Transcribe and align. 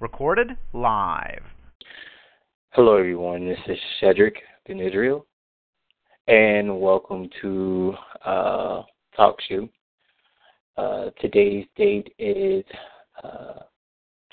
Recorded 0.00 0.56
live. 0.72 1.42
Hello, 2.70 2.96
everyone. 2.96 3.46
This 3.46 3.58
is 3.66 3.78
Shedrick 4.00 4.36
in 4.66 4.80
Israel, 4.80 5.26
and 6.26 6.80
welcome 6.80 7.28
to 7.42 7.94
uh, 8.24 8.82
Talk 9.16 9.36
Shoe. 9.48 9.68
Uh, 10.76 11.10
today's 11.20 11.66
date 11.76 12.12
is 12.18 12.64
uh, 13.24 13.60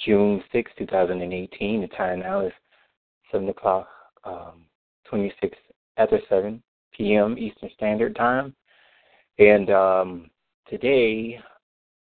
June 0.05 0.43
6, 0.51 0.71
2018. 0.77 1.81
The 1.81 1.87
time 1.87 2.19
now 2.19 2.41
is 2.45 2.53
7 3.31 3.49
o'clock, 3.49 3.87
um, 4.23 4.65
26 5.09 5.57
after 5.97 6.19
7 6.29 6.61
p.m. 6.95 7.37
Eastern 7.37 7.69
Standard 7.75 8.15
Time. 8.15 8.55
And 9.39 9.69
um, 9.69 10.29
today 10.69 11.39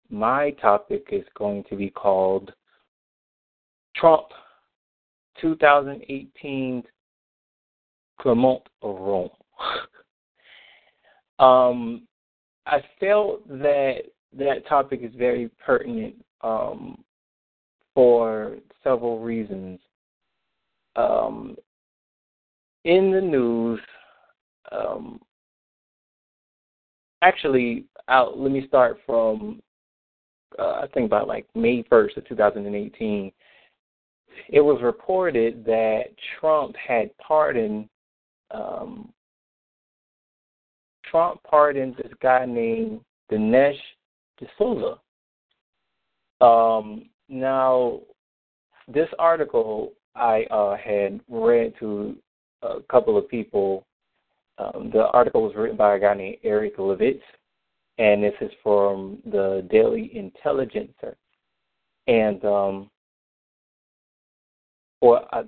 my 0.09 0.51
topic 0.61 1.07
is 1.11 1.25
going 1.37 1.63
to 1.69 1.75
be 1.75 1.89
called 1.89 2.51
Trump 3.95 4.27
2018 5.41 6.83
Clement 8.19 8.61
Rome. 8.81 9.29
um, 11.39 12.07
I 12.65 12.81
felt 12.99 13.47
that 13.47 14.01
that 14.37 14.67
topic 14.67 15.01
is 15.03 15.13
very 15.15 15.49
pertinent 15.65 16.15
um, 16.41 17.03
for 17.93 18.57
several 18.83 19.19
reasons. 19.19 19.79
Um, 20.95 21.55
in 22.85 23.11
the 23.11 23.21
news, 23.21 23.79
um, 24.71 25.19
actually, 27.21 27.85
I'll, 28.07 28.33
let 28.35 28.51
me 28.51 28.67
start 28.67 28.97
from 29.05 29.61
uh, 30.59 30.81
I 30.83 30.87
think 30.93 31.05
about 31.05 31.27
like 31.27 31.45
May 31.55 31.83
1st 31.83 32.17
of 32.17 32.27
2018, 32.27 33.31
it 34.49 34.61
was 34.61 34.81
reported 34.81 35.65
that 35.65 36.03
Trump 36.39 36.75
had 36.75 37.15
pardoned 37.17 37.89
um, 38.51 39.11
Trump 41.09 41.41
pardoned 41.43 41.95
this 41.97 42.11
guy 42.21 42.45
named 42.45 43.01
Dinesh 43.31 43.77
D'Souza. 44.39 44.99
Um, 46.39 47.09
now, 47.29 48.01
this 48.87 49.09
article 49.19 49.93
I 50.15 50.43
uh, 50.51 50.75
had 50.77 51.19
read 51.29 51.73
to 51.79 52.15
a 52.61 52.81
couple 52.89 53.17
of 53.17 53.27
people. 53.29 53.85
Um, 54.57 54.89
the 54.91 55.07
article 55.07 55.43
was 55.43 55.55
written 55.55 55.77
by 55.77 55.95
a 55.95 55.99
guy 55.99 56.13
named 56.15 56.37
Eric 56.43 56.77
Levitz, 56.77 57.21
and 57.97 58.23
this 58.23 58.33
is 58.41 58.51
from 58.61 59.17
the 59.25 59.67
Daily 59.71 60.11
Intelligencer. 60.15 61.15
And 62.07 62.43
um, 62.45 62.89
or 65.01 65.21
I 65.33 65.43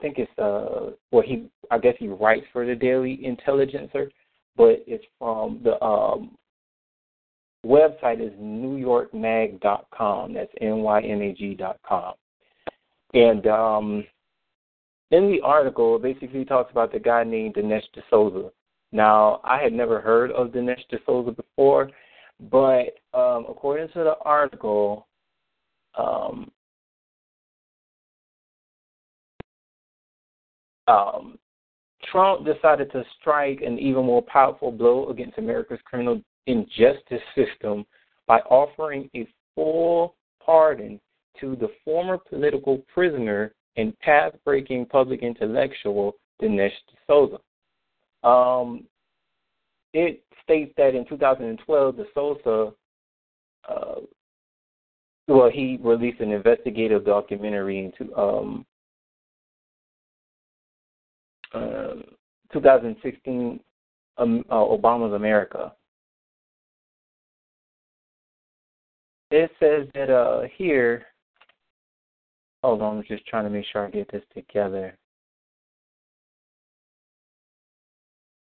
think 0.00 0.18
it's 0.18 0.38
uh, 0.38 0.92
well 1.10 1.22
he 1.24 1.48
I 1.70 1.78
guess 1.78 1.94
he 1.98 2.08
writes 2.08 2.46
for 2.52 2.64
the 2.64 2.74
Daily 2.74 3.24
Intelligencer, 3.24 4.10
but 4.56 4.84
it's 4.86 5.04
from 5.18 5.60
the 5.62 5.82
um, 5.84 6.36
website 7.64 8.24
is 8.24 8.32
newyorkmag.com. 8.40 10.32
That's 10.32 10.52
n 10.60 10.78
y 10.78 11.00
m 11.02 11.22
a 11.22 11.32
g.com. 11.32 12.14
And 13.14 13.46
um, 13.46 14.04
in 15.10 15.30
the 15.30 15.40
article, 15.42 15.98
basically 15.98 16.44
talks 16.44 16.70
about 16.70 16.92
the 16.92 16.98
guy 16.98 17.24
named 17.24 17.54
Dinesh 17.54 17.84
D'Souza 17.94 18.50
now, 18.96 19.42
I 19.44 19.62
had 19.62 19.74
never 19.74 20.00
heard 20.00 20.32
of 20.32 20.52
Dinesh 20.52 20.80
D'Souza 20.88 21.32
before, 21.32 21.90
but 22.50 22.94
um, 23.12 23.44
according 23.46 23.88
to 23.88 23.98
the 23.98 24.16
article, 24.22 25.06
um, 25.98 26.50
um, 30.88 31.38
Trump 32.10 32.46
decided 32.46 32.90
to 32.92 33.04
strike 33.20 33.60
an 33.60 33.78
even 33.78 34.06
more 34.06 34.22
powerful 34.22 34.72
blow 34.72 35.10
against 35.10 35.36
America's 35.36 35.80
criminal 35.84 36.22
injustice 36.46 37.20
system 37.34 37.84
by 38.26 38.38
offering 38.48 39.10
a 39.14 39.28
full 39.54 40.14
pardon 40.42 40.98
to 41.38 41.54
the 41.56 41.68
former 41.84 42.16
political 42.16 42.78
prisoner 42.94 43.52
and 43.76 43.98
path 43.98 44.32
breaking 44.42 44.86
public 44.86 45.20
intellectual 45.22 46.14
Dinesh 46.40 46.70
D'Souza. 47.06 47.38
Um, 48.26 48.84
it 49.94 50.22
states 50.42 50.72
that 50.76 50.94
in 50.94 51.06
2012, 51.06 51.96
D'Souza, 51.96 52.72
uh, 53.68 53.94
well, 55.28 55.50
he 55.50 55.78
released 55.80 56.20
an 56.20 56.32
investigative 56.32 57.04
documentary 57.04 57.84
into 57.84 58.14
um, 58.16 58.66
uh, 61.54 61.94
2016, 62.52 63.60
um, 64.18 64.44
uh, 64.50 64.54
Obama's 64.54 65.14
America. 65.14 65.72
It 69.30 69.50
says 69.60 69.88
that 69.94 70.10
uh, 70.10 70.42
here, 70.56 71.06
hold 72.62 72.82
on, 72.82 72.98
I'm 72.98 73.04
just 73.08 73.26
trying 73.26 73.44
to 73.44 73.50
make 73.50 73.66
sure 73.72 73.86
I 73.86 73.90
get 73.90 74.10
this 74.10 74.22
together. 74.34 74.96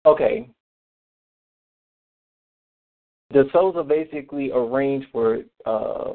Okay. 0.08 0.50
D'Souza 3.34 3.84
basically 3.84 4.52
arranged 4.52 5.08
for 5.12 5.40
uh, 5.66 6.14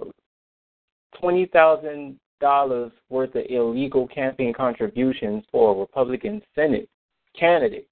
twenty 1.21 1.45
thousand 1.45 2.19
dollars 2.41 2.91
worth 3.11 3.35
of 3.35 3.45
illegal 3.51 4.09
campaign 4.09 4.55
contributions 4.55 5.45
for 5.53 5.75
a 5.75 5.79
Republican 5.79 6.41
Senate 6.55 6.89
candidate 7.39 7.87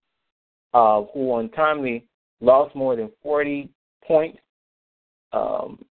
uh, 0.72 1.02
who 1.12 1.36
untimely 1.36 2.06
lost 2.40 2.74
more 2.74 2.96
than 2.96 3.10
forty 3.22 3.68
points. 4.02 4.38
Um, 5.34 5.84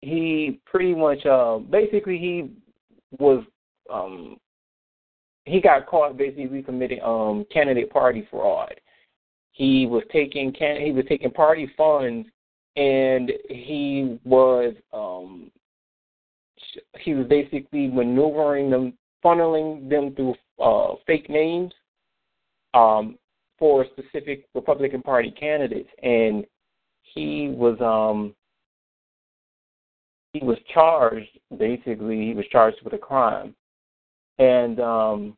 he 0.00 0.60
pretty 0.66 0.92
much, 0.92 1.24
uh, 1.24 1.58
basically, 1.58 2.18
he 2.18 2.50
was 3.20 3.44
um, 3.92 4.38
he 5.44 5.60
got 5.60 5.86
caught 5.86 6.16
basically 6.16 6.62
committing 6.62 7.00
um 7.02 7.44
candidate 7.52 7.90
party 7.90 8.26
fraud. 8.30 8.74
He 9.52 9.86
was 9.86 10.02
taking 10.12 10.52
can 10.52 10.80
he 10.80 10.92
was 10.92 11.04
taking 11.08 11.30
party 11.30 11.70
funds 11.76 12.28
and 12.76 13.30
he 13.48 14.18
was 14.24 14.74
um 14.92 15.50
he 17.00 17.14
was 17.14 17.26
basically 17.26 17.88
maneuvering 17.88 18.70
them 18.70 18.94
funneling 19.24 19.88
them 19.88 20.14
through 20.14 20.34
uh 20.62 20.94
fake 21.06 21.28
names 21.28 21.72
um 22.74 23.18
for 23.58 23.84
specific 23.92 24.46
Republican 24.54 25.02
Party 25.02 25.30
candidates 25.30 25.90
and 26.02 26.44
he 27.02 27.48
was 27.48 27.78
um 27.80 28.34
he 30.32 30.40
was 30.44 30.56
charged 30.72 31.38
basically 31.58 32.26
he 32.26 32.34
was 32.34 32.46
charged 32.50 32.78
with 32.84 32.94
a 32.94 32.98
crime 32.98 33.54
and 34.42 34.80
um, 34.80 35.36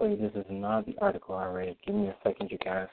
wait, 0.00 0.20
this 0.20 0.32
is 0.34 0.46
not 0.50 0.86
the 0.86 0.96
article 1.00 1.36
I 1.36 1.46
read. 1.46 1.76
Give 1.86 1.94
me 1.94 2.08
a 2.08 2.16
second, 2.24 2.50
you 2.50 2.58
guys. 2.58 2.88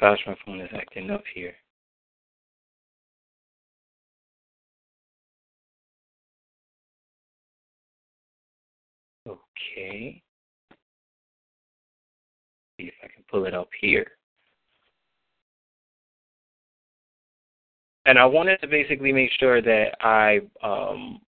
Gosh, 0.00 0.20
my 0.26 0.36
phone 0.46 0.60
is 0.60 0.70
acting 0.74 1.10
up 1.10 1.24
here. 1.34 1.54
Okay. 9.26 10.22
See 12.78 12.86
if 12.86 12.94
I 13.02 13.08
can 13.08 13.24
pull 13.28 13.46
it 13.46 13.54
up 13.54 13.68
here. 13.80 14.06
And 18.06 18.18
I 18.18 18.24
wanted 18.24 18.60
to 18.62 18.68
basically 18.68 19.12
make 19.12 19.30
sure 19.38 19.60
that 19.60 19.96
I 20.00 20.40
um, 20.62 21.20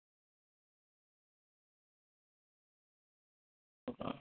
hold 3.87 3.96
on. 4.00 4.19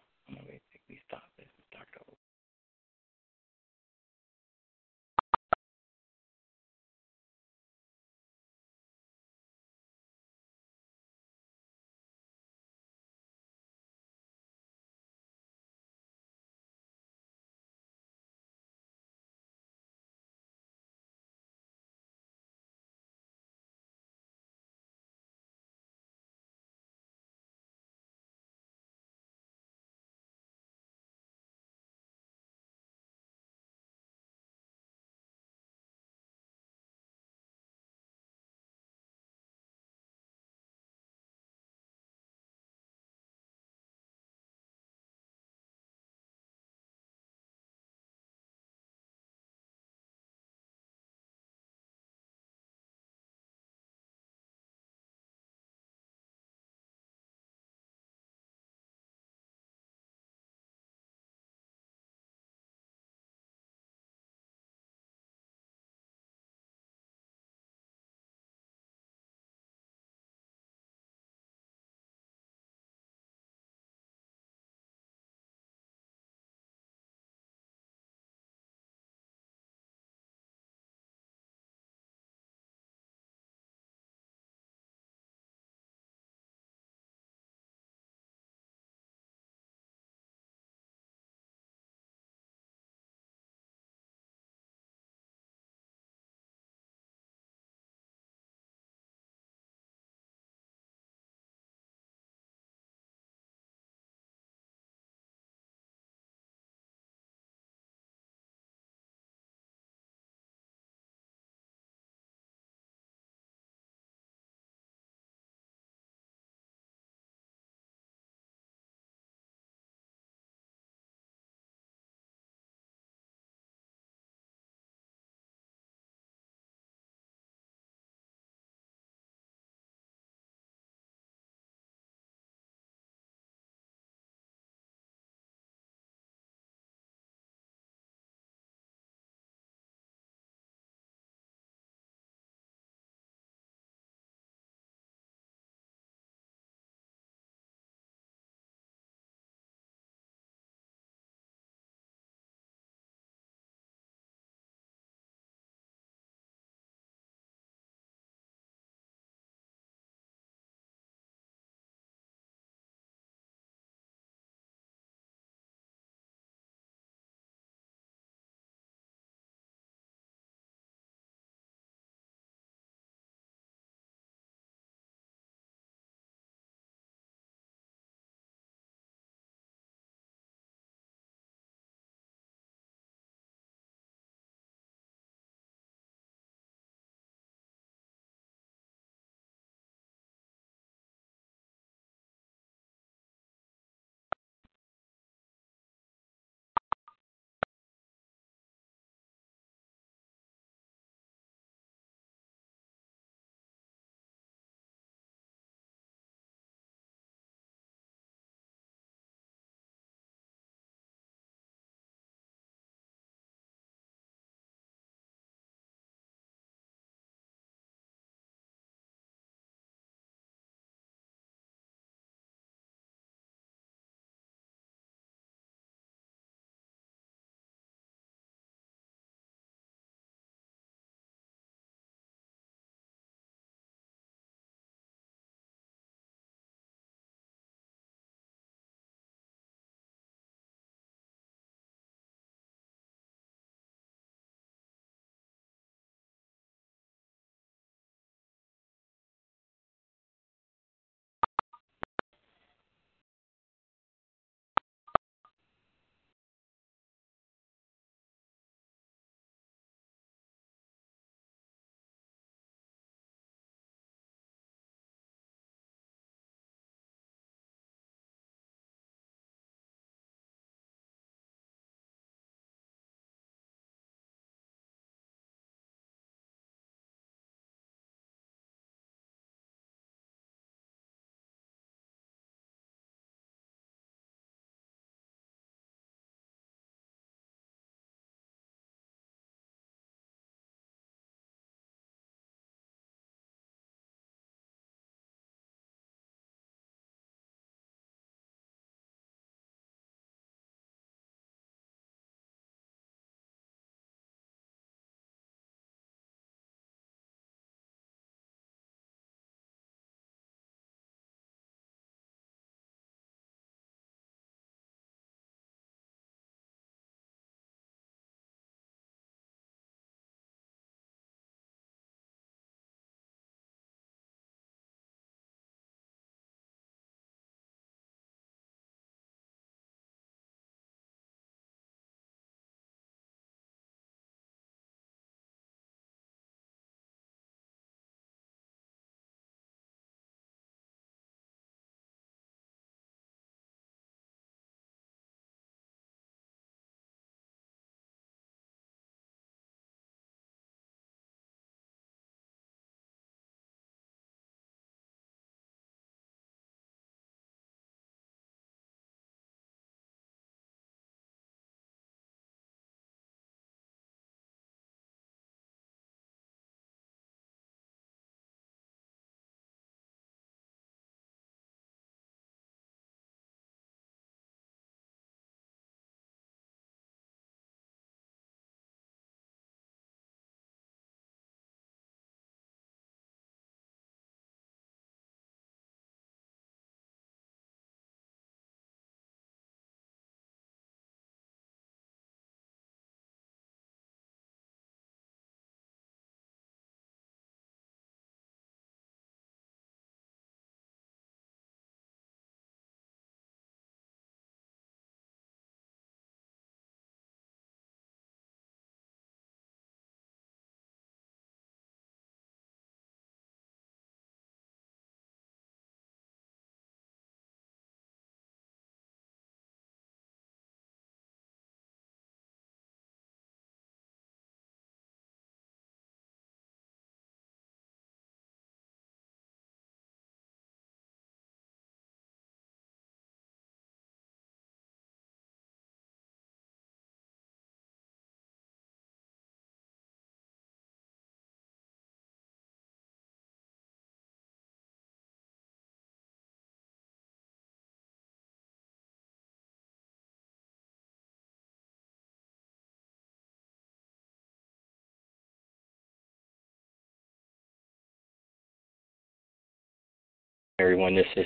Everyone. 460.89 461.13
This 461.13 461.27
is 461.35 461.45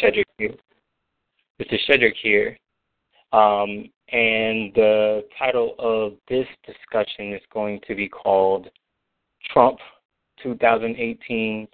Shedrick. 0.00 0.22
here. 0.38 0.54
This 1.58 1.66
is 1.72 1.80
Shedrick 1.90 2.14
here. 2.22 2.56
Um, 3.32 3.90
and 4.12 4.72
the 4.72 5.24
title 5.36 5.74
of 5.80 6.12
this 6.28 6.46
discussion 6.64 7.32
is 7.32 7.40
going 7.52 7.80
to 7.88 7.96
be 7.96 8.08
called 8.08 8.70
Trump 9.52 9.80
2018 10.44 11.66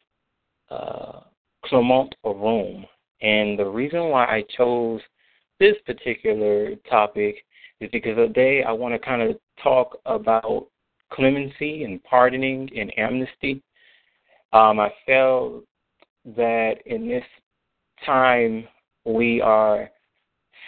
uh, 0.70 1.20
Clement 1.66 2.14
of 2.24 2.38
Rome. 2.38 2.86
And 3.20 3.58
the 3.58 3.68
reason 3.68 4.08
why 4.08 4.24
I 4.24 4.42
chose 4.56 5.02
this 5.58 5.76
particular 5.84 6.74
topic 6.88 7.44
is 7.82 7.90
because 7.92 8.16
today 8.16 8.64
I 8.66 8.72
want 8.72 8.94
to 8.94 8.98
kind 8.98 9.20
of 9.20 9.36
talk 9.62 9.98
about 10.06 10.68
clemency 11.12 11.84
and 11.84 12.02
pardoning 12.02 12.70
and 12.74 12.90
amnesty. 12.98 13.62
Um, 14.54 14.80
I 14.80 14.90
felt 15.04 15.64
that 16.24 16.74
in 16.86 17.08
this 17.08 17.24
time 18.04 18.66
we 19.04 19.40
are 19.40 19.90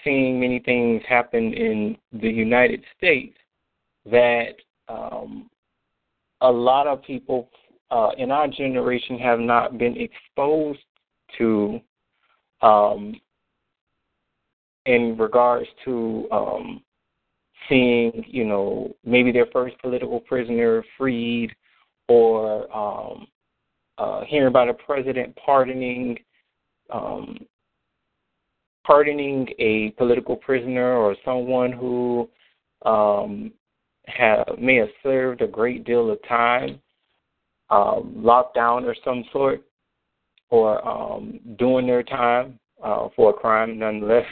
seeing 0.04 0.40
many 0.40 0.58
things 0.60 1.02
happen 1.08 1.52
in 1.52 1.96
the 2.12 2.28
United 2.30 2.82
States 2.96 3.36
that 4.10 4.54
um, 4.88 5.48
a 6.40 6.50
lot 6.50 6.86
of 6.86 7.02
people 7.02 7.48
uh, 7.90 8.10
in 8.18 8.30
our 8.30 8.48
generation 8.48 9.18
have 9.18 9.38
not 9.38 9.78
been 9.78 9.96
exposed 9.96 10.80
to 11.38 11.80
um, 12.62 13.14
in 14.86 15.16
regards 15.16 15.68
to 15.84 16.26
um, 16.32 16.82
seeing, 17.68 18.24
you 18.26 18.44
know, 18.44 18.94
maybe 19.04 19.30
their 19.30 19.46
first 19.52 19.78
political 19.80 20.20
prisoner 20.20 20.84
freed 20.98 21.54
or 22.08 22.74
um, 22.76 23.26
uh, 24.02 24.24
hearing 24.26 24.48
about 24.48 24.68
a 24.68 24.74
president 24.74 25.36
pardoning 25.36 26.18
um, 26.90 27.38
pardoning 28.84 29.46
a 29.58 29.90
political 29.90 30.36
prisoner 30.36 30.96
or 30.96 31.14
someone 31.24 31.70
who 31.70 32.28
um, 32.84 33.52
have, 34.06 34.46
may 34.58 34.76
have 34.76 34.88
served 35.02 35.40
a 35.40 35.46
great 35.46 35.84
deal 35.84 36.10
of 36.10 36.18
time, 36.28 36.80
um, 37.70 38.12
locked 38.16 38.56
down 38.56 38.84
or 38.84 38.96
some 39.04 39.24
sort, 39.32 39.62
or 40.50 40.86
um, 40.86 41.38
doing 41.58 41.86
their 41.86 42.02
time 42.02 42.58
uh, 42.82 43.08
for 43.14 43.30
a 43.30 43.32
crime 43.32 43.78
nonetheless. 43.78 44.26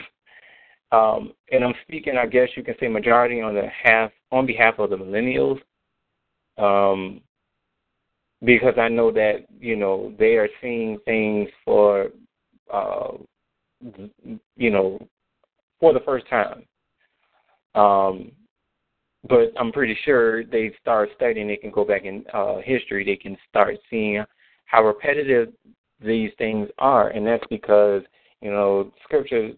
Um, 0.91 1.31
and 1.51 1.63
I'm 1.63 1.73
speaking, 1.83 2.17
I 2.17 2.25
guess 2.25 2.49
you 2.57 2.63
can 2.63 2.75
say, 2.79 2.89
majority 2.89 3.39
on 3.41 3.55
the 3.55 3.67
half 3.83 4.11
on 4.31 4.45
behalf 4.45 4.75
of 4.79 4.89
the 4.89 4.97
millennials, 4.97 5.59
um, 6.57 7.21
because 8.43 8.73
I 8.77 8.89
know 8.89 9.11
that 9.11 9.45
you 9.59 9.75
know 9.75 10.13
they 10.17 10.37
are 10.37 10.49
seeing 10.61 10.97
things 11.05 11.49
for 11.65 12.09
uh, 12.71 13.13
you 14.55 14.69
know, 14.69 14.99
for 15.79 15.93
the 15.93 15.99
first 16.01 16.25
time. 16.29 16.63
Um, 17.75 18.31
but 19.27 19.53
I'm 19.59 19.71
pretty 19.71 19.97
sure 20.03 20.43
they 20.43 20.71
start 20.81 21.09
studying. 21.15 21.47
They 21.47 21.57
can 21.57 21.71
go 21.71 21.85
back 21.85 22.05
in 22.05 22.23
uh, 22.33 22.57
history. 22.63 23.05
They 23.05 23.15
can 23.15 23.37
start 23.49 23.77
seeing 23.89 24.23
how 24.65 24.83
repetitive 24.83 25.53
these 26.03 26.31
things 26.37 26.69
are, 26.79 27.09
and 27.09 27.25
that's 27.25 27.43
because 27.49 28.01
you 28.41 28.49
know 28.49 28.91
scriptures 29.03 29.55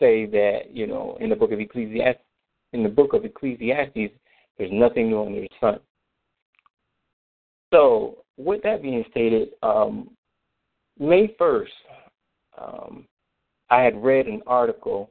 say 0.00 0.26
that 0.26 0.72
you 0.72 0.86
know 0.86 1.16
in 1.20 1.30
the 1.30 1.36
book 1.36 1.52
of 1.52 1.60
Ecclesiastes, 1.60 2.22
in 2.72 2.82
the 2.82 2.88
book 2.88 3.12
of 3.12 3.24
Ecclesiastes, 3.24 4.12
there's 4.58 4.72
nothing 4.72 5.10
new 5.10 5.22
under 5.22 5.42
the 5.42 5.48
sun. 5.60 5.78
So, 7.74 8.18
with 8.36 8.62
that 8.62 8.82
being 8.82 9.04
stated, 9.10 9.48
um, 9.64 10.10
May 10.96 11.34
1st, 11.40 11.66
um, 12.56 13.04
I 13.68 13.80
had 13.80 14.00
read 14.00 14.28
an 14.28 14.42
article, 14.46 15.10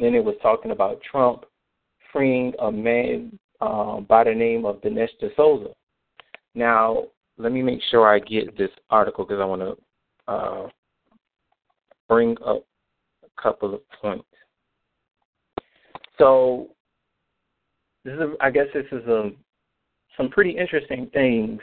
and 0.00 0.14
it 0.14 0.24
was 0.24 0.34
talking 0.40 0.70
about 0.70 1.02
Trump 1.02 1.44
freeing 2.10 2.54
a 2.58 2.72
man 2.72 3.38
uh, 3.60 4.00
by 4.00 4.24
the 4.24 4.34
name 4.34 4.64
of 4.64 4.80
Dinesh 4.80 5.10
D'Souza. 5.20 5.74
Now, 6.54 7.08
let 7.36 7.52
me 7.52 7.60
make 7.60 7.80
sure 7.90 8.08
I 8.08 8.18
get 8.18 8.56
this 8.56 8.70
article 8.88 9.26
because 9.26 9.42
I 9.42 9.44
want 9.44 9.60
to 9.60 10.32
uh, 10.32 10.68
bring 12.08 12.34
up 12.46 12.64
a 13.26 13.42
couple 13.42 13.74
of 13.74 13.80
points. 14.00 14.24
So, 16.16 16.68
this 18.06 18.14
is, 18.14 18.30
I 18.40 18.50
guess, 18.50 18.68
this 18.72 18.86
is 18.90 19.06
a, 19.06 19.32
some 20.16 20.28
pretty 20.28 20.50
interesting 20.50 21.08
things 21.12 21.60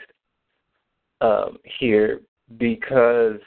um, 1.20 1.58
here 1.78 2.20
because 2.58 3.38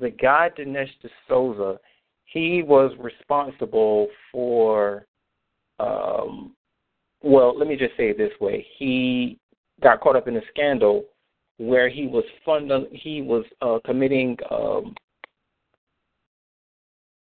the 0.00 0.10
guy 0.10 0.50
Dinesh 0.56 0.90
D'Souza, 1.02 1.78
he 2.24 2.62
was 2.62 2.92
responsible 2.98 4.08
for. 4.30 5.06
Um, 5.78 6.54
well, 7.22 7.56
let 7.56 7.68
me 7.68 7.76
just 7.76 7.96
say 7.96 8.10
it 8.10 8.18
this 8.18 8.32
way: 8.40 8.66
he 8.78 9.38
got 9.82 10.00
caught 10.00 10.16
up 10.16 10.28
in 10.28 10.36
a 10.36 10.42
scandal 10.50 11.04
where 11.58 11.88
he 11.88 12.06
was 12.06 12.24
fund 12.44 12.70
he 12.92 13.22
was 13.22 13.44
uh, 13.60 13.78
committing 13.84 14.36
um, 14.50 14.94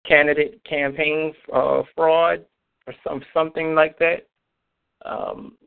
candidate 0.06 0.64
campaign 0.64 1.34
uh, 1.54 1.84
fraud 1.96 2.44
or 2.88 2.94
some 3.06 3.22
something 3.34 3.76
like 3.76 3.98
that. 4.00 4.28
Um, 5.06 5.58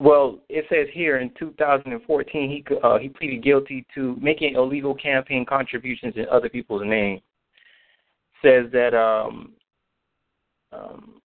well, 0.00 0.40
it 0.48 0.64
says 0.68 0.88
here 0.92 1.18
in 1.18 1.30
2014 1.38 2.50
he 2.50 2.76
uh, 2.82 2.98
he 2.98 3.08
pleaded 3.08 3.44
guilty 3.44 3.86
to 3.94 4.16
making 4.20 4.54
illegal 4.54 4.94
campaign 4.94 5.46
contributions 5.48 6.14
in 6.16 6.26
other 6.30 6.48
people's 6.48 6.82
names. 6.84 7.20
Says 8.42 8.66
that 8.72 8.94
um, 8.94 9.52
um, 10.72 11.20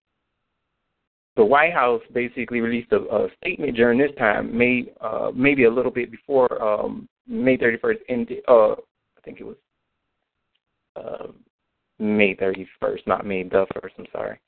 the 1.36 1.44
White 1.44 1.72
House 1.72 2.00
basically 2.14 2.60
released 2.60 2.92
a, 2.92 3.00
a 3.14 3.28
statement 3.42 3.76
during 3.76 3.98
this 3.98 4.12
time, 4.16 4.56
May 4.56 4.86
uh, 5.00 5.30
maybe 5.34 5.64
a 5.64 5.70
little 5.70 5.90
bit 5.90 6.10
before 6.10 6.62
um, 6.62 7.08
May 7.26 7.56
31st. 7.56 7.98
Ended, 8.08 8.38
uh, 8.48 8.72
I 8.72 9.20
think 9.24 9.40
it 9.40 9.44
was 9.44 9.56
uh, 10.96 11.26
May 11.98 12.36
31st, 12.36 13.06
not 13.06 13.26
May 13.26 13.42
the 13.42 13.66
first. 13.74 13.96
I'm 13.98 14.06
sorry 14.12 14.38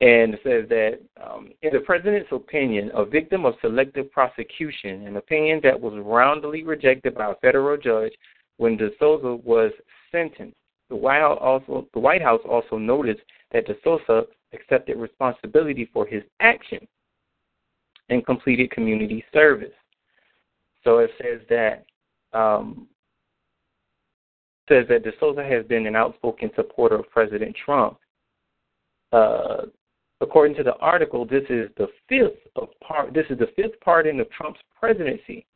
and 0.00 0.34
it 0.34 0.40
says 0.42 0.68
that 0.70 1.00
um, 1.22 1.50
in 1.62 1.74
the 1.74 1.80
president's 1.80 2.32
opinion, 2.32 2.90
a 2.94 3.04
victim 3.04 3.44
of 3.44 3.54
selective 3.60 4.10
prosecution, 4.10 5.06
an 5.06 5.16
opinion 5.16 5.60
that 5.62 5.78
was 5.78 5.92
roundly 6.02 6.62
rejected 6.62 7.14
by 7.14 7.30
a 7.30 7.34
federal 7.36 7.76
judge 7.76 8.12
when 8.56 8.76
D'Souza 8.76 9.36
was 9.44 9.72
sentenced. 10.10 10.56
The 10.88 10.96
White 10.96 11.20
House 11.20 11.38
also, 11.40 11.86
the 11.92 12.00
White 12.00 12.22
House 12.22 12.40
also 12.48 12.78
noticed 12.78 13.20
that 13.52 13.66
D'Souza 13.66 14.24
accepted 14.54 14.96
responsibility 14.96 15.88
for 15.92 16.06
his 16.06 16.22
action 16.40 16.86
and 18.08 18.24
completed 18.24 18.70
community 18.70 19.22
service. 19.32 19.68
So 20.82 20.98
it 20.98 21.10
says 21.18 21.40
that 21.50 21.84
um, 22.32 22.88
says 24.66 24.86
that 24.88 25.02
D'Souza 25.02 25.44
has 25.44 25.66
been 25.66 25.86
an 25.86 25.94
outspoken 25.94 26.50
supporter 26.56 26.96
of 26.96 27.10
President 27.10 27.54
Trump. 27.64 27.98
Uh, 29.12 29.62
According 30.20 30.56
to 30.56 30.62
the 30.62 30.76
article, 30.76 31.24
this 31.24 31.44
is 31.48 31.70
the 31.78 31.88
fifth 32.08 32.46
of 32.56 32.68
part. 32.86 33.14
This 33.14 33.24
is 33.30 33.38
the 33.38 33.48
fifth 33.56 33.80
pardon 33.82 34.20
of 34.20 34.30
Trump's 34.30 34.60
presidency. 34.78 35.46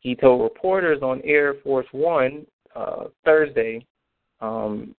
He 0.00 0.16
told 0.16 0.42
reporters 0.42 1.02
on 1.02 1.20
Air 1.24 1.54
Force 1.62 1.86
One 1.92 2.44
uh, 2.74 3.04
Thursday. 3.24 3.86
Um, 4.40 4.96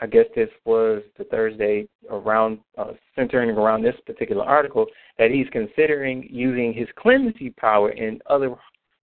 I 0.00 0.06
guess 0.06 0.24
this 0.34 0.48
was 0.64 1.02
the 1.16 1.24
Thursday 1.24 1.86
around 2.10 2.58
uh, 2.76 2.92
centering 3.14 3.50
around 3.50 3.82
this 3.82 3.94
particular 4.06 4.42
article 4.42 4.86
that 5.18 5.30
he's 5.30 5.46
considering 5.52 6.26
using 6.28 6.72
his 6.72 6.88
clemency 6.98 7.50
power 7.50 7.90
in 7.90 8.20
other 8.28 8.54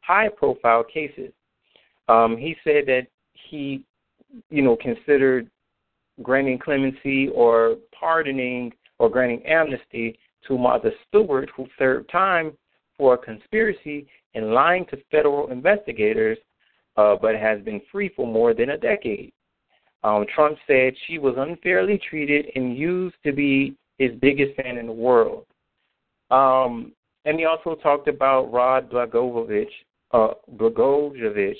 high-profile 0.01 0.83
cases. 0.83 1.31
Um, 2.09 2.35
he 2.35 2.55
said 2.63 2.85
that 2.87 3.03
he, 3.49 3.83
you 4.49 4.63
know, 4.63 4.75
considered 4.75 5.49
granting 6.21 6.59
clemency 6.59 7.29
or 7.29 7.77
pardoning 7.97 8.73
or 8.99 9.09
granting 9.09 9.45
amnesty 9.45 10.17
to 10.47 10.57
Martha 10.57 10.91
Stewart, 11.07 11.49
who 11.55 11.65
served 11.77 12.09
time 12.11 12.51
for 12.97 13.13
a 13.13 13.17
conspiracy 13.17 14.07
and 14.35 14.53
lying 14.53 14.85
to 14.87 14.97
federal 15.09 15.51
investigators, 15.51 16.37
uh, 16.97 17.15
but 17.21 17.35
has 17.35 17.61
been 17.61 17.81
free 17.91 18.09
for 18.15 18.27
more 18.27 18.53
than 18.53 18.71
a 18.71 18.77
decade. 18.77 19.31
Um, 20.03 20.25
Trump 20.33 20.57
said 20.67 20.93
she 21.07 21.17
was 21.17 21.35
unfairly 21.37 21.99
treated 22.09 22.47
and 22.55 22.77
used 22.77 23.15
to 23.25 23.31
be 23.33 23.75
his 23.97 24.11
biggest 24.21 24.55
fan 24.55 24.77
in 24.77 24.85
the 24.85 24.91
world. 24.91 25.45
Um, 26.31 26.93
and 27.25 27.37
he 27.37 27.45
also 27.45 27.75
talked 27.75 28.07
about 28.07 28.51
Rod 28.51 28.89
Blagojevich, 28.89 29.67
uh, 30.11 30.33
Blagojevich 30.55 31.57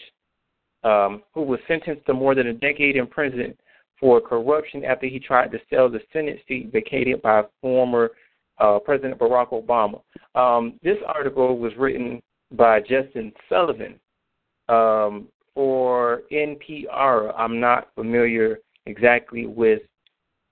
um, 0.83 1.23
who 1.33 1.41
was 1.41 1.59
sentenced 1.67 2.05
to 2.05 2.13
more 2.13 2.35
than 2.35 2.47
a 2.47 2.53
decade 2.53 2.95
in 2.95 3.07
prison 3.07 3.55
for 3.99 4.21
corruption 4.21 4.85
after 4.85 5.07
he 5.07 5.19
tried 5.19 5.51
to 5.51 5.59
sell 5.69 5.89
the 5.89 5.99
Senate 6.13 6.39
seat 6.47 6.71
vacated 6.71 7.21
by 7.21 7.43
former 7.61 8.11
uh, 8.59 8.79
President 8.79 9.19
Barack 9.19 9.49
Obama. 9.49 10.01
Um, 10.35 10.79
this 10.83 10.97
article 11.07 11.57
was 11.57 11.73
written 11.77 12.21
by 12.51 12.79
Justin 12.79 13.31
Sullivan 13.47 13.99
um, 14.67 15.27
or 15.55 16.23
NPR. 16.31 17.33
I'm 17.37 17.59
not 17.59 17.89
familiar 17.95 18.59
exactly 18.85 19.45
with 19.45 19.81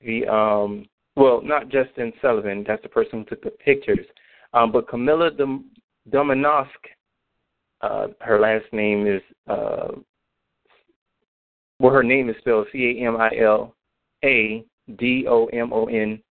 the 0.01 0.27
um 0.27 0.85
well, 1.17 1.41
not 1.41 1.69
Justin 1.69 2.13
Sullivan, 2.21 2.63
that's 2.65 2.83
the 2.83 2.89
person 2.89 3.19
who 3.19 3.25
took 3.25 3.43
the 3.43 3.49
pictures. 3.49 4.05
Um, 4.53 4.71
but 4.71 4.87
Camila 4.87 5.35
Dom- 5.35 5.71
Domonosk, 6.11 6.67
uh, 7.81 8.09
her 8.21 8.39
last 8.39 8.65
name 8.71 9.07
is 9.07 9.21
uh, 9.47 9.93
well, 11.79 11.93
her 11.93 12.03
name 12.03 12.29
is 12.29 12.35
spelled 12.39 12.67
C 12.71 12.97
A 12.99 13.07
M 13.07 13.17
I 13.17 13.29
L 13.39 13.75
A 14.23 14.65
D 14.97 15.25
O 15.27 15.45
M 15.47 15.71
O 15.71 15.85
N 15.85 16.21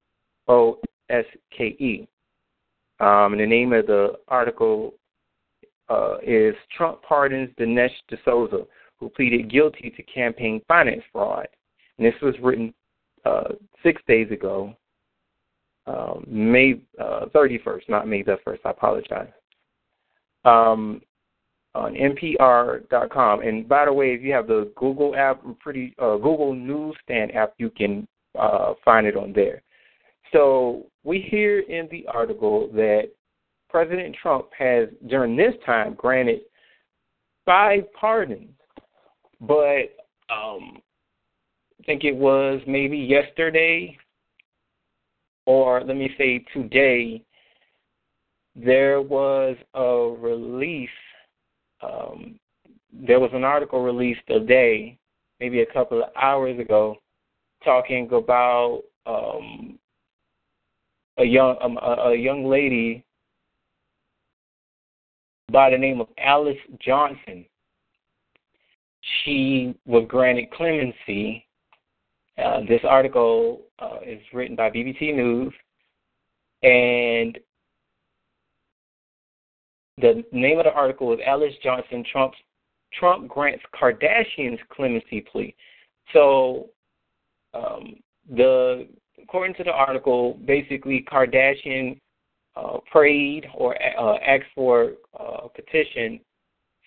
O 0.48 0.78
S 1.08 1.24
K 1.56 1.64
E. 1.64 2.08
Um, 2.98 3.32
and 3.32 3.40
the 3.40 3.46
name 3.46 3.72
of 3.72 3.86
the 3.86 4.14
article 4.28 4.94
uh, 5.88 6.16
is 6.26 6.54
Trump 6.76 7.02
pardons 7.02 7.50
Dinesh 7.58 7.90
D'Souza, 8.08 8.64
who 8.98 9.08
pleaded 9.10 9.50
guilty 9.50 9.92
to 9.96 10.02
campaign 10.02 10.60
finance 10.66 11.02
fraud. 11.12 11.46
And 11.98 12.06
this 12.06 12.20
was 12.22 12.34
written 12.42 12.74
uh, 13.24 13.52
six 13.82 14.00
days 14.08 14.30
ago, 14.30 14.74
um, 15.86 16.24
May 16.26 16.80
uh, 16.98 17.26
31st, 17.34 17.88
not 17.88 18.08
May 18.08 18.22
the 18.22 18.38
1st. 18.46 18.58
I 18.64 18.70
apologize. 18.70 19.28
Um, 20.44 21.02
on 21.76 21.94
NPR.com. 21.94 23.40
And 23.40 23.68
by 23.68 23.84
the 23.84 23.92
way, 23.92 24.14
if 24.14 24.22
you 24.22 24.32
have 24.32 24.46
the 24.46 24.72
Google 24.76 25.14
app, 25.14 25.42
pretty 25.60 25.94
uh, 25.98 26.16
Google 26.16 26.54
Newsstand 26.54 27.34
app, 27.34 27.54
you 27.58 27.70
can 27.70 28.06
uh, 28.38 28.74
find 28.84 29.06
it 29.06 29.16
on 29.16 29.32
there. 29.32 29.62
So 30.32 30.86
we 31.04 31.20
hear 31.20 31.60
in 31.60 31.88
the 31.90 32.06
article 32.12 32.68
that 32.72 33.10
President 33.68 34.16
Trump 34.20 34.46
has, 34.58 34.88
during 35.08 35.36
this 35.36 35.54
time, 35.64 35.94
granted 35.94 36.40
five 37.44 37.84
pardons, 37.92 38.50
but 39.40 39.94
um, 40.30 40.80
I 41.80 41.84
think 41.84 42.04
it 42.04 42.14
was 42.14 42.60
maybe 42.66 42.98
yesterday, 42.98 43.96
or 45.44 45.82
let 45.84 45.96
me 45.96 46.10
say 46.18 46.44
today, 46.52 47.22
there 48.56 49.02
was 49.02 49.56
a 49.74 50.16
release. 50.18 50.88
Um, 51.82 52.38
there 52.92 53.20
was 53.20 53.30
an 53.32 53.44
article 53.44 53.82
released 53.82 54.20
today, 54.28 54.98
maybe 55.40 55.60
a 55.60 55.66
couple 55.66 56.02
of 56.02 56.10
hours 56.20 56.58
ago, 56.58 56.96
talking 57.64 58.08
about 58.12 58.82
um, 59.06 59.78
a 61.18 61.24
young 61.24 61.56
um, 61.60 61.78
a, 61.82 62.10
a 62.10 62.16
young 62.16 62.46
lady 62.46 63.04
by 65.52 65.70
the 65.70 65.78
name 65.78 66.00
of 66.00 66.08
Alice 66.18 66.58
Johnson. 66.80 67.44
She 69.24 69.74
was 69.86 70.04
granted 70.08 70.50
clemency. 70.50 71.46
Uh, 72.42 72.60
this 72.68 72.80
article 72.86 73.62
uh, 73.78 73.98
is 74.04 74.20
written 74.32 74.56
by 74.56 74.70
BBC 74.70 75.14
News, 75.14 75.52
and 76.62 77.38
the 79.98 80.24
name 80.32 80.58
of 80.58 80.64
the 80.64 80.72
article 80.72 81.12
is 81.12 81.20
Alice 81.26 81.54
Johnson 81.62 82.04
Trump's 82.10 82.36
Trump 82.98 83.28
grants 83.28 83.64
Kardashians 83.74 84.58
clemency 84.70 85.20
plea. 85.20 85.54
So, 86.12 86.68
um, 87.54 87.96
the 88.30 88.88
according 89.22 89.54
to 89.56 89.64
the 89.64 89.72
article, 89.72 90.38
basically 90.44 91.04
Kardashian 91.10 91.98
uh, 92.56 92.78
prayed 92.90 93.46
or 93.54 93.74
uh, 93.74 94.16
asked 94.18 94.50
for 94.54 94.92
a 95.18 95.48
petition 95.48 96.20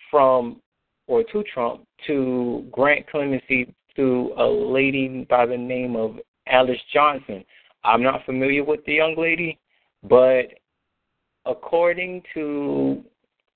from 0.10 0.62
or 1.08 1.24
to 1.24 1.44
Trump 1.52 1.84
to 2.08 2.66
grant 2.72 3.10
clemency 3.10 3.74
to 3.96 4.32
a 4.38 4.46
lady 4.46 5.26
by 5.30 5.46
the 5.46 5.58
name 5.58 5.96
of 5.96 6.18
Alice 6.48 6.80
Johnson. 6.94 7.44
I'm 7.84 8.04
not 8.04 8.26
familiar 8.26 8.64
with 8.64 8.86
the 8.86 8.94
young 8.94 9.16
lady, 9.18 9.58
but 10.04 10.46
according 11.50 12.22
to 12.34 13.04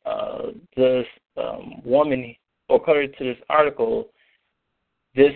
uh, 0.06 0.48
this 0.76 1.06
um, 1.38 1.82
woman, 1.86 2.36
according 2.70 3.14
to 3.18 3.24
this 3.24 3.38
article, 3.50 4.10
this 5.16 5.34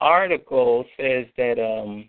article 0.00 0.84
says 0.96 1.26
that 1.36 1.58
um, 1.58 2.08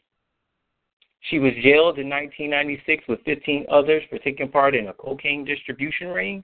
she 1.21 1.39
was 1.39 1.51
jailed 1.63 1.97
in 1.97 2.09
1996 2.09 3.03
with 3.07 3.19
15 3.25 3.65
others 3.71 4.03
for 4.09 4.17
taking 4.19 4.49
part 4.49 4.75
in 4.75 4.87
a 4.87 4.93
cocaine 4.93 5.43
distribution 5.43 6.09
ring. 6.09 6.43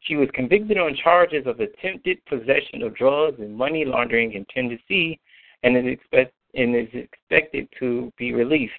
She 0.00 0.16
was 0.16 0.28
convicted 0.34 0.78
on 0.78 0.96
charges 1.02 1.46
of 1.46 1.60
attempted 1.60 2.24
possession 2.26 2.82
of 2.82 2.94
drugs 2.94 3.38
and 3.40 3.56
money 3.56 3.84
laundering 3.84 4.32
in 4.32 4.44
Tennessee, 4.52 5.18
and 5.62 5.76
is, 5.76 5.84
expect, 5.86 6.34
and 6.54 6.76
is 6.76 6.88
expected 6.92 7.68
to 7.78 8.12
be 8.18 8.32
released. 8.32 8.72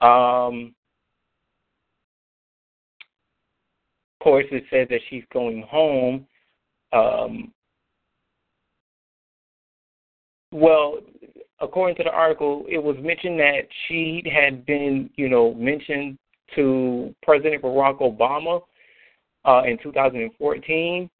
Um, 0.00 0.74
of 4.07 4.07
course, 4.20 4.46
it 4.50 4.64
says 4.70 4.88
that 4.90 5.00
she's 5.08 5.24
going 5.32 5.62
home. 5.62 6.26
Um, 6.92 7.52
well, 10.52 10.98
according 11.60 11.96
to 11.96 12.04
the 12.04 12.10
article, 12.10 12.64
it 12.68 12.82
was 12.82 12.96
mentioned 13.00 13.38
that 13.40 13.62
she 13.86 14.22
had 14.32 14.64
been, 14.64 15.10
you 15.16 15.28
know, 15.28 15.54
mentioned 15.54 16.18
to 16.54 17.14
President 17.22 17.62
Barack 17.62 18.00
Obama 18.00 18.62
uh, 19.44 19.62
in 19.68 19.78
2014. 19.82 21.10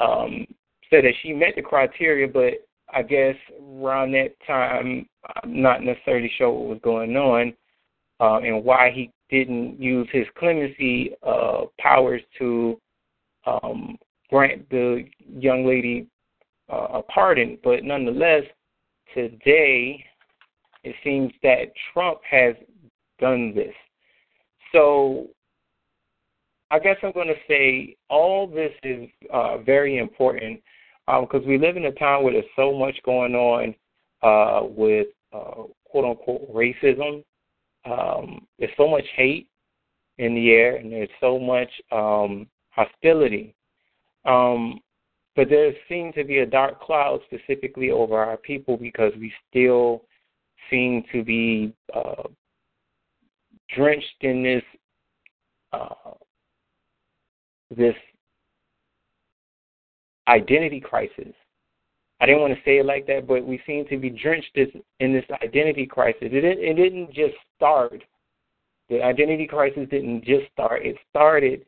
Um, 0.00 0.46
said 0.90 1.04
that 1.04 1.14
she 1.22 1.32
met 1.32 1.54
the 1.56 1.62
criteria, 1.62 2.26
but 2.26 2.66
I 2.92 3.02
guess 3.02 3.36
around 3.80 4.12
that 4.12 4.34
time, 4.46 5.06
I'm 5.42 5.62
not 5.62 5.82
necessarily 5.82 6.30
sure 6.36 6.50
what 6.50 6.68
was 6.68 6.80
going 6.82 7.16
on 7.16 7.54
uh, 8.18 8.38
and 8.38 8.64
why 8.64 8.90
he 8.92 9.10
didn't 9.30 9.80
use 9.80 10.08
his 10.12 10.26
clemency 10.38 11.12
uh, 11.22 11.62
powers 11.78 12.22
to 12.38 12.78
um, 13.46 13.96
grant 14.28 14.68
the 14.70 15.04
young 15.28 15.66
lady 15.66 16.06
uh, 16.70 16.98
a 16.98 17.02
pardon. 17.02 17.58
But 17.62 17.84
nonetheless, 17.84 18.44
today 19.14 20.04
it 20.84 20.94
seems 21.04 21.32
that 21.42 21.72
Trump 21.92 22.18
has 22.28 22.54
done 23.18 23.54
this. 23.54 23.74
So 24.72 25.28
I 26.70 26.78
guess 26.78 26.96
I'm 27.02 27.12
going 27.12 27.28
to 27.28 27.34
say 27.48 27.96
all 28.08 28.46
this 28.46 28.72
is 28.82 29.08
uh, 29.32 29.58
very 29.58 29.98
important 29.98 30.60
because 31.06 31.42
um, 31.42 31.48
we 31.48 31.58
live 31.58 31.76
in 31.76 31.86
a 31.86 31.92
time 31.92 32.22
where 32.22 32.32
there's 32.32 32.44
so 32.54 32.72
much 32.72 32.96
going 33.04 33.34
on 33.34 33.74
uh, 34.22 34.64
with 34.64 35.08
uh, 35.32 35.62
quote 35.84 36.04
unquote 36.04 36.54
racism. 36.54 37.24
Um, 37.84 38.46
there's 38.58 38.72
so 38.76 38.88
much 38.88 39.04
hate 39.16 39.48
in 40.18 40.34
the 40.34 40.50
air, 40.50 40.76
and 40.76 40.92
there's 40.92 41.08
so 41.20 41.38
much 41.38 41.70
um, 41.90 42.46
hostility. 42.70 43.54
Um, 44.24 44.80
but 45.36 45.48
there 45.48 45.72
seems 45.88 46.14
to 46.16 46.24
be 46.24 46.38
a 46.38 46.46
dark 46.46 46.80
cloud 46.80 47.20
specifically 47.26 47.90
over 47.90 48.18
our 48.18 48.36
people 48.36 48.76
because 48.76 49.12
we 49.18 49.32
still 49.48 50.02
seem 50.68 51.04
to 51.12 51.24
be 51.24 51.72
uh, 51.94 52.24
drenched 53.74 54.22
in 54.22 54.42
this 54.42 54.62
uh, 55.72 56.10
this 57.76 57.94
identity 60.28 60.80
crisis. 60.80 61.32
I 62.20 62.26
didn't 62.26 62.42
want 62.42 62.52
to 62.52 62.60
say 62.64 62.78
it 62.78 62.86
like 62.86 63.06
that, 63.06 63.26
but 63.26 63.46
we 63.46 63.62
seem 63.66 63.86
to 63.88 63.96
be 63.96 64.10
drenched 64.10 64.56
in 64.56 65.12
this 65.12 65.24
identity 65.42 65.86
crisis. 65.86 66.18
It 66.20 66.28
didn't, 66.28 66.58
it 66.58 66.74
didn't 66.74 67.14
just 67.14 67.34
start. 67.56 68.04
The 68.90 69.02
identity 69.02 69.46
crisis 69.46 69.88
didn't 69.90 70.24
just 70.24 70.52
start. 70.52 70.84
It 70.84 70.96
started 71.08 71.64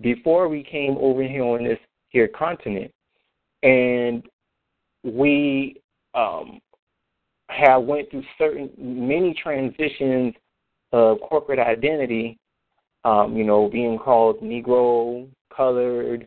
before 0.00 0.48
we 0.48 0.64
came 0.64 0.96
over 0.98 1.22
here 1.22 1.44
on 1.44 1.62
this 1.62 1.78
here 2.08 2.26
continent, 2.26 2.92
and 3.62 4.24
we 5.04 5.80
um, 6.14 6.60
have 7.50 7.84
went 7.84 8.10
through 8.10 8.24
certain 8.36 8.70
many 8.76 9.34
transitions 9.40 10.34
of 10.92 11.18
corporate 11.20 11.58
identity. 11.58 12.38
Um, 13.04 13.36
you 13.36 13.44
know, 13.44 13.68
being 13.68 13.96
called 13.96 14.40
Negro, 14.40 15.28
colored, 15.54 16.26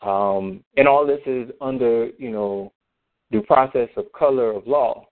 um, 0.00 0.64
and 0.76 0.88
all 0.88 1.06
this 1.06 1.20
is 1.26 1.50
under 1.60 2.08
you 2.18 2.30
know 2.30 2.72
the 3.30 3.40
process 3.40 3.88
of 3.96 4.12
color 4.12 4.52
of 4.52 4.66
law. 4.66 5.06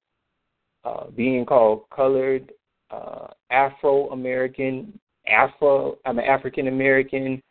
Uh, 0.85 1.07
being 1.17 1.47
called 1.47 1.85
colored, 1.95 2.53
uh, 2.91 3.29
Afro 3.51 4.11
American, 4.11 4.99
Afro, 5.27 5.97
I'm 6.05 6.19
African 6.19 6.69
American, 6.69 7.43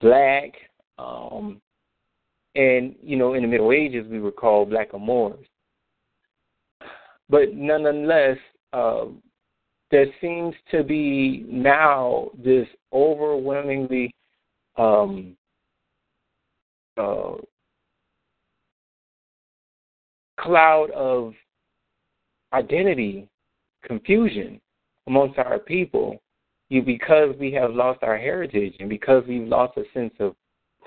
black, 0.00 0.52
um, 0.98 1.60
and, 2.54 2.94
you 3.02 3.16
know, 3.16 3.34
in 3.34 3.42
the 3.42 3.48
Middle 3.48 3.72
Ages, 3.72 4.06
we 4.08 4.18
were 4.18 4.32
called 4.32 4.70
blackamoors. 4.70 5.44
But 7.28 7.54
nonetheless, 7.54 8.38
uh, 8.72 9.04
there 9.90 10.06
seems 10.20 10.54
to 10.70 10.82
be 10.82 11.44
now 11.48 12.30
this 12.42 12.66
overwhelmingly 12.92 14.12
um, 14.76 15.36
uh, 16.96 17.34
cloud 20.40 20.90
of 20.90 21.34
identity 22.52 23.28
confusion 23.84 24.60
amongst 25.06 25.38
our 25.38 25.58
people 25.58 26.20
you 26.68 26.82
because 26.82 27.34
we 27.38 27.52
have 27.52 27.72
lost 27.72 28.02
our 28.02 28.16
heritage 28.16 28.74
and 28.78 28.88
because 28.88 29.24
we've 29.26 29.48
lost 29.48 29.76
a 29.76 29.82
sense 29.92 30.14
of 30.20 30.34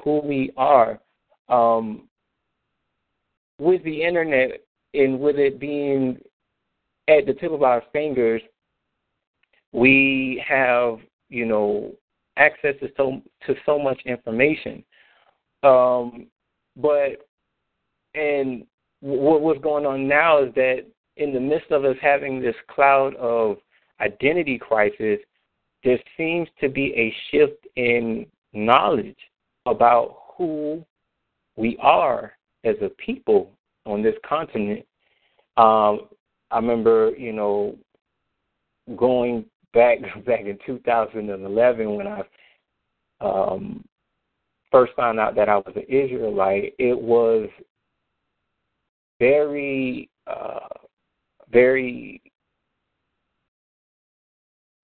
who 0.04 0.22
we 0.22 0.52
are 0.56 1.00
um, 1.50 2.08
with 3.60 3.84
the 3.84 4.04
internet 4.04 4.62
and 4.94 5.20
with 5.20 5.38
it 5.38 5.60
being 5.60 6.18
at 7.08 7.26
the 7.26 7.34
tip 7.34 7.52
of 7.52 7.64
our 7.64 7.84
fingers 7.92 8.42
we 9.74 10.44
have 10.48 11.00
you 11.30 11.46
know 11.46 11.92
access 12.38 12.76
to 12.80 12.90
so 12.96 13.22
to 13.46 13.56
so 13.66 13.78
much 13.78 14.00
information. 14.06 14.84
Um, 15.64 16.28
but 16.76 17.28
and 18.16 18.66
what 19.04 19.42
what's 19.42 19.62
going 19.62 19.86
on 19.86 20.08
now 20.08 20.42
is 20.42 20.54
that 20.56 20.86
in 21.18 21.34
the 21.34 21.40
midst 21.40 21.70
of 21.72 21.84
us 21.84 21.98
having 22.02 22.42
this 22.42 22.56
cloud 22.74 23.14
of 23.16 23.58
identity 24.00 24.58
crisis, 24.58 25.20
there 25.84 26.00
seems 26.16 26.48
to 26.62 26.70
be 26.70 26.94
a 26.96 27.14
shift 27.30 27.68
in 27.76 28.26
knowledge 28.54 29.18
about 29.66 30.16
who 30.38 30.84
we 31.58 31.78
are 31.82 32.34
as 32.64 32.76
a 32.82 32.90
people 32.90 33.52
on 33.86 34.02
this 34.02 34.16
continent. 34.28 34.86
Um, 35.58 36.08
I 36.50 36.56
remember, 36.56 37.12
you 37.18 37.34
know, 37.34 37.76
going 38.96 39.46
back 39.74 40.00
back 40.26 40.46
in 40.46 40.58
2011 40.66 41.96
when 41.96 42.08
I 42.08 42.22
um, 43.20 43.84
first 44.72 44.94
found 44.96 45.20
out 45.20 45.36
that 45.36 45.50
I 45.50 45.58
was 45.58 45.74
an 45.76 45.84
Israelite. 45.90 46.74
It 46.80 46.98
was 46.98 47.50
very, 49.24 50.10
uh, 50.28 50.68
very 51.50 52.22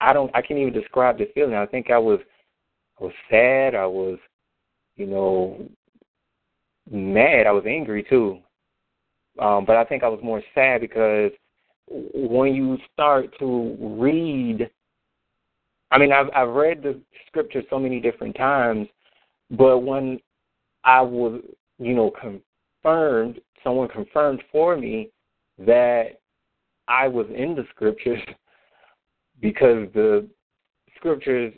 I 0.00 0.14
don't 0.14 0.30
I 0.34 0.40
can't 0.40 0.58
even 0.58 0.72
describe 0.72 1.18
the 1.18 1.28
feeling. 1.34 1.54
I 1.54 1.66
think 1.66 1.90
I 1.90 1.98
was 1.98 2.20
I 2.98 3.04
was 3.04 3.12
sad, 3.30 3.74
I 3.74 3.86
was, 3.86 4.18
you 4.96 5.06
know, 5.06 5.68
mad, 6.90 7.46
I 7.46 7.52
was 7.52 7.64
angry 7.66 8.02
too. 8.02 8.38
Um, 9.38 9.64
but 9.66 9.76
I 9.76 9.84
think 9.84 10.02
I 10.02 10.08
was 10.08 10.20
more 10.22 10.42
sad 10.54 10.80
because 10.80 11.32
when 11.86 12.54
you 12.54 12.78
start 12.92 13.26
to 13.40 13.76
read 13.78 14.70
I 15.90 15.98
mean 15.98 16.12
I've 16.12 16.30
I've 16.34 16.54
read 16.54 16.82
the 16.82 16.98
scripture 17.26 17.62
so 17.68 17.78
many 17.78 18.00
different 18.00 18.36
times, 18.36 18.88
but 19.50 19.80
when 19.80 20.18
I 20.84 21.02
was, 21.02 21.42
you 21.78 21.94
know, 21.94 22.10
confirmed, 22.82 23.40
someone 23.62 23.88
confirmed 23.88 24.42
for 24.50 24.76
me 24.76 25.10
that 25.58 26.20
I 26.88 27.08
was 27.08 27.26
in 27.34 27.54
the 27.54 27.64
scriptures 27.70 28.20
because 29.40 29.88
the 29.94 30.28
scriptures 30.96 31.52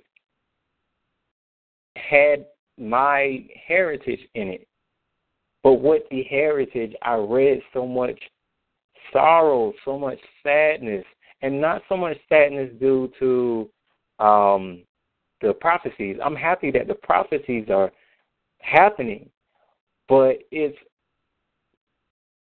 had 1.97 2.47
my 2.79 3.45
heritage 3.67 4.21
in 4.35 4.49
it. 4.49 4.67
But 5.63 5.75
with 5.75 6.03
the 6.11 6.25
heritage, 6.25 6.95
I 7.03 7.15
read 7.15 7.61
so 7.73 7.87
much 7.87 8.19
sorrow, 9.13 9.73
so 9.85 9.99
much 9.99 10.19
sadness, 10.43 11.05
and 11.43 11.61
not 11.61 11.83
so 11.89 11.97
much 11.97 12.17
sadness 12.29 12.71
due 12.81 13.13
to 13.19 13.69
um, 14.25 14.83
the 15.41 15.53
prophecies. 15.53 16.17
I'm 16.25 16.35
happy 16.35 16.71
that 16.73 16.89
the 16.89 16.95
prophecies 16.95 17.67
are 17.71 17.93
happening, 18.61 19.29
but 20.09 20.39
it's 20.51 20.79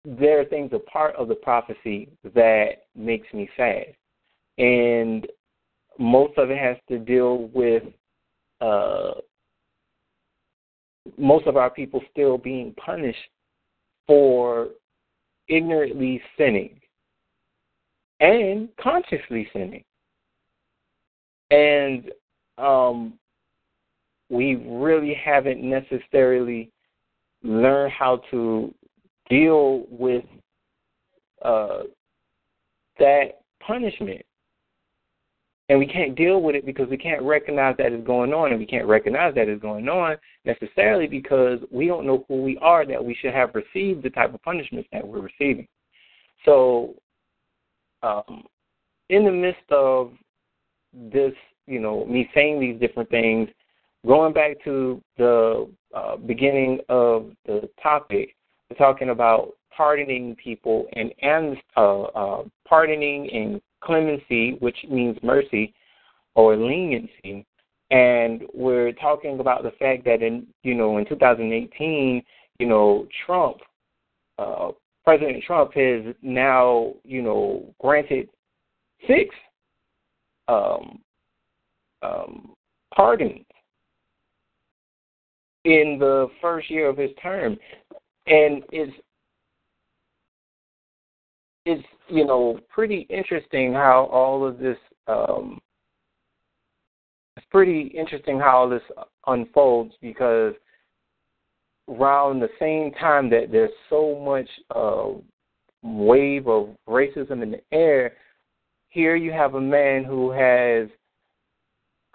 there 0.05 0.39
are 0.39 0.45
things 0.45 0.71
a 0.73 0.79
part 0.79 1.15
of 1.15 1.27
the 1.27 1.35
prophecy 1.35 2.09
that 2.33 2.83
makes 2.95 3.31
me 3.33 3.49
sad 3.57 3.95
and 4.57 5.27
most 5.97 6.37
of 6.37 6.49
it 6.49 6.57
has 6.57 6.77
to 6.89 6.99
deal 6.99 7.49
with 7.53 7.83
uh, 8.61 9.11
most 11.17 11.47
of 11.47 11.57
our 11.57 11.69
people 11.69 12.01
still 12.11 12.37
being 12.37 12.73
punished 12.73 13.17
for 14.07 14.69
ignorantly 15.47 16.21
sinning 16.37 16.79
and 18.19 18.69
consciously 18.81 19.47
sinning. 19.53 19.83
And 21.51 22.11
um, 22.57 23.13
we 24.29 24.55
really 24.55 25.13
haven't 25.13 25.61
necessarily 25.61 26.71
learned 27.43 27.93
how 27.93 28.21
to 28.31 28.73
deal 29.29 29.85
with 29.89 30.23
uh, 31.43 31.83
that 32.99 33.41
punishment 33.65 34.25
and 35.67 35.79
we 35.79 35.87
can't 35.87 36.15
deal 36.15 36.41
with 36.41 36.55
it 36.55 36.65
because 36.65 36.87
we 36.89 36.97
can't 36.97 37.23
recognize 37.23 37.75
that 37.77 37.91
it's 37.91 38.05
going 38.05 38.33
on, 38.33 38.51
and 38.51 38.59
we 38.59 38.67
can't 38.67 38.85
recognize 38.85 39.33
that 39.33 39.47
it's 39.47 39.61
going 39.61 39.89
on 39.89 40.15
necessarily 40.45 41.07
because 41.07 41.59
we 41.71 41.87
don't 41.87 42.05
know 42.05 42.23
who 42.27 42.43
we 42.43 42.57
are 42.59 42.85
that 42.85 43.03
we 43.03 43.15
should 43.15 43.33
have 43.33 43.55
received 43.55 44.03
the 44.03 44.11
type 44.11 44.33
of 44.33 44.43
punishments 44.43 44.87
that 44.91 45.05
we're 45.05 45.21
receiving. 45.21 45.67
So, 46.43 46.93
um, 48.03 48.43
in 49.09 49.25
the 49.25 49.31
midst 49.31 49.71
of 49.71 50.11
this, 50.93 51.33
you 51.65 51.79
know, 51.79 52.05
me 52.05 52.29
saying 52.35 52.59
these 52.59 52.79
different 52.79 53.09
things, 53.09 53.49
going 54.05 54.33
back 54.33 54.63
to 54.65 55.01
the 55.17 55.67
uh, 55.95 56.15
beginning 56.17 56.79
of 56.89 57.31
the 57.47 57.67
topic, 57.81 58.35
talking 58.77 59.09
about 59.09 59.53
pardoning 59.75 60.35
people 60.35 60.87
and 60.93 61.13
and 61.21 61.57
uh, 61.77 62.03
uh, 62.03 62.43
pardoning 62.67 63.29
and 63.31 63.61
clemency, 63.81 64.57
which 64.59 64.77
means 64.89 65.17
mercy 65.21 65.73
or 66.35 66.55
leniency. 66.55 67.45
And 67.91 68.43
we're 68.53 68.93
talking 68.93 69.39
about 69.39 69.63
the 69.63 69.71
fact 69.71 70.05
that 70.05 70.21
in 70.21 70.47
you 70.63 70.73
know 70.73 70.97
in 70.97 71.05
2018, 71.05 72.23
you 72.59 72.67
know 72.67 73.07
Trump, 73.25 73.57
uh, 74.39 74.71
President 75.03 75.43
Trump 75.43 75.73
has 75.73 76.15
now 76.21 76.93
you 77.03 77.21
know 77.21 77.73
granted 77.79 78.29
six 79.07 79.35
um, 80.47 80.99
um, 82.01 82.53
pardons 82.95 83.45
in 85.65 85.97
the 85.99 86.27
first 86.41 86.69
year 86.69 86.87
of 86.87 86.97
his 86.97 87.09
term, 87.21 87.57
and 88.27 88.63
it's 88.71 88.93
it's 91.65 91.85
you 92.07 92.25
know 92.25 92.59
pretty 92.69 93.07
interesting 93.09 93.73
how 93.73 94.05
all 94.11 94.47
of 94.47 94.59
this 94.59 94.77
um, 95.07 95.59
it's 97.37 97.45
pretty 97.49 97.93
interesting 97.97 98.39
how 98.39 98.57
all 98.57 98.69
this 98.69 98.81
unfolds 99.27 99.93
because 100.01 100.53
around 101.89 102.39
the 102.39 102.49
same 102.59 102.91
time 102.93 103.29
that 103.29 103.51
there's 103.51 103.71
so 103.89 104.19
much 104.19 104.49
uh, 104.75 105.09
wave 105.83 106.47
of 106.47 106.69
racism 106.87 107.43
in 107.43 107.51
the 107.51 107.61
air, 107.71 108.13
here 108.89 109.15
you 109.15 109.31
have 109.31 109.55
a 109.55 109.61
man 109.61 110.03
who 110.03 110.31
has 110.31 110.87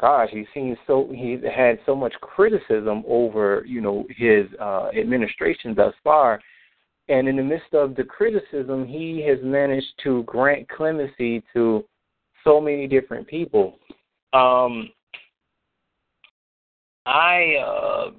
gosh, 0.00 0.30
he's 0.32 0.46
seen 0.54 0.76
so 0.86 1.08
he's 1.14 1.40
had 1.54 1.78
so 1.84 1.94
much 1.94 2.14
criticism 2.20 3.04
over, 3.06 3.64
you 3.66 3.80
know, 3.80 4.04
his 4.16 4.46
uh 4.60 4.88
administration 4.96 5.74
thus 5.74 5.94
far 6.02 6.40
and 7.10 7.26
in 7.26 7.36
the 7.36 7.42
midst 7.42 7.74
of 7.74 7.96
the 7.96 8.04
criticism, 8.04 8.86
he 8.86 9.20
has 9.26 9.38
managed 9.42 9.92
to 10.04 10.22
grant 10.24 10.68
clemency 10.68 11.42
to 11.52 11.84
so 12.44 12.60
many 12.60 12.86
different 12.86 13.26
people. 13.26 13.78
Um, 14.32 14.90
I 17.04 17.56
uh, 17.56 18.10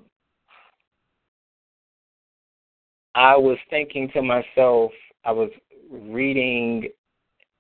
I 3.16 3.38
was 3.38 3.58
thinking 3.70 4.10
to 4.14 4.22
myself, 4.22 4.92
I 5.24 5.32
was 5.32 5.50
reading 5.90 6.90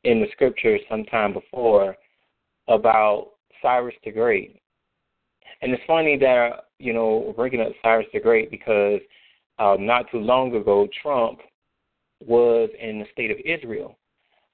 in 0.03 0.19
the 0.19 0.27
scriptures 0.33 0.81
sometime 0.89 1.31
before 1.31 1.95
about 2.67 3.29
Cyrus 3.61 3.95
the 4.03 4.11
Great. 4.11 4.59
And 5.61 5.71
it's 5.73 5.83
funny 5.85 6.17
that, 6.17 6.65
you 6.79 6.93
know, 6.93 7.33
bringing 7.35 7.61
up 7.61 7.71
Cyrus 7.83 8.07
the 8.13 8.19
Great 8.19 8.49
because 8.49 8.99
uh, 9.59 9.77
not 9.79 10.09
too 10.11 10.19
long 10.19 10.55
ago, 10.55 10.87
Trump 11.01 11.39
was 12.25 12.69
in 12.79 12.99
the 12.99 13.05
state 13.11 13.31
of 13.31 13.37
Israel 13.45 13.97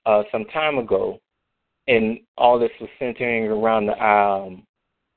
uh, 0.06 0.24
some 0.32 0.46
time 0.46 0.78
ago, 0.78 1.20
and 1.88 2.20
all 2.38 2.60
this 2.60 2.72
was 2.80 2.90
centering 3.00 3.46
around 3.46 3.88
the 3.88 4.06
um, 4.06 4.64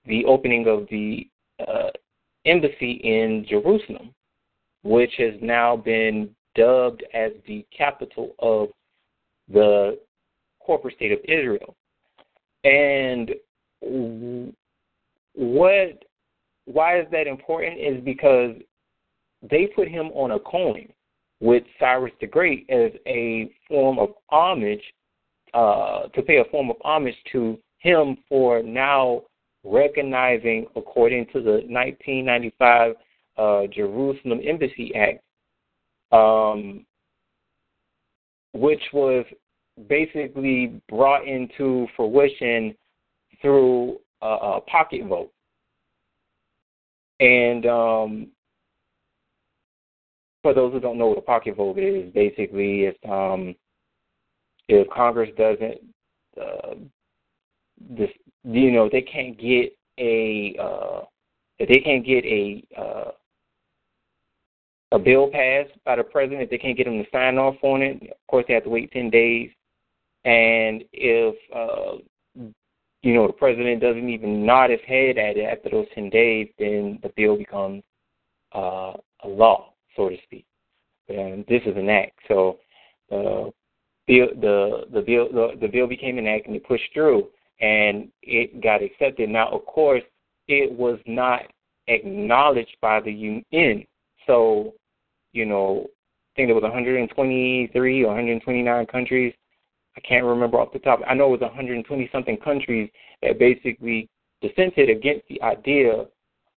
the 0.06 0.24
opening 0.24 0.66
of 0.66 0.86
the 0.90 1.28
uh, 1.60 1.90
embassy 2.46 2.92
in 3.04 3.44
Jerusalem, 3.48 4.14
which 4.82 5.12
has 5.18 5.34
now 5.42 5.76
been 5.76 6.30
dubbed 6.54 7.04
as 7.12 7.32
the 7.46 7.66
capital 7.76 8.34
of 8.38 8.68
the 9.52 9.98
corporate 10.60 10.96
state 10.96 11.12
of 11.12 11.18
Israel. 11.24 11.76
And 12.64 13.30
what 13.82 16.04
why 16.66 17.00
is 17.00 17.06
that 17.10 17.26
important 17.26 17.78
is 17.78 18.04
because 18.04 18.54
they 19.42 19.66
put 19.74 19.88
him 19.88 20.08
on 20.08 20.32
a 20.32 20.38
coin. 20.38 20.92
with 21.40 21.64
Cyrus 21.78 22.12
the 22.20 22.26
Great 22.26 22.68
as 22.68 22.92
a 23.06 23.50
form 23.66 23.98
of 23.98 24.10
homage, 24.28 24.82
uh, 25.54 26.02
to 26.08 26.22
pay 26.22 26.36
a 26.36 26.44
form 26.50 26.70
of 26.70 26.76
homage 26.84 27.16
to 27.32 27.58
him 27.78 28.18
for 28.28 28.62
now 28.62 29.22
recognizing, 29.64 30.66
according 30.76 31.26
to 31.32 31.40
the 31.40 31.62
1995 31.66 32.94
uh, 33.36 33.66
Jerusalem 33.74 34.40
Embassy 34.44 34.92
Act, 34.94 35.22
um, 36.12 36.84
which 38.52 38.82
was 38.92 39.24
basically 39.88 40.80
brought 40.88 41.26
into 41.26 41.86
fruition 41.96 42.74
through 43.40 43.98
a, 44.22 44.26
a 44.26 44.60
pocket 44.62 45.06
vote. 45.06 45.32
And 47.20 47.66
um, 47.66 48.26
for 50.42 50.54
those 50.54 50.72
who 50.72 50.80
don't 50.80 50.98
know 50.98 51.08
what 51.08 51.18
a 51.18 51.22
pocket 51.22 51.56
vote 51.56 51.78
is, 51.78 52.12
basically 52.14 52.88
um, 53.08 53.54
if 54.68 54.88
Congress 54.90 55.30
doesn't, 55.36 55.78
uh, 56.40 56.74
this, 57.90 58.10
you 58.44 58.70
know, 58.70 58.88
they 58.90 59.02
can't 59.02 59.38
get 59.38 59.76
a, 59.98 60.56
uh, 60.60 61.00
if 61.58 61.68
they 61.68 61.80
can't 61.80 62.06
get 62.06 62.24
a 62.24 62.64
uh, 62.78 63.10
a 64.92 64.98
bill 64.98 65.30
passed 65.30 65.70
by 65.84 65.94
the 65.96 66.02
president, 66.02 66.42
if 66.42 66.50
they 66.50 66.58
can't 66.58 66.76
get 66.76 66.86
him 66.86 66.98
to 66.98 67.10
sign 67.12 67.38
off 67.38 67.54
on 67.62 67.80
it, 67.82 68.02
of 68.02 68.26
course 68.28 68.44
they 68.48 68.54
have 68.54 68.64
to 68.64 68.70
wait 68.70 68.90
ten 68.90 69.08
days. 69.10 69.50
And 70.24 70.82
if 70.92 71.36
uh, 71.54 71.98
you 73.02 73.14
know 73.14 73.26
the 73.26 73.32
president 73.32 73.80
doesn't 73.80 74.08
even 74.08 74.44
nod 74.44 74.70
his 74.70 74.80
head 74.86 75.18
at 75.18 75.36
it 75.36 75.44
after 75.44 75.70
those 75.70 75.86
ten 75.94 76.10
days, 76.10 76.48
then 76.58 76.98
the 77.02 77.10
bill 77.16 77.36
becomes 77.36 77.82
uh, 78.54 78.92
a 79.24 79.28
law, 79.28 79.72
so 79.96 80.08
to 80.08 80.16
speak. 80.24 80.46
And 81.08 81.44
this 81.48 81.62
is 81.66 81.76
an 81.76 81.88
act, 81.88 82.18
so 82.28 82.58
uh, 83.10 83.50
bill, 84.06 84.28
the 84.40 84.86
the 84.92 85.00
bill 85.00 85.28
the, 85.32 85.58
the 85.60 85.68
bill 85.68 85.86
became 85.86 86.18
an 86.18 86.26
act 86.26 86.46
and 86.46 86.56
it 86.56 86.66
pushed 86.66 86.92
through, 86.92 87.28
and 87.60 88.08
it 88.22 88.62
got 88.62 88.82
accepted. 88.82 89.28
Now, 89.28 89.48
of 89.48 89.64
course, 89.66 90.02
it 90.48 90.70
was 90.70 90.98
not 91.06 91.42
acknowledged 91.88 92.76
by 92.80 93.00
the 93.00 93.42
UN. 93.52 93.84
So, 94.26 94.74
you 95.32 95.46
know, 95.46 95.86
I 95.86 96.30
think 96.36 96.48
there 96.48 96.54
was 96.54 96.62
123 96.62 98.04
or 98.04 98.06
129 98.06 98.86
countries. 98.86 99.34
I 99.96 100.00
can't 100.00 100.24
remember 100.24 100.58
off 100.58 100.72
the 100.72 100.78
top. 100.78 101.00
I 101.06 101.14
know 101.14 101.26
it 101.26 101.40
was 101.40 101.40
120 101.40 102.08
something 102.12 102.36
countries 102.38 102.90
that 103.22 103.38
basically 103.38 104.08
dissented 104.40 104.88
against 104.88 105.26
the 105.28 105.42
idea 105.42 106.06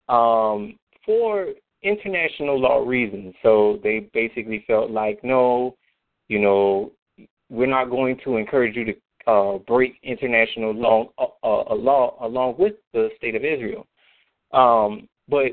um, 0.08 0.78
for 1.04 1.48
international 1.82 2.60
law 2.60 2.84
reasons. 2.86 3.34
So 3.42 3.80
they 3.82 4.08
basically 4.12 4.64
felt 4.66 4.90
like, 4.90 5.22
no, 5.24 5.76
you 6.28 6.38
know, 6.38 6.92
we're 7.50 7.66
not 7.66 7.90
going 7.90 8.18
to 8.24 8.36
encourage 8.36 8.76
you 8.76 8.84
to 8.84 8.94
uh, 9.26 9.58
break 9.58 9.98
international 10.02 10.74
law, 10.74 11.08
uh, 11.18 11.26
uh, 11.42 11.74
law 11.74 12.16
along 12.20 12.56
with 12.58 12.74
the 12.92 13.10
state 13.16 13.34
of 13.34 13.44
Israel. 13.44 13.86
Um, 14.52 15.08
but 15.28 15.52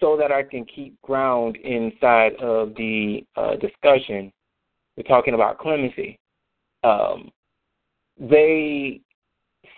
so 0.00 0.16
that 0.16 0.32
I 0.32 0.42
can 0.42 0.64
keep 0.64 1.00
ground 1.02 1.56
inside 1.56 2.34
of 2.36 2.74
the 2.76 3.24
uh, 3.36 3.56
discussion, 3.56 4.32
we're 4.96 5.04
talking 5.04 5.34
about 5.34 5.58
clemency. 5.58 6.18
Um, 6.82 7.30
they 8.18 9.00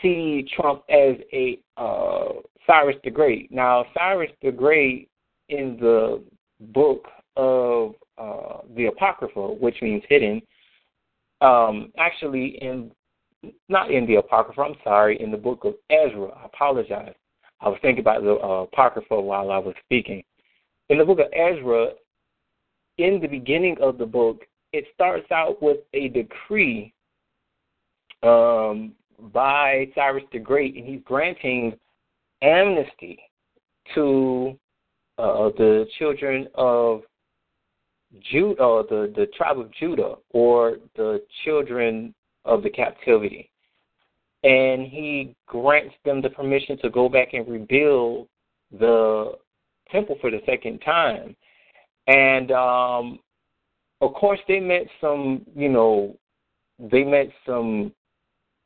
see 0.02 0.48
Trump 0.54 0.82
as 0.90 1.16
a 1.32 1.58
uh, 1.76 2.28
Cyrus 2.66 2.96
the 3.04 3.10
Great. 3.10 3.50
Now, 3.50 3.84
Cyrus 3.94 4.30
the 4.42 4.52
Great 4.52 5.08
in 5.48 5.76
the 5.80 6.22
book 6.60 7.06
of 7.36 7.94
uh, 8.18 8.58
the 8.76 8.86
Apocrypha, 8.86 9.54
which 9.54 9.76
means 9.80 10.02
hidden, 10.08 10.42
um, 11.40 11.92
actually 11.98 12.58
in 12.60 12.90
not 13.68 13.90
in 13.90 14.06
the 14.06 14.16
Apocrypha, 14.16 14.60
I'm 14.60 14.74
sorry, 14.82 15.20
in 15.20 15.30
the 15.30 15.36
book 15.36 15.64
of 15.64 15.74
Ezra. 15.90 16.28
I 16.30 16.46
apologize. 16.46 17.14
I 17.60 17.68
was 17.68 17.78
thinking 17.82 18.00
about 18.00 18.22
the 18.22 18.32
uh, 18.32 18.62
Apocrypha 18.62 19.20
while 19.20 19.50
I 19.50 19.58
was 19.58 19.74
speaking. 19.84 20.22
In 20.90 20.98
the 20.98 21.04
book 21.04 21.20
of 21.20 21.26
Ezra, 21.32 21.90
in 22.98 23.20
the 23.20 23.28
beginning 23.28 23.76
of 23.80 23.98
the 23.98 24.06
book, 24.06 24.42
it 24.72 24.84
starts 24.94 25.30
out 25.30 25.62
with 25.62 25.78
a 25.94 26.08
decree 26.08 26.92
um, 28.22 28.92
by 29.32 29.88
Cyrus 29.94 30.24
the 30.32 30.38
Great, 30.38 30.76
and 30.76 30.86
he's 30.86 31.00
granting 31.04 31.76
amnesty 32.42 33.18
to 33.94 34.58
uh, 35.18 35.50
the 35.56 35.86
children 35.98 36.48
of 36.54 37.02
Judah, 38.30 38.62
uh, 38.62 38.82
the 38.82 39.12
the 39.14 39.26
tribe 39.36 39.58
of 39.58 39.70
Judah, 39.72 40.14
or 40.30 40.78
the 40.96 41.22
children 41.44 42.14
of 42.44 42.62
the 42.62 42.70
captivity 42.70 43.50
and 44.44 44.86
he 44.86 45.34
grants 45.46 45.94
them 46.04 46.22
the 46.22 46.30
permission 46.30 46.78
to 46.78 46.90
go 46.90 47.08
back 47.08 47.34
and 47.34 47.48
rebuild 47.48 48.28
the 48.78 49.32
temple 49.90 50.16
for 50.20 50.30
the 50.30 50.40
second 50.46 50.78
time. 50.80 51.34
And 52.06 52.52
um, 52.52 53.18
of 54.00 54.14
course, 54.14 54.38
they 54.46 54.60
met 54.60 54.86
some, 55.00 55.42
you 55.54 55.68
know, 55.68 56.16
they 56.78 57.04
met 57.04 57.28
some 57.44 57.92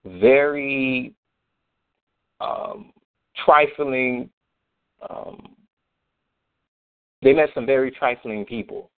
very 0.05 1.15
um, 2.41 2.93
trifling. 3.45 4.29
Um, 5.09 5.55
they 7.23 7.33
met 7.33 7.51
some 7.55 7.67
very 7.67 7.91
trifling 7.91 8.45
people. 8.45 8.91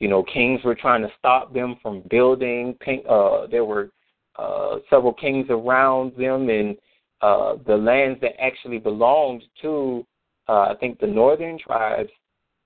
You 0.00 0.08
know, 0.08 0.22
kings 0.22 0.60
were 0.64 0.74
trying 0.74 1.02
to 1.02 1.12
stop 1.18 1.52
them 1.52 1.76
from 1.82 2.02
building. 2.10 2.76
Uh, 3.08 3.46
there 3.46 3.64
were 3.64 3.90
uh, 4.38 4.76
several 4.90 5.12
kings 5.12 5.46
around 5.50 6.12
them 6.16 6.48
and 6.48 6.76
uh, 7.20 7.54
the 7.66 7.76
lands 7.76 8.20
that 8.20 8.40
actually 8.40 8.78
belonged 8.78 9.42
to, 9.62 10.04
uh, 10.48 10.66
I 10.70 10.74
think, 10.78 10.98
the 10.98 11.06
northern 11.06 11.58
tribes, 11.58 12.10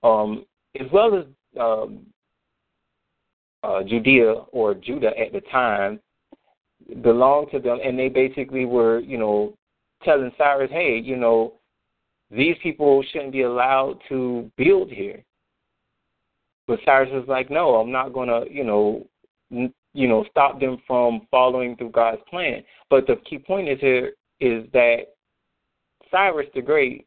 um, 0.03 0.45
as 0.81 0.87
well 0.93 1.17
as 1.17 1.25
um, 1.61 2.07
uh, 3.63 3.83
Judea 3.83 4.33
or 4.53 4.75
Judah 4.75 5.19
at 5.19 5.33
the 5.33 5.41
time, 5.53 6.01
belonged 7.03 7.51
to 7.53 7.59
them, 7.59 7.79
and 7.85 7.99
they 7.99 8.09
basically 8.09 8.65
were, 8.65 9.01
you 9.01 9.19
know, 9.19 9.55
telling 10.05 10.31
Cyrus, 10.39 10.71
hey, 10.71 10.99
you 10.99 11.17
know, 11.17 11.55
these 12.31 12.57
people 12.63 13.03
shouldn't 13.11 13.33
be 13.33 13.43
allowed 13.43 13.99
to 14.09 14.51
build 14.57 14.91
here. 14.91 15.25
But 16.67 16.81
Cyrus 16.85 17.11
was 17.13 17.25
like, 17.27 17.51
no, 17.51 17.77
I'm 17.77 17.91
not 17.91 18.13
going 18.13 18.29
to, 18.29 18.45
you 18.53 18.65
know, 18.65 19.07
you 19.51 20.09
know, 20.09 20.25
stop 20.31 20.61
them 20.61 20.79
from 20.87 21.27
following 21.31 21.77
through 21.77 21.91
God's 21.91 22.21
plan. 22.29 22.63
But 22.91 23.07
the 23.07 23.17
key 23.29 23.39
point 23.39 23.69
is 23.69 23.81
here 23.81 24.13
is 24.41 24.65
that 24.73 25.07
Cyrus 26.11 26.47
the 26.55 26.61
Great 26.61 27.07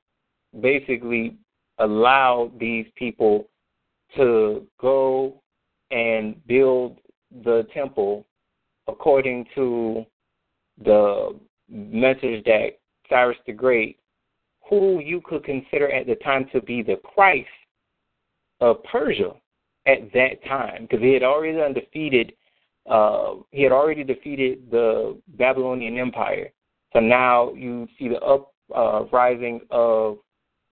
basically 0.59 1.37
allowed 1.77 2.51
these 2.59 2.85
people 2.95 3.47
to 4.15 4.67
go 4.79 5.40
and 5.91 6.35
build 6.47 6.97
the 7.43 7.67
temple 7.73 8.25
according 8.87 9.45
to 9.55 10.05
the 10.83 11.37
message 11.69 12.43
that 12.45 12.79
Cyrus 13.09 13.37
the 13.45 13.53
Great, 13.53 13.99
who 14.69 14.99
you 14.99 15.21
could 15.21 15.43
consider 15.43 15.91
at 15.91 16.07
the 16.07 16.15
time 16.15 16.47
to 16.53 16.61
be 16.61 16.81
the 16.81 16.97
Christ 17.03 17.47
of 18.59 18.83
Persia 18.83 19.33
at 19.85 20.11
that 20.13 20.43
time, 20.45 20.83
because 20.83 21.01
he 21.01 21.13
had 21.13 21.23
already 21.23 21.59
undefeated 21.59 22.33
uh, 22.89 23.35
he 23.51 23.61
had 23.61 23.71
already 23.71 24.03
defeated 24.03 24.69
the 24.71 25.19
Babylonian 25.37 25.97
Empire. 25.97 26.51
So 26.93 26.99
now 26.99 27.53
you 27.53 27.87
see 27.97 28.09
the 28.09 28.19
uprising 28.75 29.61
uh, 29.71 29.75
of 29.75 30.17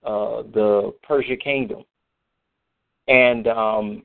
uh, 0.04 0.42
the 0.52 0.92
Persia 1.02 1.36
kingdom. 1.36 1.84
And 3.06 3.46
um, 3.46 4.02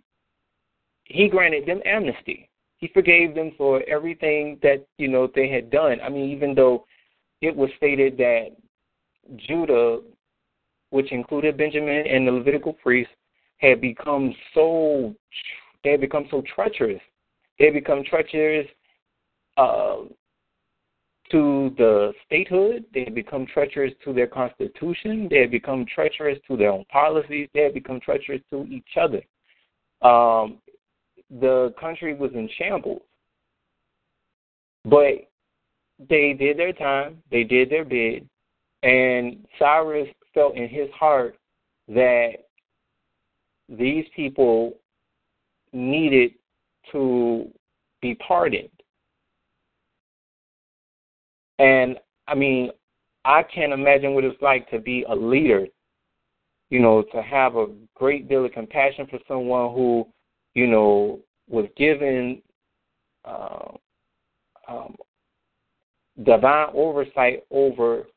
he 1.06 1.28
granted 1.28 1.66
them 1.66 1.82
amnesty. 1.86 2.50
He 2.78 2.88
forgave 2.90 3.34
them 3.34 3.52
for 3.58 3.82
everything 3.88 4.60
that, 4.62 4.86
you 4.98 5.08
know, 5.08 5.30
they 5.34 5.48
had 5.48 5.70
done. 5.70 6.00
I 6.04 6.10
mean, 6.10 6.30
even 6.30 6.54
though 6.54 6.86
it 7.42 7.56
was 7.56 7.70
stated 7.78 8.18
that 8.18 8.50
Judah, 9.38 10.02
which 10.90 11.12
included 11.12 11.58
Benjamin 11.58 12.06
and 12.08 12.28
the 12.28 12.32
Levitical 12.32 12.74
priests, 12.74 13.14
had 13.58 13.80
become 13.80 14.36
so 14.54 15.16
they 15.84 15.92
had 15.92 16.02
become 16.02 16.26
so 16.30 16.44
treacherous 16.54 17.02
they 17.58 17.66
had 17.66 17.74
become 17.74 18.04
treacherous 18.04 18.68
uh, 19.58 19.98
to 21.32 21.74
the 21.78 22.14
statehood. 22.26 22.86
They 22.94 23.06
had 23.06 23.16
become 23.16 23.46
treacherous 23.46 23.94
to 24.04 24.14
their 24.14 24.28
constitution. 24.28 25.28
They 25.30 25.40
had 25.40 25.52
become 25.52 25.86
treacherous 25.94 26.38
to 26.48 26.58
their 26.58 26.72
own 26.72 26.86
policies. 26.86 27.50
They 27.54 27.62
had 27.62 27.74
become 27.74 28.00
treacherous 28.00 28.42
to 28.50 28.66
each 28.66 28.98
other. 29.00 29.22
Um, 30.02 30.60
the 31.30 31.74
country 31.80 32.14
was 32.14 32.32
in 32.34 32.50
shambles. 32.58 33.02
But 34.84 35.30
they 36.10 36.34
did 36.34 36.58
their 36.58 36.74
time, 36.74 37.22
they 37.32 37.44
did 37.44 37.70
their 37.70 37.86
bid, 37.86 38.28
and 38.84 39.46
Cyrus 39.58 40.08
felt 40.34 40.56
in 40.56 40.68
his 40.70 40.90
heart 40.92 41.38
that 41.88 42.34
these 43.70 44.06
people 44.16 44.74
needed 45.74 46.34
to 46.92 47.52
be 48.02 48.16
pardoned. 48.16 48.70
And 51.58 51.98
I 52.28 52.36
mean, 52.36 52.70
I 53.24 53.44
can't 53.44 53.74
imagine 53.74 54.14
what 54.14 54.24
it's 54.24 54.42
like 54.42 54.70
to 54.70 54.80
be 54.80 55.04
a 55.10 55.16
leader, 55.16 55.66
you 56.70 56.80
know, 56.80 57.04
to 57.14 57.22
have 57.22 57.56
a 57.56 57.68
great 57.96 58.30
deal 58.30 58.46
of 58.46 58.52
compassion 58.52 59.08
for 59.10 59.20
someone 59.28 59.74
who, 59.74 60.08
you 60.56 60.68
know, 60.68 61.20
was 61.48 61.68
given 61.78 62.42
uh, 63.26 63.68
um, 64.68 64.96
divine 66.24 66.70
oversight 66.74 67.44
over 67.52 68.08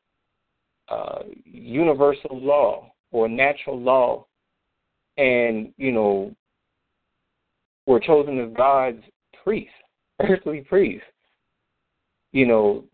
uh, 0.87 1.19
universal 1.45 2.39
law 2.41 2.91
or 3.11 3.27
natural 3.27 3.79
law, 3.79 4.25
and 5.17 5.71
you 5.77 5.91
know, 5.91 6.33
were 7.85 7.99
chosen 7.99 8.39
as 8.39 8.49
God's 8.55 9.03
priests, 9.43 9.73
earthly 10.21 10.61
priests. 10.61 11.05
You 12.31 12.47
know, 12.47 12.85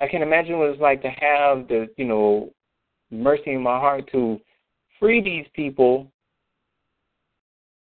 I 0.00 0.08
can 0.08 0.22
imagine 0.22 0.58
what 0.58 0.70
it's 0.70 0.80
like 0.80 1.02
to 1.02 1.10
have 1.10 1.68
the, 1.68 1.88
you 1.96 2.06
know, 2.06 2.50
mercy 3.10 3.52
in 3.52 3.62
my 3.62 3.78
heart 3.78 4.08
to 4.12 4.40
free 4.98 5.20
these 5.20 5.46
people 5.54 6.10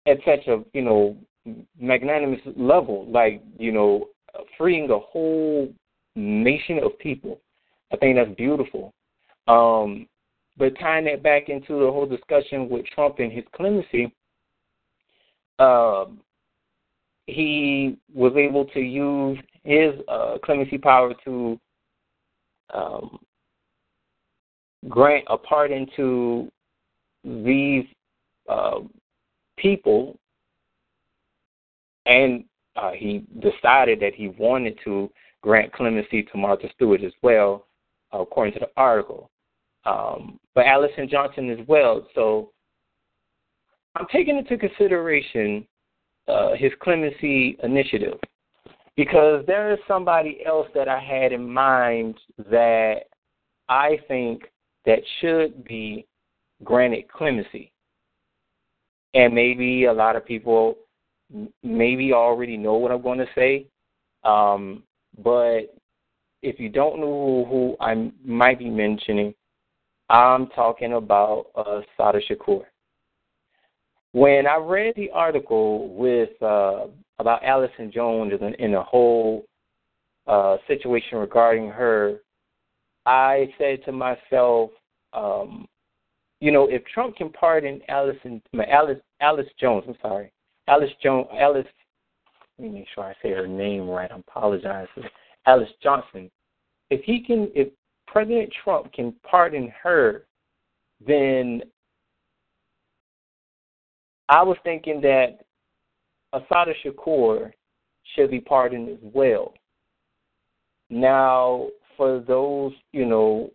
at 0.06 0.18
such 0.24 0.46
a, 0.46 0.62
you 0.72 0.82
know, 0.82 1.16
magnanimous 1.78 2.40
level, 2.56 3.06
like, 3.10 3.42
you 3.58 3.72
know, 3.72 4.06
freeing 4.58 4.90
a 4.90 4.98
whole 4.98 5.72
nation 6.16 6.78
of 6.82 6.98
people. 6.98 7.40
I 7.92 7.96
think 7.96 8.16
that's 8.16 8.34
beautiful. 8.36 8.92
Um, 9.46 10.06
but 10.56 10.78
tying 10.78 11.04
that 11.06 11.22
back 11.22 11.48
into 11.48 11.80
the 11.80 11.90
whole 11.90 12.06
discussion 12.06 12.68
with 12.68 12.86
Trump 12.86 13.18
and 13.18 13.32
his 13.32 13.44
clemency, 13.54 14.14
uh, 15.58 16.06
he 17.26 17.96
was 18.14 18.32
able 18.36 18.64
to 18.66 18.80
use 18.80 19.38
his 19.64 19.94
uh, 20.08 20.36
clemency 20.44 20.78
power 20.78 21.14
to 21.24 21.58
um, 22.72 23.18
grant 24.88 25.24
a 25.28 25.38
pardon 25.38 25.86
to 25.96 26.50
these 27.24 27.84
uh, 28.48 28.80
people, 29.56 30.18
and 32.06 32.44
uh, 32.76 32.92
he 32.92 33.24
decided 33.40 34.00
that 34.00 34.14
he 34.14 34.28
wanted 34.28 34.78
to 34.84 35.10
grant 35.42 35.72
clemency 35.72 36.22
to 36.22 36.38
Martha 36.38 36.68
Stewart 36.74 37.02
as 37.04 37.12
well, 37.22 37.66
according 38.12 38.54
to 38.54 38.60
the 38.60 38.70
article. 38.76 39.30
Um, 39.84 40.38
but 40.54 40.66
Allison 40.66 41.08
Johnson 41.08 41.50
as 41.50 41.66
well. 41.68 42.06
So 42.14 42.50
I'm 43.94 44.06
taking 44.10 44.38
into 44.38 44.56
consideration 44.56 45.66
uh, 46.26 46.54
his 46.56 46.72
clemency 46.82 47.58
initiative 47.62 48.18
because 48.96 49.44
there 49.46 49.72
is 49.72 49.78
somebody 49.86 50.40
else 50.46 50.68
that 50.74 50.88
I 50.88 51.00
had 51.00 51.32
in 51.32 51.52
mind 51.52 52.16
that 52.50 53.02
I 53.68 53.98
think 54.08 54.44
that 54.86 55.00
should 55.20 55.64
be 55.64 56.06
granted 56.62 57.08
clemency. 57.08 57.72
And 59.14 59.34
maybe 59.34 59.84
a 59.84 59.92
lot 59.92 60.16
of 60.16 60.26
people 60.26 60.76
maybe 61.62 62.12
already 62.12 62.56
know 62.56 62.74
what 62.74 62.92
I'm 62.92 63.02
going 63.02 63.18
to 63.18 63.28
say. 63.34 63.66
Um, 64.24 64.82
but 65.22 65.74
if 66.42 66.58
you 66.58 66.68
don't 66.68 67.00
know 67.00 67.46
who, 67.48 67.76
who 67.76 67.76
I 67.80 68.10
might 68.24 68.58
be 68.58 68.70
mentioning, 68.70 69.34
I'm 70.10 70.48
talking 70.48 70.94
about 70.94 71.46
uh, 71.56 71.80
Assata 71.80 72.20
Shakur. 72.28 72.64
When 74.12 74.46
I 74.46 74.56
read 74.56 74.94
the 74.96 75.10
article 75.10 75.94
with 75.94 76.30
uh, 76.42 76.86
about 77.18 77.42
Allison 77.44 77.90
Jones 77.90 78.32
and, 78.40 78.74
the 78.74 78.82
whole 78.82 79.44
uh, 80.26 80.58
situation 80.68 81.18
regarding 81.18 81.68
her, 81.68 82.18
I 83.06 83.52
said 83.58 83.84
to 83.84 83.92
myself, 83.92 84.70
um, 85.12 85.66
you 86.44 86.52
know, 86.52 86.68
if 86.68 86.84
Trump 86.84 87.16
can 87.16 87.30
pardon 87.30 87.80
Allison, 87.88 88.42
Alice, 88.70 88.98
Alice 89.22 89.46
Jones, 89.58 89.84
I'm 89.88 89.94
sorry, 90.02 90.30
Alice 90.68 90.90
Jones, 91.02 91.26
Alice. 91.40 91.66
Let 92.58 92.70
me 92.70 92.80
make 92.80 92.86
sure 92.94 93.04
I 93.04 93.14
say 93.22 93.30
her 93.30 93.46
name 93.46 93.88
right. 93.88 94.12
I 94.12 94.18
apologize. 94.18 94.86
Alice 95.46 95.70
Johnson. 95.82 96.30
If 96.90 97.02
he 97.04 97.22
can, 97.24 97.50
if 97.54 97.68
President 98.06 98.52
Trump 98.62 98.92
can 98.92 99.14
pardon 99.28 99.72
her, 99.82 100.26
then 101.04 101.62
I 104.28 104.42
was 104.42 104.58
thinking 104.64 105.00
that 105.00 105.38
Assata 106.34 106.74
Shakur 106.84 107.52
should 108.14 108.30
be 108.30 108.40
pardoned 108.40 108.90
as 108.90 108.98
well. 109.00 109.54
Now, 110.90 111.68
for 111.96 112.20
those, 112.20 112.72
you 112.92 113.06
know, 113.06 113.50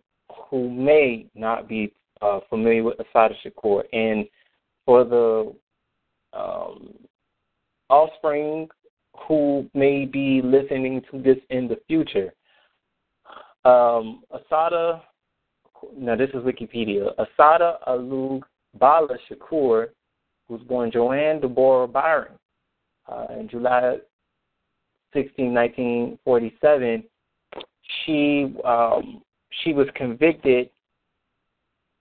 who 0.50 0.68
may 0.68 1.26
not 1.36 1.68
be 1.68 1.92
uh, 2.22 2.40
familiar 2.48 2.82
with 2.82 2.98
Assata 3.00 3.34
Shakur, 3.44 3.82
and 3.92 4.26
for 4.84 5.04
the 5.04 5.54
um, 6.32 6.94
offspring 7.88 8.68
who 9.26 9.68
may 9.74 10.04
be 10.04 10.40
listening 10.42 11.02
to 11.10 11.20
this 11.20 11.38
in 11.50 11.68
the 11.68 11.78
future, 11.86 12.32
um, 13.64 14.22
Assata, 14.30 15.02
now 15.96 16.16
this 16.16 16.30
is 16.30 16.36
Wikipedia, 16.36 17.10
Asada 17.16 17.76
Alug 17.88 18.42
Bala 18.78 19.16
Shakur 19.28 19.88
was 20.48 20.60
born 20.62 20.90
Joanne 20.90 21.40
Deborah 21.40 21.86
Byron 21.86 22.32
uh, 23.08 23.26
in 23.38 23.48
July 23.48 23.96
16, 25.12 25.52
1947, 25.52 27.04
she 28.04 28.54
um, 28.64 29.22
she 29.62 29.72
was 29.72 29.88
convicted 29.96 30.70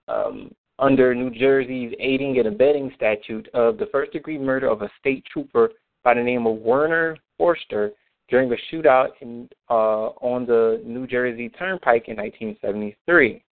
um, 0.10 0.51
under 0.80 1.14
New 1.14 1.30
Jersey's 1.30 1.93
aiding 1.99 2.38
and 2.39 2.47
abetting 2.47 2.91
statute 2.95 3.47
of 3.53 3.78
the 3.78 3.88
first 3.91 4.12
degree 4.14 4.38
murder 4.38 4.68
of 4.68 4.82
a 4.82 4.89
state 4.99 5.24
trooper 5.32 5.70
by 6.03 6.14
the 6.14 6.24
name 6.24 6.47
of 6.47 6.57
Werner 6.57 7.18
Foerster 7.38 7.91
during 8.30 8.51
a 8.51 8.55
shootout 8.72 9.10
in, 9.22 9.49
uh, 9.70 10.10
on 10.22 10.45
the 10.45 10.82
New 10.86 11.07
Jersey 11.07 11.49
Turnpike 11.49 12.07
in 12.07 12.18
1973. 12.18 13.43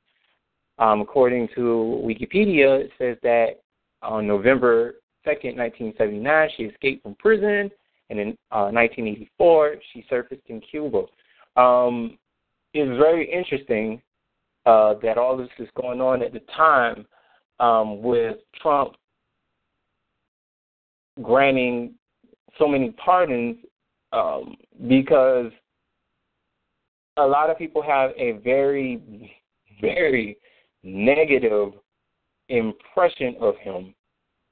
Um, 0.80 1.02
according 1.02 1.50
to 1.56 2.02
Wikipedia, 2.06 2.82
it 2.82 2.92
says 2.98 3.18
that 3.24 3.62
on 4.04 4.28
November 4.28 4.96
2nd, 5.26 5.58
1979, 5.58 6.50
she 6.56 6.64
escaped 6.64 7.04
from 7.04 7.16
prison, 7.16 7.72
and 8.10 8.20
in 8.20 8.30
uh, 8.52 8.70
1984, 8.72 9.76
she 9.92 10.06
surfaced 10.10 10.44
in 10.48 10.62
Cuba. 10.62 11.04
Um, 11.56 12.18
it's 12.74 12.98
very 12.98 13.30
interesting 13.32 14.02
uh, 14.68 14.94
that 15.02 15.18
all 15.18 15.36
this 15.36 15.50
is 15.58 15.68
going 15.82 16.02
on 16.02 16.22
at 16.22 16.34
the 16.34 16.42
time 16.56 17.06
um, 17.60 18.02
with 18.04 18.38
Trump 18.62 18.94
granting 21.24 21.94
so 22.60 22.68
many 22.68 22.92
pardons 22.92 23.58
um, 24.14 24.56
because 24.88 25.52
a 27.18 27.26
lot 27.26 27.50
of 27.50 27.58
people 27.58 27.82
have 27.82 28.12
a 28.18 28.34
very, 28.44 29.34
very 29.82 30.38
negative 30.84 31.72
impression 32.50 33.36
of 33.42 33.58
him 33.58 33.96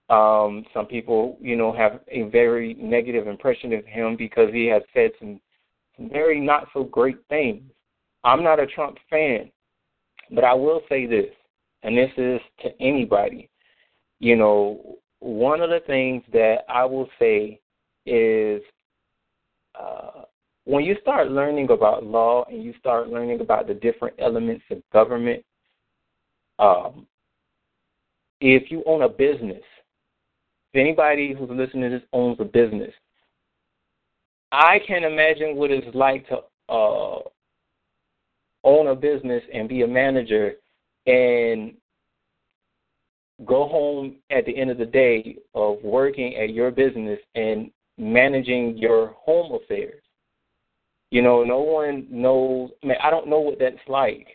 um, 0.09 0.66
some 0.74 0.86
people, 0.86 1.38
you 1.41 1.55
know, 1.55 1.74
have 1.74 2.01
a 2.09 2.24
very 2.24 2.76
negative 2.76 3.28
impression 3.28 3.74
of 3.74 3.86
him 3.86 4.16
because 4.16 4.51
he 4.53 4.68
has 4.68 4.84
said 4.93 5.11
some, 5.20 5.39
some 5.97 6.09
very 6.09 6.39
not 6.39 6.68
so 6.74 6.84
great 6.84 7.18
things. 7.30 7.63
I'm 8.24 8.43
not 8.43 8.59
a 8.59 8.68
Trump 8.68 8.97
fan, 9.09 9.51
but 10.32 10.44
I 10.44 10.54
will 10.54 10.82
say 10.90 11.06
this, 11.06 11.32
and 11.84 11.98
this 11.98 12.12
is 12.18 12.40
to 12.62 12.70
anybody. 12.82 13.50
You 14.20 14.36
know, 14.36 14.98
one 15.20 15.62
of 15.62 15.70
the 15.70 15.82
things 15.86 16.24
that 16.34 16.60
I 16.70 16.86
will 16.86 17.10
say 17.20 17.60
is 18.06 18.62
uh, 19.80 20.24
when 20.66 20.84
you 20.84 20.96
start 21.02 21.32
learning 21.32 21.70
about 21.70 22.06
law 22.06 22.46
and 22.50 22.64
you 22.64 22.74
start 22.80 23.10
learning 23.10 23.42
about 23.42 23.68
the 23.68 23.74
different 23.74 24.16
elements 24.20 24.64
of 24.72 24.82
government, 24.92 25.44
um, 26.60 27.06
if 28.42 28.72
you 28.72 28.84
own 28.86 29.04
a 29.04 29.10
business, 29.10 29.64
if 30.74 30.80
anybody 30.80 31.34
who's 31.38 31.50
listening 31.50 31.90
to 31.90 31.98
this 31.98 32.08
owns 32.14 32.38
a 32.40 32.46
business, 32.46 32.94
I 34.52 34.80
can 34.88 35.04
imagine 35.04 35.56
what 35.56 35.72
it's 35.72 35.94
like 35.96 36.28
to 36.30 36.38
uh, 36.70 37.20
own 38.66 38.88
a 38.88 38.95
business 38.95 39.43
and 39.53 39.70
be 39.70 39.84
a 39.84 39.88
manager 39.88 40.55
and 41.05 41.74
go 43.45 43.68
home 43.68 44.16
at 44.32 44.45
the 44.45 44.57
end 44.57 44.72
of 44.72 44.78
the 44.78 44.86
day 44.86 45.38
of 45.53 45.78
working 45.84 46.36
at 46.36 46.51
your 46.53 46.72
business 46.72 47.20
and 47.36 47.70
managing 47.97 48.78
your 48.78 49.16
home 49.18 49.53
affairs. 49.53 50.01
You 51.11 51.22
know, 51.22 51.43
no 51.43 51.59
one 51.59 52.07
knows. 52.09 52.72
I 52.84 52.88
mean, 52.88 52.97
I 53.01 53.09
don't 53.09 53.30
know 53.30 53.39
what 53.39 53.59
that's 53.59 53.76
like, 53.88 54.28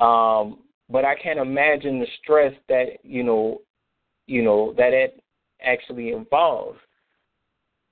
um, 0.00 0.58
but 0.88 1.04
I 1.04 1.14
can't 1.14 1.38
imagine 1.38 2.00
the 2.00 2.06
stress 2.22 2.52
that 2.68 2.98
you 3.02 3.22
know, 3.22 3.60
you 4.26 4.42
know 4.42 4.74
that 4.76 4.92
it 4.92 5.22
actually 5.62 6.10
involves. 6.10 6.78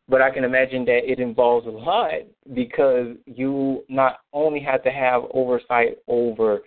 But 0.09 0.23
I 0.23 0.31
can 0.31 0.45
imagine 0.45 0.85
that 0.87 1.11
it 1.11 1.21
involves 1.21 1.67
a 1.67 1.71
lot 1.71 2.13
because 2.55 3.17
you 3.27 3.85
not 3.89 4.21
only 4.33 4.61
have 4.61 4.83
to 4.85 4.91
have 4.91 5.23
oversight 5.35 5.99
over 6.09 6.61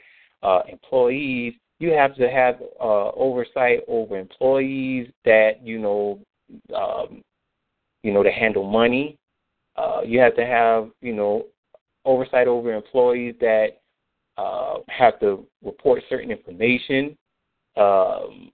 uh, 0.43 0.61
employees, 0.69 1.53
you 1.79 1.91
have 1.91 2.15
to 2.15 2.29
have 2.29 2.61
uh, 2.79 3.09
oversight 3.11 3.79
over 3.87 4.17
employees 4.17 5.09
that 5.25 5.53
you 5.63 5.79
know, 5.79 6.19
um, 6.75 7.23
you 8.03 8.13
know, 8.13 8.21
to 8.21 8.31
handle 8.31 8.69
money. 8.69 9.17
Uh, 9.75 10.01
you 10.05 10.19
have 10.19 10.35
to 10.35 10.45
have 10.45 10.89
you 11.01 11.13
know 11.13 11.47
oversight 12.05 12.47
over 12.47 12.73
employees 12.73 13.35
that 13.39 13.81
uh, 14.37 14.77
have 14.87 15.19
to 15.19 15.45
report 15.63 16.03
certain 16.09 16.31
information. 16.31 17.17
Um, 17.77 18.51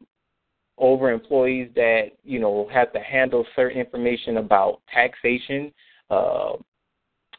over 0.78 1.12
employees 1.12 1.70
that 1.76 2.10
you 2.24 2.40
know 2.40 2.70
have 2.74 2.92
to 2.94 3.00
handle 3.00 3.46
certain 3.56 3.80
information 3.80 4.38
about 4.38 4.82
taxation, 4.94 5.72
uh, 6.10 6.54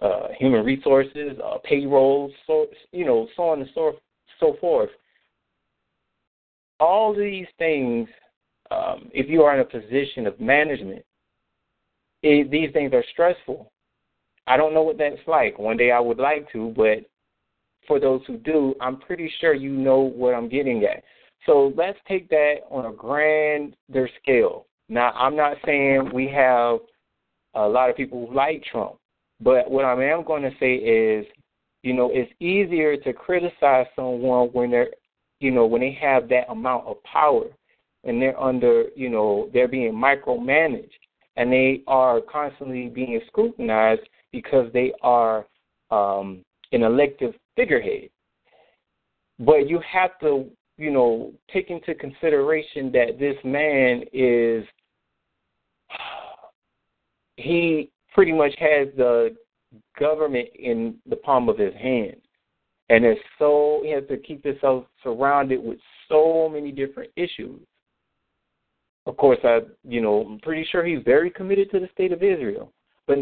uh, 0.00 0.28
human 0.38 0.64
resources, 0.64 1.38
uh, 1.44 1.58
payroll, 1.64 2.32
so 2.46 2.66
you 2.92 3.04
know, 3.04 3.28
so 3.36 3.44
on 3.44 3.60
and 3.60 3.70
so 3.74 3.92
so 4.40 4.56
forth. 4.60 4.90
All 6.80 7.14
these 7.14 7.46
things, 7.58 8.08
um, 8.70 9.10
if 9.12 9.28
you 9.28 9.42
are 9.42 9.54
in 9.54 9.60
a 9.60 9.64
position 9.64 10.26
of 10.26 10.38
management, 10.40 11.04
it, 12.22 12.50
these 12.50 12.72
things 12.72 12.92
are 12.92 13.04
stressful. 13.12 13.70
I 14.46 14.56
don't 14.56 14.74
know 14.74 14.82
what 14.82 14.98
that's 14.98 15.16
like. 15.26 15.58
One 15.58 15.76
day 15.76 15.90
I 15.90 16.00
would 16.00 16.18
like 16.18 16.50
to, 16.52 16.72
but 16.76 16.98
for 17.86 18.00
those 18.00 18.22
who 18.26 18.36
do, 18.36 18.74
I'm 18.80 18.98
pretty 18.98 19.30
sure 19.40 19.54
you 19.54 19.70
know 19.70 19.98
what 19.98 20.34
I'm 20.34 20.48
getting 20.48 20.84
at. 20.84 21.02
So 21.46 21.72
let's 21.76 21.98
take 22.06 22.28
that 22.30 22.56
on 22.70 22.86
a 22.86 22.92
grander 22.92 24.08
scale. 24.20 24.66
Now, 24.88 25.12
I'm 25.12 25.36
not 25.36 25.56
saying 25.64 26.10
we 26.12 26.28
have 26.28 26.78
a 27.54 27.66
lot 27.66 27.90
of 27.90 27.96
people 27.96 28.26
who 28.26 28.34
like 28.34 28.64
Trump, 28.64 28.96
but 29.40 29.70
what 29.70 29.84
I 29.84 29.92
am 30.04 30.24
going 30.24 30.42
to 30.42 30.52
say 30.58 30.74
is, 30.74 31.26
you 31.82 31.92
know, 31.92 32.10
it's 32.12 32.32
easier 32.40 32.96
to 32.96 33.12
criticize 33.12 33.86
someone 33.94 34.48
when 34.48 34.70
they're, 34.70 34.90
you 35.40 35.50
know, 35.50 35.66
when 35.66 35.80
they 35.80 35.96
have 36.00 36.28
that 36.28 36.50
amount 36.50 36.86
of 36.86 37.02
power 37.04 37.44
and 38.04 38.20
they're 38.20 38.40
under, 38.40 38.86
you 38.96 39.08
know, 39.08 39.48
they're 39.52 39.68
being 39.68 39.92
micromanaged 39.92 40.90
and 41.36 41.52
they 41.52 41.82
are 41.86 42.20
constantly 42.20 42.88
being 42.88 43.20
scrutinized 43.28 44.02
because 44.32 44.70
they 44.72 44.92
are 45.02 45.46
um, 45.90 46.44
an 46.72 46.82
elective 46.82 47.34
figurehead. 47.56 48.10
But 49.38 49.68
you 49.68 49.80
have 49.90 50.18
to 50.20 50.50
you 50.78 50.92
know, 50.92 51.32
take 51.52 51.70
into 51.70 51.94
consideration 51.94 52.90
that 52.92 53.18
this 53.18 53.36
man 53.44 54.04
is 54.12 54.64
he 57.36 57.90
pretty 58.14 58.32
much 58.32 58.54
has 58.58 58.88
the 58.96 59.36
government 59.98 60.48
in 60.54 60.96
the 61.08 61.16
palm 61.16 61.48
of 61.48 61.58
his 61.58 61.74
hand. 61.74 62.16
And 62.90 63.04
it's 63.04 63.20
so 63.38 63.80
he 63.84 63.90
has 63.90 64.04
to 64.08 64.16
keep 64.16 64.44
himself 64.44 64.84
surrounded 65.02 65.62
with 65.62 65.78
so 66.08 66.48
many 66.48 66.72
different 66.72 67.10
issues. 67.16 67.60
Of 69.04 69.16
course, 69.16 69.38
I 69.44 69.60
you 69.86 70.00
know 70.00 70.22
I'm 70.22 70.38
pretty 70.40 70.66
sure 70.70 70.84
he's 70.84 71.02
very 71.04 71.30
committed 71.30 71.70
to 71.72 71.80
the 71.80 71.88
state 71.92 72.12
of 72.12 72.22
Israel. 72.22 72.72
But 73.06 73.18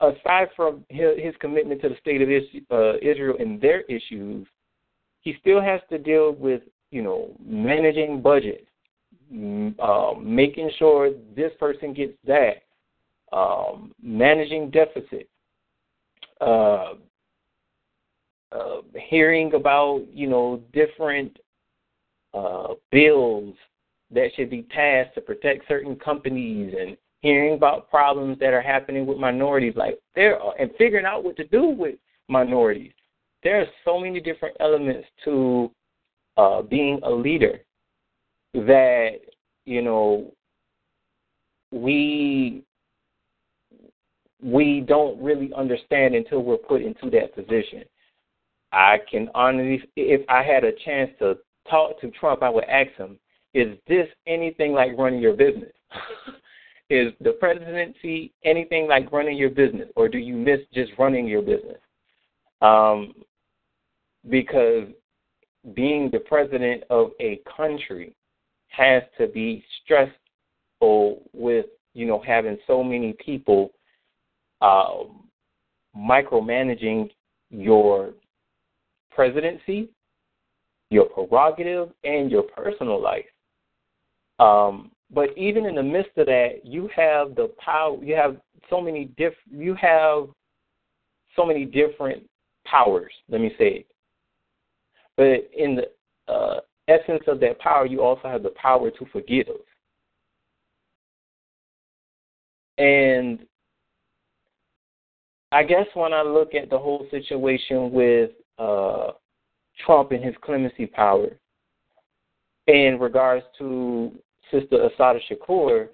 aside 0.00 0.48
from 0.56 0.84
his, 0.88 1.16
his 1.16 1.34
commitment 1.40 1.80
to 1.82 1.88
the 1.88 1.96
state 2.00 2.20
of 2.20 2.28
uh, 2.28 2.96
Israel 2.98 3.36
and 3.38 3.60
their 3.60 3.82
issues, 3.82 4.46
he 5.20 5.36
still 5.40 5.60
has 5.60 5.80
to 5.90 5.98
deal 5.98 6.32
with 6.32 6.62
you 6.90 7.02
know, 7.02 7.30
managing 7.44 8.22
budget, 8.22 8.66
uh, 9.80 10.12
making 10.20 10.70
sure 10.78 11.10
this 11.36 11.52
person 11.58 11.92
gets 11.92 12.14
that, 12.26 12.62
um, 13.32 13.92
managing 14.02 14.70
deficit, 14.70 15.28
uh, 16.40 16.94
uh, 18.52 18.80
hearing 19.08 19.52
about 19.54 20.02
you 20.12 20.26
know 20.26 20.62
different 20.72 21.36
uh, 22.32 22.68
bills 22.90 23.54
that 24.10 24.30
should 24.34 24.48
be 24.48 24.62
passed 24.62 25.14
to 25.14 25.20
protect 25.20 25.68
certain 25.68 25.96
companies 25.96 26.74
and 26.78 26.96
hearing 27.20 27.54
about 27.54 27.90
problems 27.90 28.38
that 28.38 28.54
are 28.54 28.62
happening 28.62 29.06
with 29.06 29.18
minorities 29.18 29.74
like 29.76 29.98
there 30.14 30.38
and 30.58 30.70
figuring 30.78 31.04
out 31.04 31.24
what 31.24 31.36
to 31.36 31.46
do 31.48 31.66
with 31.66 31.96
minorities. 32.28 32.92
There 33.42 33.60
are 33.60 33.66
so 33.84 33.98
many 33.98 34.20
different 34.20 34.56
elements 34.60 35.06
to 35.24 35.70
uh, 36.38 36.62
being 36.62 37.00
a 37.02 37.10
leader 37.10 37.60
that 38.54 39.18
you 39.66 39.82
know 39.82 40.32
we 41.72 42.62
we 44.42 44.84
don't 44.86 45.20
really 45.20 45.52
understand 45.54 46.14
until 46.14 46.42
we're 46.42 46.56
put 46.56 46.80
into 46.80 47.10
that 47.10 47.34
position. 47.34 47.82
I 48.72 48.98
can 49.10 49.28
honestly, 49.34 49.90
if 49.96 50.22
I 50.28 50.42
had 50.42 50.62
a 50.62 50.72
chance 50.84 51.10
to 51.18 51.38
talk 51.68 52.00
to 52.00 52.10
Trump, 52.12 52.42
I 52.42 52.48
would 52.48 52.64
ask 52.64 52.92
him, 52.92 53.18
"Is 53.52 53.76
this 53.88 54.08
anything 54.26 54.72
like 54.72 54.96
running 54.96 55.20
your 55.20 55.34
business? 55.34 55.72
Is 56.90 57.12
the 57.20 57.32
presidency 57.32 58.32
anything 58.44 58.86
like 58.86 59.12
running 59.12 59.36
your 59.36 59.50
business, 59.50 59.88
or 59.94 60.08
do 60.08 60.18
you 60.18 60.34
miss 60.34 60.60
just 60.72 60.92
running 60.98 61.26
your 61.26 61.42
business?" 61.42 61.80
Um, 62.62 63.12
because 64.30 64.88
being 65.74 66.10
the 66.10 66.20
president 66.20 66.84
of 66.90 67.10
a 67.20 67.40
country 67.56 68.14
has 68.68 69.02
to 69.18 69.26
be 69.26 69.64
stressful 69.82 71.22
with 71.32 71.66
you 71.94 72.06
know 72.06 72.22
having 72.24 72.58
so 72.66 72.82
many 72.82 73.14
people 73.24 73.70
uh, 74.60 75.04
micromanaging 75.96 77.10
your 77.50 78.10
presidency, 79.10 79.88
your 80.90 81.06
prerogative, 81.06 81.90
and 82.04 82.30
your 82.30 82.42
personal 82.42 83.02
life. 83.02 83.24
Um, 84.38 84.90
but 85.10 85.36
even 85.36 85.66
in 85.66 85.74
the 85.74 85.82
midst 85.82 86.16
of 86.16 86.26
that, 86.26 86.60
you 86.64 86.88
have 86.94 87.34
the 87.34 87.50
power. 87.58 87.96
You 88.02 88.14
have 88.14 88.36
so 88.70 88.80
many 88.80 89.06
diff. 89.16 89.34
You 89.50 89.74
have 89.74 90.28
so 91.34 91.46
many 91.46 91.64
different 91.64 92.22
powers. 92.66 93.12
Let 93.28 93.40
me 93.40 93.50
say 93.58 93.68
it. 93.68 93.86
But 95.18 95.50
in 95.52 95.74
the 95.74 96.32
uh, 96.32 96.60
essence 96.86 97.24
of 97.26 97.40
that 97.40 97.58
power, 97.58 97.84
you 97.84 98.02
also 98.02 98.28
have 98.28 98.44
the 98.44 98.50
power 98.50 98.88
to 98.92 99.06
forgive. 99.12 99.48
And 102.78 103.40
I 105.50 105.64
guess 105.64 105.86
when 105.94 106.12
I 106.12 106.22
look 106.22 106.54
at 106.54 106.70
the 106.70 106.78
whole 106.78 107.04
situation 107.10 107.90
with 107.90 108.30
uh, 108.60 109.10
Trump 109.84 110.12
and 110.12 110.22
his 110.24 110.36
clemency 110.40 110.86
power, 110.86 111.30
in 112.68 112.98
regards 113.00 113.44
to 113.58 114.12
Sister 114.52 114.88
Assata 114.88 115.18
Shakur, 115.28 115.88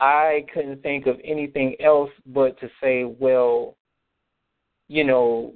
I 0.00 0.44
couldn't 0.52 0.82
think 0.82 1.06
of 1.06 1.18
anything 1.24 1.76
else 1.80 2.10
but 2.26 2.60
to 2.60 2.68
say, 2.82 3.04
well, 3.04 3.76
you 4.88 5.04
know, 5.04 5.54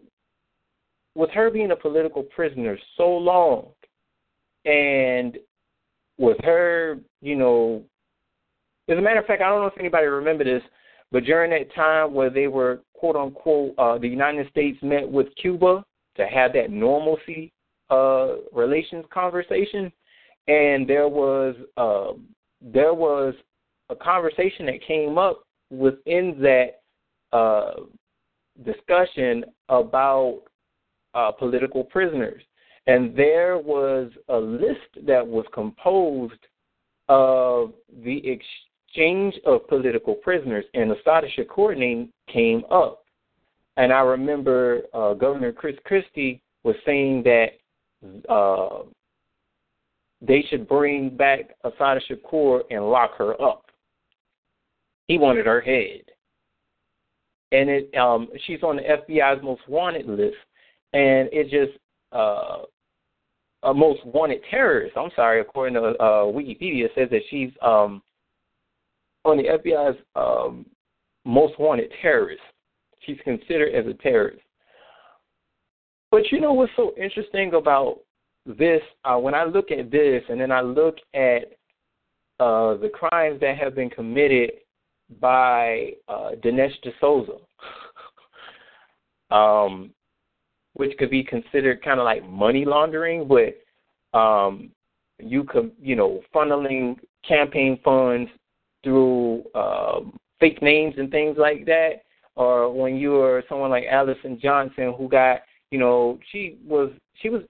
with 1.14 1.30
her 1.30 1.50
being 1.50 1.70
a 1.70 1.76
political 1.76 2.22
prisoner 2.22 2.78
so 2.96 3.08
long, 3.08 3.68
and 4.64 5.38
with 6.18 6.38
her, 6.42 6.98
you 7.20 7.36
know, 7.36 7.82
as 8.88 8.98
a 8.98 9.00
matter 9.00 9.20
of 9.20 9.26
fact, 9.26 9.42
I 9.42 9.48
don't 9.48 9.60
know 9.60 9.66
if 9.66 9.78
anybody 9.78 10.06
remember 10.06 10.44
this, 10.44 10.62
but 11.10 11.24
during 11.24 11.50
that 11.50 11.74
time 11.74 12.12
where 12.12 12.30
they 12.30 12.48
were 12.48 12.80
quote 12.94 13.16
unquote, 13.16 13.74
uh, 13.78 13.98
the 13.98 14.08
United 14.08 14.48
States 14.48 14.78
met 14.82 15.06
with 15.06 15.26
Cuba 15.40 15.84
to 16.16 16.26
have 16.26 16.52
that 16.54 16.70
normalcy 16.70 17.52
uh, 17.90 18.36
relations 18.52 19.04
conversation, 19.12 19.92
and 20.48 20.88
there 20.88 21.08
was 21.08 21.54
uh, 21.76 22.12
there 22.62 22.94
was 22.94 23.34
a 23.90 23.94
conversation 23.94 24.64
that 24.66 24.84
came 24.86 25.18
up 25.18 25.44
within 25.70 26.40
that 26.40 27.36
uh, 27.36 27.74
discussion 28.64 29.44
about 29.68 30.42
uh, 31.14 31.30
political 31.32 31.84
prisoners. 31.84 32.42
And 32.86 33.16
there 33.16 33.58
was 33.58 34.10
a 34.28 34.36
list 34.36 35.06
that 35.06 35.26
was 35.26 35.46
composed 35.54 36.32
of 37.08 37.72
the 38.04 38.22
exchange 38.26 39.34
of 39.46 39.66
political 39.68 40.14
prisoners, 40.14 40.64
and 40.74 40.92
Assata 40.92 41.26
Shakur 41.36 41.76
name 41.76 42.10
came 42.32 42.64
up. 42.70 43.04
And 43.76 43.92
I 43.92 44.00
remember 44.00 44.82
uh, 44.92 45.14
Governor 45.14 45.52
Chris 45.52 45.76
Christie 45.84 46.40
was 46.62 46.76
saying 46.86 47.24
that 47.24 47.48
uh, 48.28 48.84
they 50.20 50.44
should 50.48 50.68
bring 50.68 51.10
back 51.10 51.56
Assata 51.64 52.00
Shakur 52.08 52.60
and 52.70 52.88
lock 52.88 53.16
her 53.16 53.40
up. 53.40 53.66
He 55.08 55.18
wanted 55.18 55.46
her 55.46 55.60
head. 55.60 56.02
And 57.52 57.68
it, 57.68 57.94
um, 57.96 58.28
she's 58.46 58.62
on 58.62 58.76
the 58.76 58.82
FBI's 58.82 59.42
most 59.42 59.68
wanted 59.68 60.06
list 60.06 60.36
and 60.94 61.28
it 61.32 61.50
just 61.50 61.78
uh, 62.12 62.62
a 63.64 63.74
most 63.74 64.04
wanted 64.06 64.40
terrorist. 64.50 64.96
I'm 64.96 65.10
sorry, 65.16 65.40
according 65.40 65.74
to 65.74 65.82
uh, 65.82 66.24
Wikipedia, 66.24 66.86
says 66.94 67.08
that 67.10 67.22
she's 67.28 67.50
um, 67.60 68.00
on 69.24 69.36
the 69.36 69.44
FBI's 69.44 69.98
um, 70.14 70.64
most 71.24 71.58
wanted 71.58 71.92
terrorist. 72.00 72.42
She's 73.00 73.18
considered 73.24 73.74
as 73.74 73.86
a 73.86 73.94
terrorist. 73.94 74.42
But 76.10 76.30
you 76.30 76.40
know 76.40 76.52
what's 76.52 76.72
so 76.76 76.92
interesting 76.96 77.54
about 77.54 77.98
this? 78.46 78.80
Uh, 79.04 79.16
when 79.16 79.34
I 79.34 79.44
look 79.44 79.72
at 79.72 79.90
this, 79.90 80.22
and 80.28 80.40
then 80.40 80.52
I 80.52 80.60
look 80.60 80.96
at 81.12 81.52
uh, 82.38 82.76
the 82.76 82.90
crimes 82.92 83.40
that 83.40 83.58
have 83.58 83.74
been 83.74 83.90
committed 83.90 84.52
by 85.20 85.94
uh, 86.06 86.30
Dinesh 86.42 86.74
D'Souza, 86.82 87.38
um, 89.34 89.90
which 90.74 90.96
could 90.98 91.10
be 91.10 91.24
considered 91.24 91.82
kind 91.82 92.00
of 92.00 92.04
like 92.04 92.28
money 92.28 92.64
laundering, 92.64 93.28
but 93.28 94.18
um, 94.18 94.70
you 95.18 95.44
could, 95.44 95.72
you 95.80 95.96
know, 95.96 96.20
funneling 96.34 96.96
campaign 97.26 97.78
funds 97.84 98.30
through 98.82 99.44
um, 99.54 100.16
fake 100.40 100.60
names 100.62 100.94
and 100.98 101.10
things 101.10 101.36
like 101.38 101.64
that, 101.66 102.02
or 102.36 102.72
when 102.72 102.96
you 102.96 103.12
were 103.12 103.44
someone 103.48 103.70
like 103.70 103.84
Allison 103.90 104.38
Johnson 104.40 104.94
who 104.96 105.08
got, 105.08 105.40
you 105.70 105.78
know, 105.78 106.18
she 106.30 106.58
was 106.66 106.90
she 107.14 107.28
was 107.28 107.42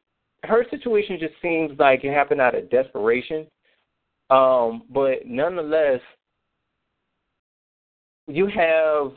her 0.44 0.64
situation 0.70 1.18
just 1.18 1.34
seems 1.40 1.78
like 1.78 2.04
it 2.04 2.12
happened 2.12 2.40
out 2.40 2.54
of 2.54 2.70
desperation. 2.70 3.46
Um, 4.30 4.82
but 4.90 5.26
nonetheless, 5.26 6.00
you 8.26 8.46
have 8.46 9.12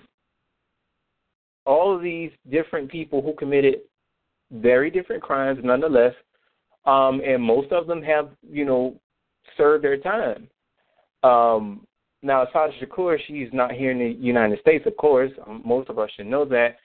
all 1.65 1.95
of 1.95 2.01
these 2.01 2.31
different 2.49 2.89
people 2.89 3.21
who 3.21 3.33
committed 3.33 3.81
very 4.51 4.89
different 4.89 5.21
crimes 5.21 5.59
nonetheless 5.63 6.13
um, 6.87 7.21
and 7.23 7.43
most 7.43 7.71
of 7.71 7.85
them 7.85 8.01
have, 8.01 8.29
you 8.49 8.65
know, 8.65 8.99
served 9.57 9.83
their 9.83 9.97
time. 9.97 10.47
Um, 11.21 11.85
now, 12.23 12.43
Assata 12.43 12.71
Shakur, 12.81 13.17
she's 13.27 13.49
not 13.51 13.73
here 13.73 13.91
in 13.91 13.99
the 13.99 14.17
United 14.19 14.59
States, 14.61 14.85
of 14.87 14.95
course. 14.97 15.31
Um, 15.45 15.61
most 15.65 15.89
of 15.89 15.99
us 15.99 16.09
should 16.15 16.27
know 16.27 16.45
that. 16.45 16.77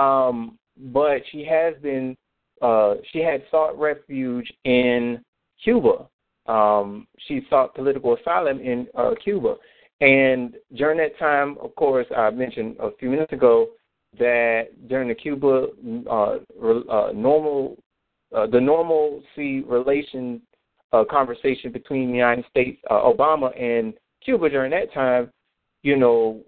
Um, 0.00 0.58
but 0.76 1.22
she 1.30 1.44
has 1.44 1.74
been, 1.80 2.16
uh, 2.60 2.94
she 3.12 3.20
had 3.20 3.42
sought 3.50 3.78
refuge 3.78 4.52
in 4.64 5.22
Cuba. 5.62 6.08
Um, 6.46 7.06
she 7.26 7.46
sought 7.48 7.74
political 7.74 8.16
asylum 8.16 8.60
in 8.60 8.88
uh, 8.96 9.12
Cuba. 9.22 9.54
And 10.00 10.56
during 10.74 10.98
that 10.98 11.18
time, 11.18 11.56
of 11.62 11.74
course, 11.76 12.06
I 12.14 12.30
mentioned 12.30 12.76
a 12.80 12.90
few 12.98 13.10
minutes 13.10 13.32
ago 13.32 13.68
that 14.18 14.68
during 14.88 15.08
the 15.08 15.14
Cuba 15.14 15.66
uh, 16.10 16.36
uh, 16.90 17.12
normal 17.12 17.76
uh, 18.34 18.46
the 18.46 18.60
normalcy 18.60 19.62
relation 19.62 20.40
uh, 20.92 21.04
conversation 21.10 21.72
between 21.72 22.08
the 22.10 22.16
United 22.16 22.44
States, 22.50 22.80
uh, 22.90 22.94
Obama, 22.94 23.58
and 23.60 23.94
Cuba 24.24 24.48
during 24.48 24.70
that 24.70 24.92
time, 24.92 25.30
you 25.82 25.96
know, 25.96 26.40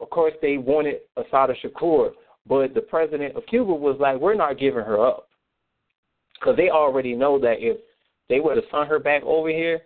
of 0.00 0.10
course 0.10 0.34
they 0.42 0.58
wanted 0.58 1.00
Assata 1.16 1.54
Shakur, 1.64 2.10
but 2.46 2.74
the 2.74 2.80
president 2.80 3.36
of 3.36 3.46
Cuba 3.46 3.72
was 3.72 3.96
like, 3.98 4.20
we're 4.20 4.34
not 4.34 4.58
giving 4.58 4.84
her 4.84 5.04
up. 5.04 5.28
Because 6.34 6.56
they 6.56 6.68
already 6.68 7.14
know 7.14 7.38
that 7.40 7.56
if 7.58 7.78
they 8.28 8.40
would 8.40 8.56
have 8.56 8.66
sent 8.70 8.88
her 8.88 8.98
back 8.98 9.22
over 9.24 9.48
here, 9.48 9.80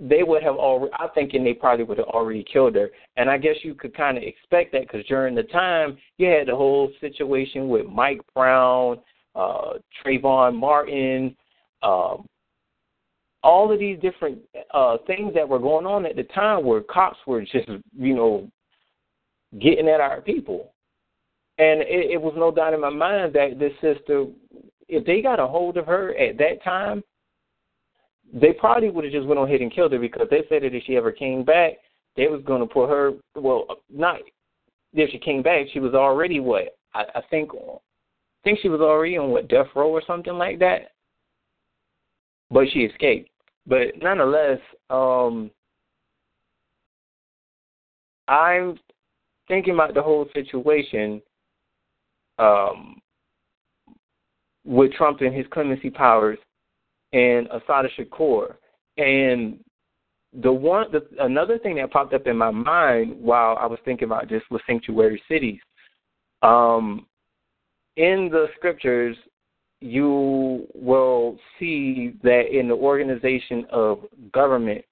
they 0.00 0.22
would 0.22 0.42
have 0.42 0.56
already, 0.56 0.92
I'm 0.98 1.08
thinking 1.14 1.44
they 1.44 1.54
probably 1.54 1.84
would 1.84 1.98
have 1.98 2.08
already 2.08 2.44
killed 2.50 2.74
her. 2.74 2.90
And 3.16 3.30
I 3.30 3.38
guess 3.38 3.56
you 3.62 3.74
could 3.74 3.96
kind 3.96 4.16
of 4.16 4.22
expect 4.22 4.72
that 4.72 4.82
because 4.82 5.06
during 5.06 5.34
the 5.34 5.44
time, 5.44 5.96
you 6.18 6.28
had 6.28 6.48
the 6.48 6.56
whole 6.56 6.90
situation 7.00 7.68
with 7.68 7.86
Mike 7.86 8.20
Brown 8.34 8.98
uh, 9.36 9.74
Trayvon 10.04 10.56
Martin, 10.56 11.36
um, 11.82 12.26
all 13.42 13.70
of 13.70 13.78
these 13.78 13.98
different 14.00 14.38
uh, 14.74 14.96
things 15.06 15.32
that 15.34 15.48
were 15.48 15.58
going 15.58 15.86
on 15.86 16.06
at 16.06 16.16
the 16.16 16.24
time 16.24 16.64
where 16.64 16.80
cops 16.80 17.18
were 17.26 17.42
just, 17.42 17.68
you 17.96 18.14
know, 18.14 18.50
getting 19.60 19.88
at 19.88 20.00
our 20.00 20.20
people. 20.20 20.72
And 21.58 21.82
it, 21.82 22.10
it 22.12 22.20
was 22.20 22.34
no 22.36 22.50
doubt 22.50 22.74
in 22.74 22.80
my 22.80 22.90
mind 22.90 23.34
that 23.34 23.58
this 23.58 23.72
sister, 23.80 24.26
if 24.88 25.04
they 25.04 25.20
got 25.20 25.38
a 25.38 25.46
hold 25.46 25.76
of 25.76 25.86
her 25.86 26.16
at 26.16 26.38
that 26.38 26.62
time, 26.64 27.04
they 28.32 28.52
probably 28.52 28.90
would 28.90 29.04
have 29.04 29.12
just 29.12 29.26
went 29.26 29.38
on 29.38 29.48
ahead 29.48 29.60
and 29.60 29.72
killed 29.72 29.92
her 29.92 29.98
because 29.98 30.26
they 30.30 30.42
said 30.48 30.62
that 30.62 30.74
if 30.74 30.82
she 30.84 30.96
ever 30.96 31.12
came 31.12 31.44
back, 31.44 31.72
they 32.16 32.26
was 32.26 32.42
going 32.44 32.60
to 32.60 32.66
put 32.66 32.88
her. 32.88 33.12
Well, 33.34 33.66
not 33.90 34.20
if 34.92 35.10
she 35.10 35.18
came 35.18 35.42
back, 35.42 35.66
she 35.72 35.80
was 35.80 35.94
already 35.94 36.40
what 36.40 36.76
I, 36.94 37.04
I 37.14 37.20
think 37.30 37.50
think 38.44 38.58
she 38.60 38.68
was 38.68 38.80
already 38.80 39.16
on 39.16 39.30
what 39.30 39.48
death 39.48 39.66
row 39.74 39.90
or 39.90 40.02
something 40.06 40.34
like 40.34 40.58
that, 40.60 40.92
but 42.50 42.66
she 42.72 42.80
escaped. 42.80 43.28
But 43.66 44.00
nonetheless, 44.00 44.60
um, 44.88 45.50
I'm 48.28 48.78
thinking 49.48 49.74
about 49.74 49.94
the 49.94 50.02
whole 50.02 50.26
situation 50.32 51.20
um, 52.38 53.00
with 54.64 54.92
Trump 54.92 55.20
and 55.20 55.34
his 55.34 55.46
clemency 55.50 55.90
powers 55.90 56.38
and 57.16 57.48
Assata 57.48 57.88
Shakur, 57.98 58.56
and 58.98 59.58
the 60.42 60.52
one, 60.52 60.92
the, 60.92 61.06
another 61.20 61.58
thing 61.58 61.76
that 61.76 61.90
popped 61.90 62.12
up 62.12 62.26
in 62.26 62.36
my 62.36 62.50
mind 62.50 63.16
while 63.18 63.56
I 63.58 63.64
was 63.64 63.78
thinking 63.86 64.04
about 64.04 64.28
this 64.28 64.42
was 64.50 64.60
sanctuary 64.66 65.22
cities. 65.26 65.60
Um, 66.42 67.06
in 67.96 68.28
the 68.30 68.48
scriptures, 68.56 69.16
you 69.80 70.66
will 70.74 71.38
see 71.58 72.14
that 72.22 72.52
in 72.52 72.68
the 72.68 72.74
organization 72.74 73.64
of 73.70 74.04
government 74.32 74.84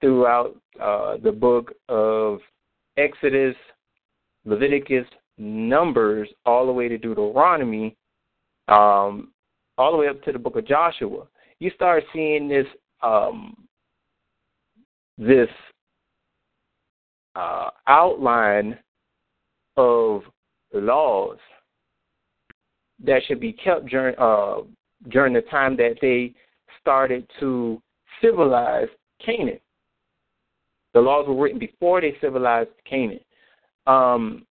throughout 0.00 0.56
uh, 0.80 1.16
the 1.16 1.32
book 1.32 1.72
of 1.88 2.38
Exodus, 2.96 3.56
Leviticus, 4.44 5.06
Numbers, 5.36 6.28
all 6.46 6.66
the 6.66 6.72
way 6.72 6.86
to 6.86 6.98
Deuteronomy, 6.98 7.96
um, 8.68 9.32
all 9.78 9.90
the 9.90 9.98
way 9.98 10.06
up 10.06 10.22
to 10.22 10.30
the 10.30 10.38
book 10.38 10.54
of 10.54 10.66
Joshua, 10.66 11.26
you 11.62 11.70
start 11.76 12.02
seeing 12.12 12.48
this 12.48 12.66
um, 13.02 13.54
this 15.16 15.48
uh, 17.36 17.70
outline 17.86 18.76
of 19.76 20.22
laws 20.74 21.38
that 23.04 23.22
should 23.26 23.38
be 23.38 23.52
kept 23.52 23.86
during 23.86 24.16
uh, 24.18 24.56
during 25.10 25.32
the 25.32 25.42
time 25.42 25.76
that 25.76 25.94
they 26.02 26.34
started 26.80 27.30
to 27.38 27.80
civilize 28.20 28.88
Canaan. 29.24 29.60
The 30.94 31.00
laws 31.00 31.28
were 31.28 31.40
written 31.40 31.60
before 31.60 32.00
they 32.00 32.16
civilized 32.20 32.70
Canaan. 32.88 33.20
Um, 33.86 34.46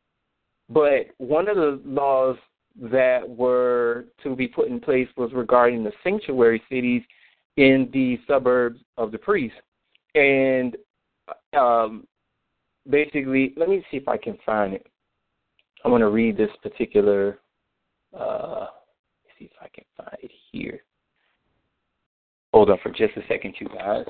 but 0.70 1.08
one 1.20 1.48
of 1.48 1.56
the 1.56 1.82
laws 1.86 2.36
that 2.82 3.28
were 3.28 4.06
to 4.24 4.36
be 4.36 4.48
put 4.48 4.68
in 4.68 4.80
place 4.80 5.08
was 5.18 5.32
regarding 5.34 5.84
the 5.84 5.92
sanctuary 6.04 6.62
cities 6.70 7.02
in 7.58 7.90
the 7.92 8.20
suburbs 8.28 8.80
of 8.98 9.12
the 9.12 9.18
priests. 9.18 9.58
And 10.16 10.78
um, 11.58 12.08
basically, 12.90 13.54
let 13.58 13.70
me 13.70 13.84
see 13.90 13.98
if 13.98 14.08
I 14.08 14.18
can 14.18 14.38
find 14.46 14.74
it. 14.74 14.86
I 15.84 15.90
want 15.90 16.02
to 16.02 16.10
read 16.10 16.38
this 16.38 16.50
particular 16.62 17.40
uh, 18.18 18.68
see 19.38 19.46
if 19.46 19.52
I 19.62 19.68
can 19.74 19.84
find 19.96 20.18
it 20.22 20.32
here. 20.52 20.84
Hold 22.54 22.70
on 22.70 22.78
for 22.82 22.90
just 22.90 23.16
a 23.18 23.22
second, 23.28 23.56
you 23.60 23.68
guys. 23.68 24.06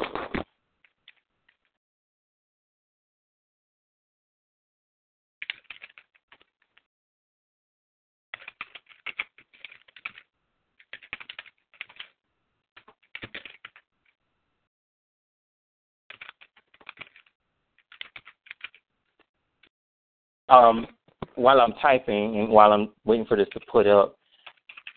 Um, 20.50 20.88
while 21.36 21.62
I'm 21.62 21.74
typing 21.74 22.40
and 22.40 22.50
while 22.50 22.74
I'm 22.74 22.90
waiting 23.06 23.26
for 23.26 23.38
this 23.38 23.48
to 23.54 23.60
put 23.72 23.86
up, 23.86 24.18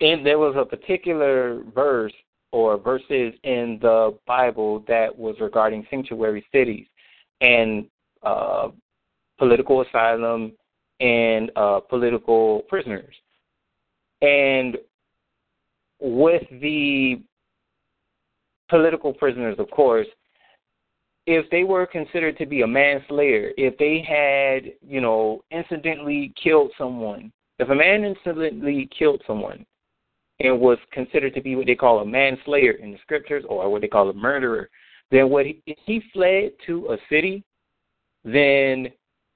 and 0.01 0.25
there 0.25 0.39
was 0.39 0.55
a 0.57 0.65
particular 0.65 1.63
verse 1.75 2.13
or 2.53 2.79
verses 2.79 3.35
in 3.45 3.79
the 3.81 4.17
Bible 4.27 4.85
that 4.89 5.17
was 5.17 5.37
regarding 5.41 5.87
sanctuary 5.91 6.45
cities 6.51 6.87
and 7.41 7.87
uh, 8.23 8.69
political 9.39 9.83
asylum 9.83 10.53
and 11.01 11.51
uh, 11.57 11.81
political 11.81 12.61
prisoners. 12.69 13.15
And 14.23 14.77
with 16.01 16.43
the 16.61 17.23
political 18.69 19.13
prisoners, 19.13 19.57
of 19.59 19.71
course, 19.71 20.07
if 21.31 21.49
they 21.51 21.63
were 21.63 21.87
considered 21.87 22.37
to 22.39 22.45
be 22.45 22.63
a 22.63 22.67
manslayer, 22.67 23.53
if 23.57 23.79
they 23.79 24.03
had, 24.03 24.73
you 24.83 25.01
know, 25.01 25.45
incidentally 25.53 26.35
killed 26.43 26.73
someone, 26.77 27.31
if 27.61 27.69
a 27.69 27.75
man 27.75 28.05
incidentally 28.05 28.89
killed 28.97 29.23
someone 29.29 29.65
and 30.41 30.59
was 30.59 30.77
considered 30.93 31.33
to 31.35 31.41
be 31.41 31.55
what 31.55 31.67
they 31.67 31.77
call 31.77 32.01
a 32.01 32.05
manslayer 32.05 32.73
in 32.73 32.91
the 32.91 32.99
scriptures 33.03 33.45
or 33.49 33.71
what 33.71 33.81
they 33.81 33.87
call 33.87 34.11
a 34.11 34.13
murderer, 34.13 34.69
then 35.13 35.31
what 35.31 35.47
he, 35.47 35.63
if 35.67 35.79
he 35.87 36.03
fled 36.13 36.51
to 36.67 36.89
a 36.89 36.97
city, 37.09 37.45
then 38.25 38.89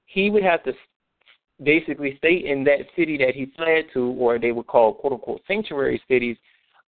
he 0.05 0.29
would 0.29 0.43
have 0.43 0.63
to 0.63 0.73
basically 1.63 2.17
stay 2.17 2.43
in 2.45 2.65
that 2.65 2.79
city 2.97 3.17
that 3.17 3.35
he 3.35 3.53
fled 3.55 3.85
to, 3.93 4.07
or 4.19 4.37
they 4.37 4.51
would 4.51 4.67
call 4.67 4.93
quote 4.93 5.13
unquote 5.13 5.41
sanctuary 5.47 6.01
cities, 6.09 6.35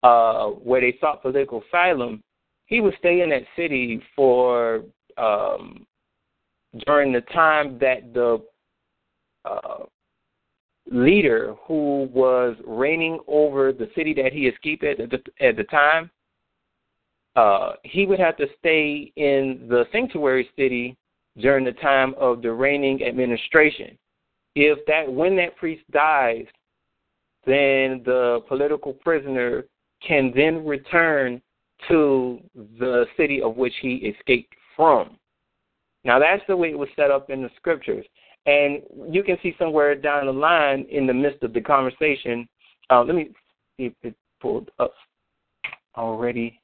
uh, 0.02 0.46
where 0.46 0.80
they 0.80 0.98
sought 1.00 1.22
political 1.22 1.62
asylum, 1.68 2.24
he 2.66 2.80
would 2.80 2.94
stay 2.98 3.20
in 3.20 3.30
that 3.30 3.44
city 3.54 4.02
for 4.16 4.82
um, 5.18 5.86
during 6.86 7.12
the 7.12 7.22
time 7.32 7.78
that 7.78 8.12
the 8.12 8.42
uh, 9.44 9.84
leader 10.90 11.54
who 11.66 12.08
was 12.12 12.56
reigning 12.66 13.18
over 13.26 13.72
the 13.72 13.88
city 13.94 14.14
that 14.14 14.32
he 14.32 14.46
escaped 14.46 14.84
at 14.84 14.98
the, 14.98 15.20
at 15.40 15.56
the 15.56 15.64
time, 15.64 16.10
uh, 17.34 17.72
he 17.82 18.06
would 18.06 18.18
have 18.18 18.36
to 18.36 18.46
stay 18.58 19.12
in 19.16 19.66
the 19.68 19.84
sanctuary 19.92 20.48
city 20.56 20.96
during 21.38 21.64
the 21.64 21.72
time 21.72 22.14
of 22.18 22.40
the 22.40 22.50
reigning 22.50 23.02
administration. 23.04 23.96
If 24.54 24.78
that 24.86 25.10
when 25.10 25.36
that 25.36 25.56
priest 25.56 25.82
dies, 25.90 26.46
then 27.44 28.02
the 28.04 28.40
political 28.48 28.94
prisoner 28.94 29.64
can 30.06 30.32
then 30.34 30.64
return 30.64 31.42
to 31.88 32.40
the 32.54 33.04
city 33.16 33.42
of 33.42 33.56
which 33.56 33.74
he 33.82 33.96
escaped 33.96 34.55
from. 34.76 35.16
Now 36.04 36.18
that's 36.20 36.42
the 36.46 36.56
way 36.56 36.70
it 36.70 36.78
was 36.78 36.88
set 36.94 37.10
up 37.10 37.30
in 37.30 37.42
the 37.42 37.50
scriptures. 37.56 38.06
And 38.46 38.82
you 39.10 39.24
can 39.24 39.36
see 39.42 39.56
somewhere 39.58 39.96
down 39.96 40.26
the 40.26 40.32
line 40.32 40.86
in 40.88 41.06
the 41.06 41.12
midst 41.12 41.42
of 41.42 41.52
the 41.52 41.60
conversation, 41.60 42.48
uh, 42.90 43.02
let 43.02 43.16
me 43.16 43.30
see 43.76 43.86
if 43.86 43.92
it 44.02 44.14
pulled 44.40 44.70
up 44.78 44.94
already. 45.96 46.60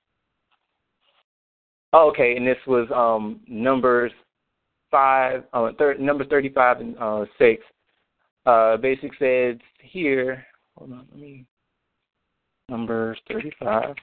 Oh, 1.92 2.08
okay, 2.10 2.36
and 2.36 2.46
this 2.46 2.58
was 2.66 2.88
um, 2.94 3.40
Numbers 3.48 4.12
five, 4.90 5.42
uh, 5.52 5.70
thir- 5.76 5.96
thirty-five 6.30 6.80
and 6.80 6.96
uh, 6.98 7.24
six. 7.36 7.64
Uh, 8.46 8.76
basic 8.76 9.10
says 9.18 9.56
here. 9.80 10.46
Hold 10.76 10.92
on, 10.92 11.06
let 11.10 11.20
me. 11.20 11.44
Numbers 12.68 13.18
thirty-five. 13.28 13.96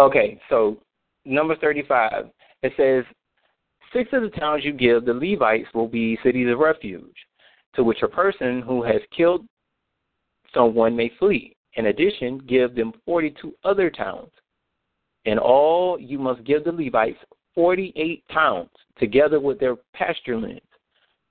Okay, 0.00 0.40
so 0.48 0.78
number 1.26 1.54
35, 1.56 2.30
it 2.62 2.72
says, 2.74 3.04
Six 3.92 4.08
of 4.14 4.22
the 4.22 4.30
towns 4.30 4.64
you 4.64 4.72
give 4.72 5.04
the 5.04 5.12
Levites 5.12 5.68
will 5.74 5.88
be 5.88 6.18
cities 6.24 6.48
of 6.50 6.58
refuge, 6.58 7.14
to 7.74 7.84
which 7.84 8.00
a 8.02 8.08
person 8.08 8.62
who 8.62 8.82
has 8.82 9.02
killed 9.14 9.44
someone 10.54 10.96
may 10.96 11.12
flee. 11.18 11.54
In 11.74 11.86
addition, 11.86 12.38
give 12.48 12.74
them 12.74 12.94
42 13.04 13.52
other 13.62 13.90
towns. 13.90 14.30
In 15.26 15.38
all, 15.38 16.00
you 16.00 16.18
must 16.18 16.44
give 16.44 16.64
the 16.64 16.72
Levites 16.72 17.18
48 17.54 18.24
towns, 18.32 18.70
together 18.98 19.38
with 19.38 19.60
their 19.60 19.76
pasture 19.92 20.38
lands. 20.38 20.62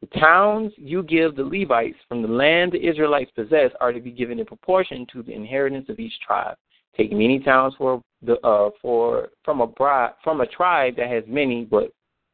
The 0.01 0.19
towns 0.19 0.73
you 0.77 1.01
give 1.01 1.35
the 1.35 1.43
Levites 1.43 1.97
from 2.07 2.21
the 2.21 2.27
land 2.27 2.73
the 2.73 2.87
Israelites 2.87 3.31
possess 3.35 3.71
are 3.81 3.91
to 3.91 3.99
be 3.99 4.11
given 4.11 4.37
in 4.37 4.45
proportion 4.45 5.07
to 5.11 5.23
the 5.23 5.33
inheritance 5.33 5.89
of 5.89 5.99
each 5.99 6.13
tribe. 6.19 6.55
Take 6.95 7.11
many 7.11 7.39
towns 7.39 7.73
for 7.75 7.99
the 8.21 8.39
uh, 8.45 8.69
for 8.81 9.29
from 9.43 9.61
a 9.61 9.67
bride, 9.67 10.11
from 10.23 10.41
a 10.41 10.47
tribe 10.47 10.95
that 10.97 11.09
has 11.09 11.23
many 11.27 11.65
but 11.65 11.91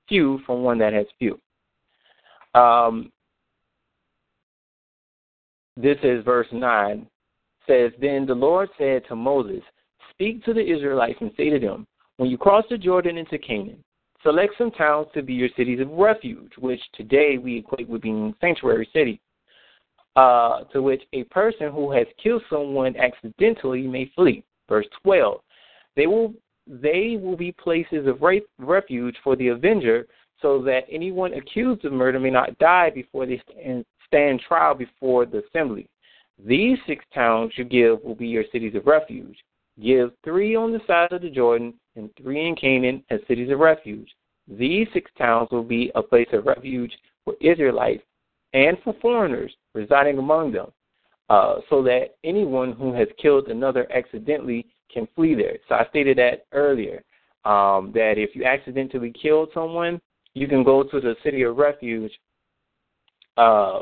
few 0.07 0.39
from 0.45 0.63
one 0.63 0.77
that 0.79 0.93
has 0.93 1.05
few. 1.19 1.39
Um, 2.59 3.11
this 5.77 5.97
is 6.03 6.23
verse 6.23 6.47
nine. 6.51 7.07
Says 7.67 7.91
then 7.99 8.25
the 8.25 8.35
Lord 8.35 8.69
said 8.77 9.03
to 9.07 9.15
Moses, 9.15 9.61
Speak 10.11 10.43
to 10.45 10.53
the 10.53 10.61
Israelites 10.61 11.17
and 11.19 11.31
say 11.35 11.49
to 11.49 11.59
them, 11.59 11.85
When 12.17 12.29
you 12.29 12.37
cross 12.37 12.63
the 12.69 12.77
Jordan 12.77 13.17
into 13.17 13.37
Canaan, 13.37 13.83
select 14.23 14.53
some 14.57 14.71
towns 14.71 15.07
to 15.13 15.21
be 15.21 15.33
your 15.33 15.49
cities 15.57 15.79
of 15.79 15.89
refuge, 15.89 16.51
which 16.59 16.81
today 16.93 17.37
we 17.37 17.57
equate 17.57 17.89
with 17.89 18.01
being 18.01 18.33
sanctuary 18.39 18.87
cities. 18.93 19.19
Uh, 20.15 20.63
to 20.71 20.81
which 20.81 21.03
a 21.11 21.25
person 21.25 21.69
who 21.73 21.91
has 21.91 22.07
killed 22.23 22.41
someone 22.49 22.95
accidentally 22.95 23.85
may 23.85 24.09
flee. 24.15 24.45
Verse 24.69 24.87
12. 25.03 25.41
They 25.95 26.07
will 26.07 26.33
they 26.67 27.17
will 27.21 27.37
be 27.37 27.51
places 27.51 28.07
of 28.07 28.23
refuge 28.57 29.15
for 29.23 29.35
the 29.35 29.49
avenger, 29.49 30.07
so 30.41 30.61
that 30.63 30.85
anyone 30.91 31.33
accused 31.33 31.85
of 31.85 31.93
murder 31.93 32.19
may 32.19 32.31
not 32.31 32.57
die 32.57 32.89
before 32.89 33.25
they 33.25 33.41
stand 34.07 34.41
trial 34.47 34.73
before 34.73 35.25
the 35.25 35.43
assembly. 35.47 35.87
These 36.43 36.77
six 36.87 37.05
towns 37.13 37.53
you 37.55 37.63
give 37.63 38.03
will 38.03 38.15
be 38.15 38.27
your 38.27 38.43
cities 38.51 38.75
of 38.75 38.87
refuge. 38.87 39.37
Give 39.81 40.11
three 40.23 40.55
on 40.55 40.71
the 40.71 40.81
side 40.87 41.11
of 41.11 41.21
the 41.21 41.29
Jordan 41.29 41.73
and 41.95 42.09
three 42.17 42.47
in 42.47 42.55
Canaan 42.55 43.03
as 43.09 43.19
cities 43.27 43.51
of 43.51 43.59
refuge. 43.59 44.09
These 44.47 44.87
six 44.93 45.09
towns 45.17 45.49
will 45.51 45.63
be 45.63 45.91
a 45.95 46.03
place 46.03 46.27
of 46.33 46.45
refuge 46.45 46.93
for 47.23 47.35
Israelites 47.41 48.03
and 48.53 48.77
for 48.83 48.93
foreigners 49.01 49.53
residing 49.73 50.17
among 50.17 50.51
them, 50.51 50.71
uh, 51.29 51.55
so 51.69 51.81
that 51.83 52.15
anyone 52.23 52.73
who 52.73 52.93
has 52.93 53.07
killed 53.21 53.47
another 53.47 53.91
accidentally 53.91 54.65
can 54.95 55.07
flee 55.15 55.35
there. 55.35 55.57
So 55.67 55.75
I 55.75 55.85
stated 55.89 56.17
that 56.17 56.45
earlier, 56.51 57.03
um, 57.43 57.91
that 57.93 58.15
if 58.17 58.35
you 58.35 58.45
accidentally 58.45 59.13
killed 59.21 59.49
someone, 59.53 60.01
you 60.33 60.47
can 60.47 60.63
go 60.63 60.83
to 60.83 60.99
the 60.99 61.15
city 61.23 61.43
of 61.43 61.57
refuge 61.57 62.11
uh, 63.37 63.81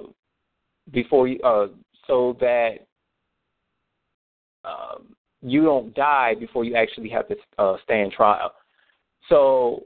before 0.91 1.27
you, 1.27 1.39
uh, 1.41 1.67
so 2.07 2.35
that 2.41 2.79
um, 4.65 5.15
you 5.41 5.63
don't 5.63 5.93
die 5.95 6.35
before 6.35 6.65
you 6.65 6.75
actually 6.75 7.09
have 7.09 7.27
to 7.27 7.35
uh, 7.57 7.77
stand 7.83 8.11
trial. 8.11 8.51
So 9.29 9.83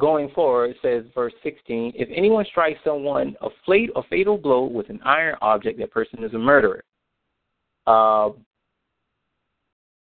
going 0.00 0.30
forward, 0.30 0.70
it 0.70 0.76
says 0.82 1.04
verse 1.14 1.34
16, 1.42 1.92
if 1.94 2.08
anyone 2.14 2.44
strikes 2.50 2.80
someone 2.84 3.36
a, 3.40 3.48
a 3.70 4.02
fatal 4.10 4.38
blow 4.38 4.64
with 4.64 4.90
an 4.90 5.00
iron 5.04 5.36
object, 5.42 5.78
that 5.78 5.90
person 5.90 6.24
is 6.24 6.34
a 6.34 6.38
murderer. 6.38 6.82
Uh, 7.86 8.30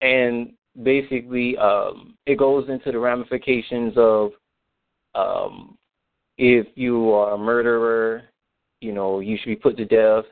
and 0.02 0.54
basically 0.84 1.58
um, 1.58 2.16
it 2.26 2.38
goes 2.38 2.70
into 2.70 2.92
the 2.92 3.00
ramifications 3.00 3.94
of 3.96 4.32
um, 5.14 5.78
if 6.38 6.68
you 6.76 7.12
are 7.12 7.34
a 7.34 7.38
murderer, 7.38 8.24
you 8.82 8.92
know, 8.92 9.20
you 9.20 9.38
should 9.38 9.50
be 9.50 9.56
put 9.56 9.78
to 9.78 9.86
death. 9.86 10.26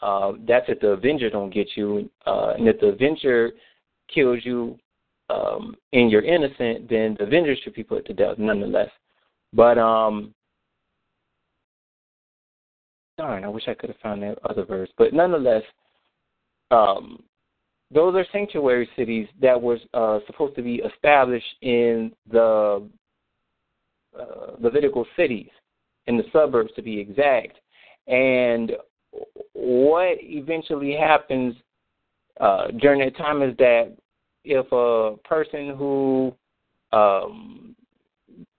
Uh, 0.00 0.32
that's 0.46 0.66
if 0.68 0.80
the 0.80 0.88
Avenger 0.88 1.28
don't 1.28 1.52
get 1.52 1.68
you, 1.76 2.08
uh, 2.26 2.54
and 2.56 2.66
if 2.68 2.80
the 2.80 2.86
Avenger 2.86 3.50
kills 4.12 4.38
you 4.44 4.78
um, 5.28 5.74
and 5.92 6.10
you're 6.10 6.24
innocent, 6.24 6.88
then 6.88 7.16
the 7.18 7.24
Avenger 7.24 7.54
should 7.62 7.74
be 7.74 7.84
put 7.84 8.06
to 8.06 8.14
death 8.14 8.38
nonetheless. 8.38 8.88
But 9.52 9.78
um, 9.78 10.32
darn, 13.18 13.44
I 13.44 13.48
wish 13.48 13.64
I 13.68 13.74
could 13.74 13.90
have 13.90 13.98
found 13.98 14.22
that 14.22 14.38
other 14.48 14.64
verse. 14.64 14.88
But 14.96 15.12
nonetheless, 15.12 15.62
um, 16.70 17.22
those 17.92 18.14
are 18.14 18.24
sanctuary 18.32 18.88
cities 18.96 19.26
that 19.40 19.60
were 19.60 19.78
uh, 19.94 20.20
supposed 20.26 20.54
to 20.56 20.62
be 20.62 20.76
established 20.76 21.56
in 21.62 22.12
the 22.30 22.88
uh, 24.18 24.52
Levitical 24.58 25.06
cities, 25.16 25.50
in 26.06 26.16
the 26.16 26.24
suburbs 26.32 26.72
to 26.76 26.82
be 26.82 26.98
exact. 26.98 27.58
And 28.06 28.72
what 29.52 30.16
eventually 30.20 30.94
happens 30.94 31.54
uh, 32.40 32.68
during 32.80 33.00
that 33.00 33.16
time 33.16 33.42
is 33.42 33.56
that 33.58 33.96
if 34.44 34.66
a 34.72 35.16
person 35.28 35.76
who 35.76 36.34
um, 36.92 37.76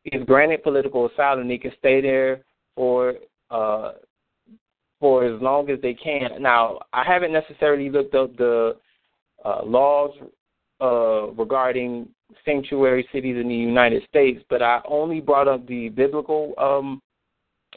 is 0.06 0.24
granted 0.26 0.64
political 0.64 1.10
asylum, 1.10 1.48
they 1.48 1.58
can 1.58 1.72
stay 1.80 2.02
there 2.02 2.44
for 2.76 3.16
uh, 3.50 3.94
for 5.00 5.26
as 5.26 5.42
long 5.42 5.70
as 5.70 5.82
they 5.82 5.96
can. 5.96 6.42
Now, 6.42 6.80
I 6.94 7.04
haven't 7.04 7.34
necessarily 7.34 7.90
looked 7.90 8.14
up 8.14 8.38
the 8.38 8.78
uh, 9.46 9.62
laws 9.64 10.12
uh, 10.82 11.28
regarding 11.32 12.10
sanctuary 12.46 13.08
cities 13.12 13.38
in 13.38 13.48
the 13.48 13.56
United 13.56 14.04
States, 14.08 14.44
but 14.50 14.62
I 14.62 14.82
only 14.88 15.20
brought 15.20 15.48
up 15.48 15.68
the 15.68 15.90
biblical 15.90 16.54
um, 16.58 17.02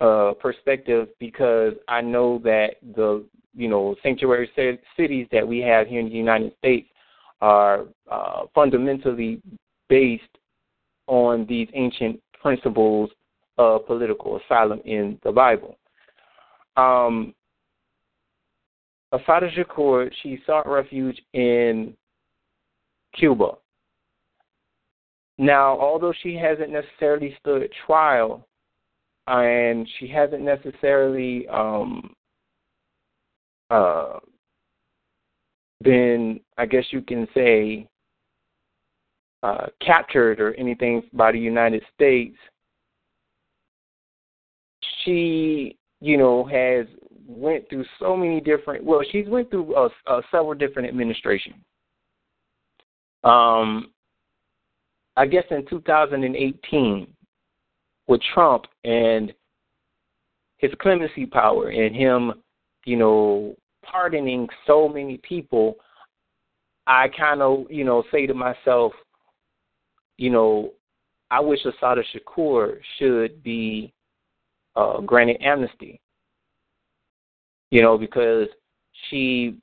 uh, 0.01 0.33
perspective 0.41 1.09
because 1.19 1.75
I 1.89 2.01
know 2.01 2.39
that 2.45 2.77
the 2.97 3.25
you 3.55 3.69
know 3.69 3.95
sanctuary 4.03 4.51
cities 4.97 5.27
that 5.33 5.47
we 5.47 5.59
have 5.61 5.87
here 5.87 6.01
in 6.01 6.09
the 6.09 6.15
United 6.15 6.53
States 6.59 6.89
are 7.41 7.85
uh, 8.11 8.43
fundamentally 8.55 9.41
based 9.89 10.23
on 11.07 11.47
these 11.47 11.69
ancient 11.75 12.21
principles 12.41 13.11
of 13.59 13.87
political 13.87 14.41
asylum 14.41 14.81
in 14.85 15.19
the 15.23 15.31
Bible. 15.31 15.77
Um, 16.77 17.35
Assata 19.13 19.49
Shakur, 19.57 20.11
she 20.23 20.41
sought 20.47 20.69
refuge 20.69 21.21
in 21.33 21.95
Cuba. 23.15 23.53
Now, 25.39 25.79
although 25.79 26.13
she 26.23 26.35
hasn't 26.37 26.71
necessarily 26.71 27.37
stood 27.41 27.69
trial 27.87 28.47
and 29.27 29.89
she 29.99 30.07
hasn't 30.07 30.43
necessarily 30.43 31.49
um, 31.49 32.15
uh, 33.71 34.19
been, 35.83 36.41
I 36.57 36.67
guess 36.67 36.85
you 36.91 37.01
can 37.03 37.27
say, 37.35 37.89
uh, 39.43 39.67
captured 39.85 40.41
or 40.41 40.55
anything 40.55 41.03
by 41.13 41.33
the 41.33 41.39
United 41.39 41.83
States, 41.95 42.37
she, 45.05 45.77
you 46.01 46.17
know, 46.17 46.45
has 46.45 46.87
went 47.27 47.69
through 47.69 47.85
so 47.99 48.17
many 48.17 48.41
different. 48.41 48.85
Well, 48.85 49.01
she's 49.11 49.29
went 49.29 49.51
through 49.51 49.75
uh, 49.75 49.89
uh, 50.07 50.21
several 50.31 50.55
different 50.55 50.89
administrations. 50.89 51.57
Um, 53.23 53.91
I 55.17 55.27
guess 55.27 55.45
in 55.51 55.65
2018, 55.67 57.07
with 58.07 58.21
Trump 58.35 58.65
and 58.85 59.33
his 60.59 60.73
clemency 60.81 61.27
power 61.27 61.69
and 61.69 61.95
him, 61.95 62.33
you 62.85 62.97
know, 62.97 63.57
pardoning 63.83 64.49
so 64.67 64.89
many 64.89 65.19
people, 65.19 65.77
I 66.87 67.09
kind 67.09 67.41
of, 67.41 67.71
you 67.71 67.85
know, 67.85 68.03
say 68.13 68.27
to 68.27 68.35
myself, 68.35 68.93
you 70.19 70.31
know, 70.31 70.73
I 71.31 71.41
wish 71.41 71.61
Assata 71.65 72.03
Shakur 72.15 72.79
should 72.99 73.43
be 73.43 73.93
uh, 74.77 75.01
granted 75.01 75.39
amnesty. 75.41 76.01
You 77.75 77.83
know, 77.83 77.99
because 77.99 78.47
she 79.11 79.57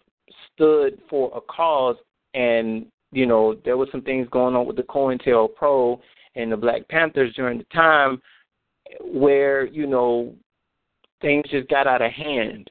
stood 0.53 0.99
for 1.09 1.32
a 1.34 1.39
cause, 1.39 1.95
and 2.34 2.86
you 3.14 3.26
know 3.26 3.55
there 3.64 3.78
was 3.78 3.88
some 3.89 4.01
things 4.01 4.28
going 4.32 4.53
on 4.53 4.66
with 4.66 4.76
the 4.76 4.84
COINTELPRO 4.84 5.97
and 6.36 6.51
the 6.51 6.57
Black 6.57 6.86
Panthers 6.89 7.34
during 7.36 7.59
the 7.59 7.64
time 7.74 8.22
where 8.99 9.66
you 9.66 9.88
know 9.88 10.36
things 11.22 11.45
just 11.49 11.70
got 11.70 11.88
out 11.88 12.01
of 12.01 12.12
hand. 12.12 12.70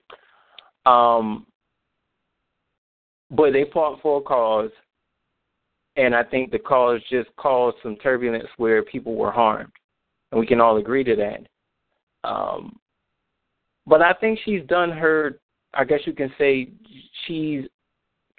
Um, 0.85 1.47
but 3.31 3.55
they 3.55 3.65
fought 3.73 4.03
for 4.03 4.21
a 4.21 4.23
cause, 4.23 4.71
and 5.97 6.15
I 6.15 6.23
think 6.23 6.51
the 6.51 6.59
cause 6.59 7.01
just 7.09 7.35
caused 7.37 7.79
some 7.83 7.97
turbulence 7.97 8.45
where 8.59 8.83
people 8.83 9.15
were 9.15 9.33
harmed, 9.33 9.73
and 10.33 10.39
we 10.39 10.47
can 10.47 10.61
all 10.61 10.77
agree 10.77 11.05
to 11.05 11.17
that. 11.17 12.29
Um, 12.29 12.79
but 13.91 14.01
I 14.01 14.13
think 14.13 14.39
she's 14.45 14.65
done 14.69 14.91
her. 14.93 15.41
I 15.75 15.83
guess 15.85 15.99
you 16.07 16.13
can 16.13 16.33
say 16.39 16.71
she's 17.27 17.65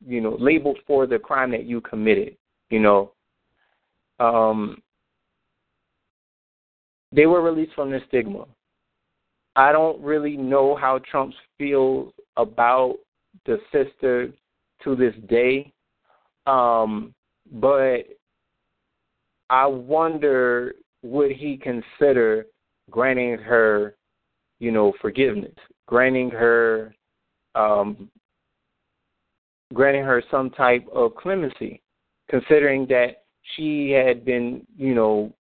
you 0.06 0.20
know, 0.20 0.36
labeled 0.38 0.78
for 0.86 1.06
the 1.06 1.18
crime 1.18 1.50
that 1.52 1.64
you 1.64 1.80
committed, 1.80 2.36
you 2.70 2.80
know. 2.80 3.12
Um, 4.20 4.82
they 7.12 7.26
were 7.26 7.42
released 7.42 7.74
from 7.74 7.90
the 7.90 8.00
stigma. 8.08 8.46
I 9.56 9.70
don't 9.70 10.00
really 10.02 10.36
know 10.36 10.74
how 10.74 10.98
Trump 10.98 11.32
feels 11.58 12.12
about 12.36 12.96
the 13.46 13.58
sister 13.72 14.32
to 14.82 14.96
this 14.96 15.14
day. 15.28 15.72
Um, 16.46 17.14
but 17.52 18.02
I 19.50 19.66
wonder 19.66 20.74
would 21.02 21.32
he 21.32 21.56
consider 21.56 22.46
granting 22.90 23.38
her, 23.38 23.94
you 24.64 24.70
know, 24.70 24.94
forgiveness, 25.02 25.54
granting 25.86 26.30
her 26.30 26.94
um, 27.54 28.10
granting 29.74 30.04
her 30.04 30.22
some 30.30 30.48
type 30.50 30.86
of 30.92 31.14
clemency, 31.16 31.82
considering 32.30 32.86
that 32.86 33.24
she 33.54 33.90
had 33.90 34.24
been, 34.24 34.66
you 34.76 34.94
know, 34.94 35.32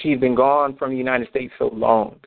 she's 0.00 0.20
been 0.20 0.34
gone 0.34 0.76
from 0.76 0.90
the 0.90 0.96
United 0.96 1.28
States 1.30 1.52
so 1.58 1.70
long. 1.72 2.20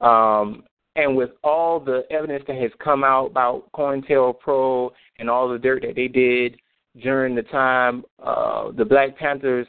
Um, 0.00 0.64
and 0.96 1.16
with 1.16 1.30
all 1.44 1.78
the 1.78 2.02
evidence 2.10 2.42
that 2.48 2.56
has 2.56 2.72
come 2.82 3.04
out 3.04 3.26
about 3.26 3.70
COINTELPRO 3.74 4.90
and 5.18 5.30
all 5.30 5.48
the 5.48 5.58
dirt 5.58 5.82
that 5.82 5.94
they 5.94 6.08
did 6.08 6.56
during 7.00 7.34
the 7.34 7.42
time 7.42 8.04
uh, 8.22 8.72
the 8.72 8.84
Black 8.84 9.16
Panthers, 9.16 9.68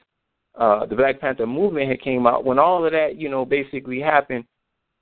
uh, 0.56 0.86
the 0.86 0.95
Black 0.95 1.20
Panther 1.20 1.47
movement 1.47 1.89
had 1.89 2.01
came 2.01 2.28
out, 2.28 2.45
when 2.45 2.60
all 2.60 2.86
of 2.86 2.91
that, 2.91 3.18
you 3.18 3.30
know, 3.30 3.45
basically 3.45 3.99
happened, 3.99 4.45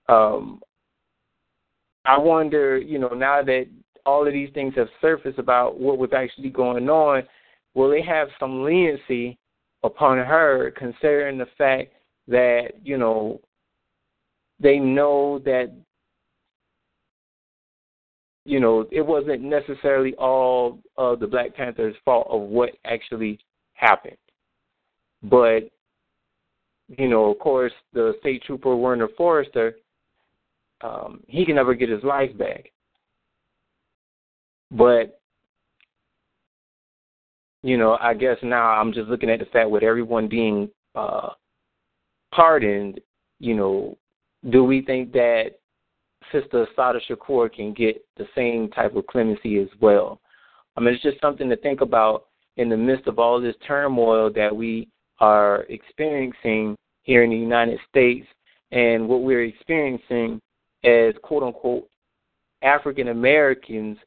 um, 0.09 0.61
I 2.05 2.17
wonder, 2.17 2.77
you 2.77 2.99
know, 2.99 3.09
now 3.09 3.43
that 3.43 3.65
all 4.05 4.25
of 4.25 4.33
these 4.33 4.49
things 4.53 4.73
have 4.75 4.87
surfaced 4.99 5.39
about 5.39 5.79
what 5.79 5.97
was 5.97 6.11
actually 6.13 6.49
going 6.49 6.89
on, 6.89 7.23
will 7.75 7.89
they 7.89 8.01
have 8.01 8.29
some 8.39 8.63
leniency 8.63 9.37
upon 9.83 10.17
her, 10.17 10.71
considering 10.77 11.37
the 11.37 11.47
fact 11.57 11.91
that 12.27 12.69
you 12.83 12.97
know 12.97 13.41
they 14.59 14.77
know 14.77 15.39
that 15.39 15.71
you 18.45 18.59
know, 18.59 18.87
it 18.91 19.05
wasn't 19.05 19.41
necessarily 19.41 20.15
all 20.15 20.79
of 20.97 21.19
the 21.19 21.27
Black 21.27 21.55
Panthers' 21.55 21.95
fault 22.03 22.27
of 22.29 22.41
what 22.41 22.71
actually 22.85 23.39
happened. 23.73 24.17
But, 25.23 25.69
you 26.87 27.07
know, 27.07 27.31
of 27.31 27.39
course, 27.39 27.73
the 27.93 28.13
state 28.19 28.43
trooper 28.43 28.75
Werner 28.75 29.07
Foerster, 29.17 29.75
um, 30.81 31.21
he 31.27 31.45
can 31.45 31.55
never 31.55 31.73
get 31.73 31.89
his 31.89 32.03
life 32.03 32.35
back. 32.37 32.71
But, 34.71 35.19
you 37.61 37.77
know, 37.77 37.97
I 38.01 38.13
guess 38.13 38.37
now 38.41 38.69
I'm 38.69 38.93
just 38.93 39.09
looking 39.09 39.29
at 39.29 39.39
the 39.39 39.45
fact 39.45 39.69
with 39.69 39.83
everyone 39.83 40.27
being 40.27 40.69
uh, 40.95 41.29
pardoned, 42.33 42.99
you 43.39 43.55
know, 43.55 43.97
do 44.49 44.63
we 44.63 44.81
think 44.81 45.11
that 45.11 45.51
Sister 46.31 46.63
Assata 46.63 46.99
Shakur 47.09 47.53
can 47.53 47.73
get 47.73 48.03
the 48.17 48.27
same 48.35 48.69
type 48.69 48.95
of 48.95 49.05
clemency 49.07 49.59
as 49.59 49.67
well. 49.79 50.19
I 50.77 50.79
mean, 50.79 50.93
it's 50.93 51.03
just 51.03 51.19
something 51.19 51.49
to 51.49 51.57
think 51.57 51.81
about 51.81 52.25
in 52.57 52.69
the 52.69 52.77
midst 52.77 53.07
of 53.07 53.19
all 53.19 53.41
this 53.41 53.55
turmoil 53.67 54.31
that 54.33 54.55
we 54.55 54.87
are 55.21 55.63
experiencing 55.69 56.75
here 57.03 57.23
in 57.23 57.29
the 57.29 57.37
United 57.37 57.79
States 57.87 58.27
and 58.71 59.07
what 59.07 59.21
we're 59.21 59.45
experiencing 59.45 60.41
as 60.83 61.13
quote 61.21 61.43
unquote 61.43 61.87
African 62.63 63.09
Americans 63.09 63.97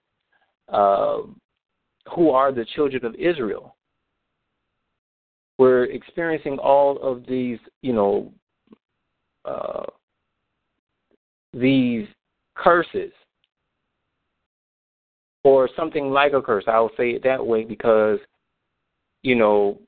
uh, 0.73 1.19
who 2.15 2.31
are 2.31 2.53
the 2.53 2.67
children 2.75 3.05
of 3.05 3.15
Israel. 3.15 3.77
We're 5.57 5.85
experiencing 5.85 6.59
all 6.59 6.99
of 7.01 7.25
these, 7.27 7.59
you 7.81 7.93
know, 7.93 8.33
uh, 9.45 9.85
these 11.53 12.09
curses 12.57 13.13
or 15.45 15.69
something 15.77 16.11
like 16.11 16.33
a 16.33 16.43
curse. 16.43 16.65
I 16.67 16.81
will 16.81 16.91
say 16.97 17.11
it 17.11 17.23
that 17.23 17.45
way 17.45 17.65
because, 17.65 18.19
you 19.23 19.37
know, 19.37 19.79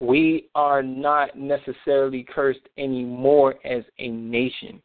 we 0.00 0.48
are 0.54 0.82
not 0.82 1.38
necessarily 1.38 2.26
cursed 2.28 2.68
anymore 2.76 3.54
as 3.64 3.82
a 3.98 4.08
nation. 4.08 4.82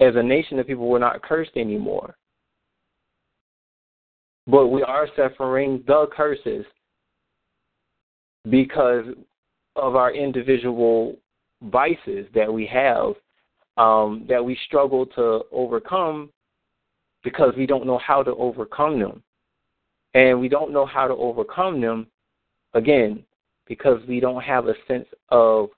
As 0.00 0.16
a 0.16 0.22
nation 0.22 0.58
of 0.58 0.66
people, 0.66 0.88
we're 0.88 0.98
not 0.98 1.22
cursed 1.22 1.56
anymore. 1.56 2.16
But 4.46 4.68
we 4.68 4.82
are 4.82 5.06
suffering 5.16 5.84
the 5.86 6.06
curses 6.16 6.64
because 8.50 9.04
of 9.76 9.94
our 9.94 10.12
individual 10.12 11.16
vices 11.62 12.26
that 12.34 12.52
we 12.52 12.66
have 12.66 13.14
um, 13.76 14.26
that 14.28 14.44
we 14.44 14.58
struggle 14.66 15.06
to 15.06 15.42
overcome 15.52 16.30
because 17.24 17.54
we 17.56 17.66
don't 17.66 17.86
know 17.86 17.98
how 17.98 18.22
to 18.22 18.34
overcome 18.34 18.98
them. 18.98 19.22
And 20.14 20.40
we 20.40 20.48
don't 20.48 20.72
know 20.72 20.84
how 20.84 21.08
to 21.08 21.14
overcome 21.14 21.80
them, 21.80 22.06
again, 22.74 23.24
because 23.66 24.00
we 24.08 24.20
don't 24.20 24.42
have 24.42 24.66
a 24.66 24.74
sense 24.86 25.06
of 25.30 25.68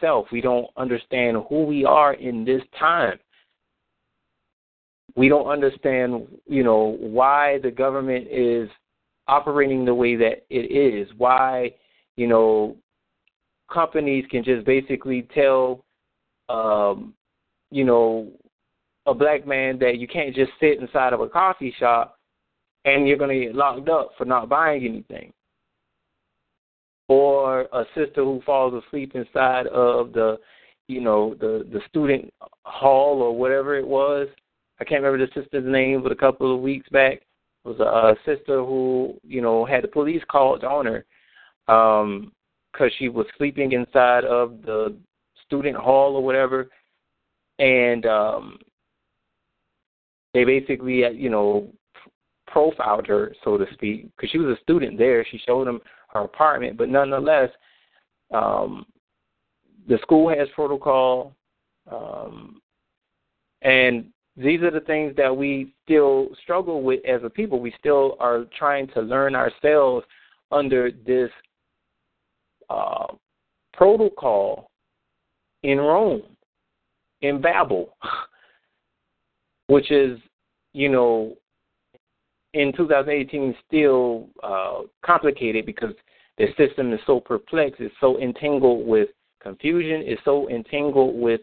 self. 0.00 0.26
We 0.32 0.40
don't 0.40 0.68
understand 0.76 1.38
who 1.48 1.64
we 1.64 1.84
are 1.84 2.14
in 2.14 2.44
this 2.44 2.62
time. 2.78 3.18
We 5.16 5.28
don't 5.28 5.46
understand, 5.46 6.26
you 6.46 6.64
know, 6.64 6.96
why 7.00 7.58
the 7.62 7.70
government 7.70 8.26
is 8.30 8.68
operating 9.28 9.84
the 9.84 9.94
way 9.94 10.16
that 10.16 10.44
it 10.50 10.72
is, 10.72 11.08
why, 11.16 11.72
you 12.16 12.26
know, 12.26 12.76
companies 13.72 14.24
can 14.30 14.44
just 14.44 14.66
basically 14.66 15.28
tell, 15.34 15.84
um, 16.48 17.14
you 17.70 17.84
know, 17.84 18.30
a 19.06 19.14
black 19.14 19.46
man 19.46 19.78
that 19.78 19.98
you 19.98 20.08
can't 20.08 20.34
just 20.34 20.50
sit 20.60 20.80
inside 20.80 21.12
of 21.12 21.20
a 21.20 21.28
coffee 21.28 21.74
shop 21.78 22.18
and 22.84 23.06
you're 23.06 23.18
going 23.18 23.38
to 23.38 23.46
get 23.46 23.54
locked 23.54 23.88
up 23.88 24.10
for 24.16 24.24
not 24.24 24.48
buying 24.48 24.84
anything. 24.84 25.32
Or 27.08 27.62
a 27.72 27.84
sister 27.94 28.24
who 28.24 28.40
falls 28.46 28.82
asleep 28.86 29.12
inside 29.14 29.66
of 29.66 30.12
the, 30.12 30.38
you 30.88 31.00
know, 31.00 31.34
the 31.38 31.66
the 31.70 31.80
student 31.88 32.32
hall 32.64 33.20
or 33.20 33.36
whatever 33.36 33.76
it 33.76 33.86
was. 33.86 34.28
I 34.80 34.84
can't 34.84 35.02
remember 35.02 35.26
the 35.26 35.40
sister's 35.40 35.70
name, 35.70 36.02
but 36.02 36.12
a 36.12 36.16
couple 36.16 36.54
of 36.54 36.62
weeks 36.62 36.88
back 36.88 37.22
it 37.64 37.68
was 37.68 37.78
a, 37.80 37.82
a 37.82 38.14
sister 38.24 38.64
who, 38.64 39.14
you 39.22 39.42
know, 39.42 39.64
had 39.64 39.84
the 39.84 39.88
police 39.88 40.22
called 40.30 40.64
on 40.64 40.86
her 40.86 41.04
um 41.72 42.32
because 42.74 42.92
she 42.98 43.08
was 43.08 43.26
sleeping 43.38 43.72
inside 43.72 44.24
of 44.24 44.60
the 44.62 44.96
student 45.46 45.76
hall 45.76 46.16
or 46.16 46.24
whatever, 46.24 46.68
and 47.58 48.04
um, 48.06 48.58
they 50.32 50.44
basically, 50.44 51.04
uh, 51.04 51.10
you 51.10 51.30
know, 51.30 51.68
profiled 52.48 53.06
her, 53.06 53.34
so 53.44 53.56
to 53.56 53.64
speak, 53.72 54.08
because 54.16 54.30
she 54.30 54.38
was 54.38 54.56
a 54.56 54.62
student 54.62 54.98
there. 54.98 55.24
She 55.30 55.38
showed 55.46 55.66
them 55.66 55.80
her 56.14 56.22
apartment, 56.22 56.76
but 56.76 56.88
nonetheless, 56.88 57.50
um, 58.32 58.86
the 59.88 59.98
school 60.02 60.28
has 60.28 60.48
protocol, 60.54 61.34
um, 61.90 62.60
and 63.62 64.06
these 64.36 64.62
are 64.62 64.70
the 64.70 64.80
things 64.80 65.14
that 65.16 65.34
we 65.36 65.72
still 65.84 66.28
struggle 66.42 66.82
with 66.82 67.04
as 67.04 67.22
a 67.24 67.30
people. 67.30 67.60
We 67.60 67.74
still 67.78 68.16
are 68.20 68.46
trying 68.56 68.88
to 68.88 69.00
learn 69.00 69.34
ourselves 69.34 70.06
under 70.50 70.90
this 70.90 71.30
uh, 72.70 73.06
protocol 73.72 74.70
in 75.62 75.78
Rome, 75.78 76.22
in 77.22 77.40
Babel, 77.40 77.96
which 79.66 79.90
is, 79.90 80.18
you 80.72 80.88
know, 80.88 81.36
in 82.54 82.72
2018 82.76 83.54
still 83.66 84.28
uh, 84.42 84.82
complicated 85.04 85.66
because 85.66 85.92
the 86.38 86.46
system 86.56 86.92
is 86.92 87.00
so 87.06 87.20
perplexed, 87.20 87.80
it's 87.80 87.94
so 88.00 88.18
entangled 88.20 88.86
with 88.86 89.08
confusion, 89.40 90.02
it's 90.04 90.20
so 90.24 90.48
entangled 90.48 91.14
with 91.20 91.40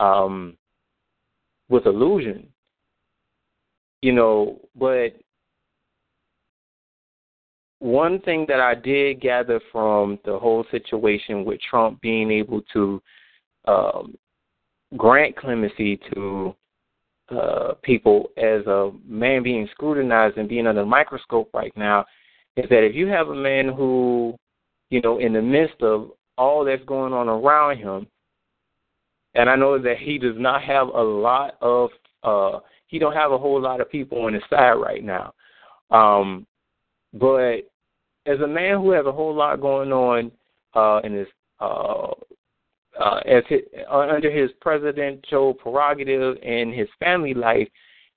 um, 0.00 0.56
with 1.68 1.86
illusion. 1.86 2.48
You 4.02 4.12
know, 4.12 4.60
but 4.76 5.14
one 7.80 8.20
thing 8.20 8.44
that 8.48 8.60
I 8.60 8.74
did 8.74 9.20
gather 9.20 9.60
from 9.72 10.18
the 10.24 10.38
whole 10.38 10.64
situation 10.70 11.44
with 11.44 11.60
Trump 11.68 12.00
being 12.00 12.30
able 12.30 12.62
to 12.72 13.02
um, 13.66 14.14
grant 14.96 15.36
clemency 15.36 15.98
to 16.12 16.54
uh, 17.30 17.74
people 17.82 18.30
as 18.36 18.66
a 18.66 18.90
man 19.06 19.42
being 19.42 19.68
scrutinized 19.72 20.38
and 20.38 20.48
being 20.48 20.66
under 20.66 20.80
a 20.80 20.86
microscope 20.86 21.50
right 21.52 21.72
now 21.76 22.04
is 22.58 22.68
that 22.70 22.84
if 22.84 22.94
you 22.94 23.06
have 23.06 23.28
a 23.28 23.34
man 23.34 23.68
who, 23.68 24.34
you 24.90 25.00
know, 25.00 25.18
in 25.18 25.32
the 25.32 25.40
midst 25.40 25.80
of 25.80 26.10
all 26.36 26.64
that's 26.64 26.84
going 26.86 27.12
on 27.12 27.28
around 27.28 27.78
him, 27.78 28.06
and 29.34 29.48
I 29.48 29.54
know 29.54 29.78
that 29.78 29.98
he 29.98 30.18
does 30.18 30.34
not 30.36 30.62
have 30.62 30.88
a 30.88 31.02
lot 31.02 31.56
of, 31.60 31.90
uh, 32.24 32.58
he 32.88 32.98
don't 32.98 33.14
have 33.14 33.30
a 33.30 33.38
whole 33.38 33.60
lot 33.60 33.80
of 33.80 33.90
people 33.90 34.24
on 34.24 34.34
his 34.34 34.42
side 34.50 34.72
right 34.72 35.04
now. 35.04 35.32
Um, 35.90 36.46
but 37.14 37.60
as 38.26 38.40
a 38.40 38.46
man 38.46 38.78
who 38.78 38.90
has 38.90 39.06
a 39.06 39.12
whole 39.12 39.34
lot 39.34 39.60
going 39.60 39.92
on 39.92 40.32
uh, 40.74 41.00
in 41.04 41.12
his 41.12 41.28
uh, 41.60 42.10
uh, 43.00 43.20
as 43.26 43.44
his, 43.48 43.60
uh, 43.88 43.98
under 43.98 44.30
his 44.30 44.50
presidential 44.60 45.54
prerogative 45.54 46.36
and 46.42 46.74
his 46.74 46.88
family 46.98 47.34
life, 47.34 47.68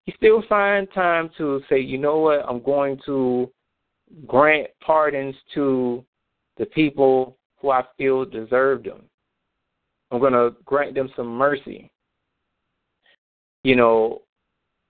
he 0.05 0.13
still 0.17 0.43
finds 0.49 0.91
time 0.93 1.29
to 1.37 1.61
say, 1.69 1.79
you 1.79 1.99
know 1.99 2.17
what, 2.17 2.43
I'm 2.47 2.63
going 2.63 2.99
to 3.05 3.51
grant 4.27 4.67
pardons 4.81 5.35
to 5.53 6.03
the 6.57 6.65
people 6.65 7.37
who 7.59 7.71
I 7.71 7.83
feel 7.97 8.25
deserve 8.25 8.83
them. 8.83 9.03
I'm 10.11 10.19
going 10.19 10.33
to 10.33 10.55
grant 10.65 10.95
them 10.95 11.09
some 11.15 11.27
mercy. 11.27 11.89
You 13.63 13.75
know, 13.75 14.23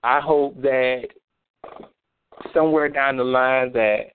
I 0.04 0.20
hope 0.20 0.60
that 0.62 1.08
somewhere 2.54 2.90
down 2.90 3.18
the 3.18 3.24
line 3.24 3.72
that 3.74 4.12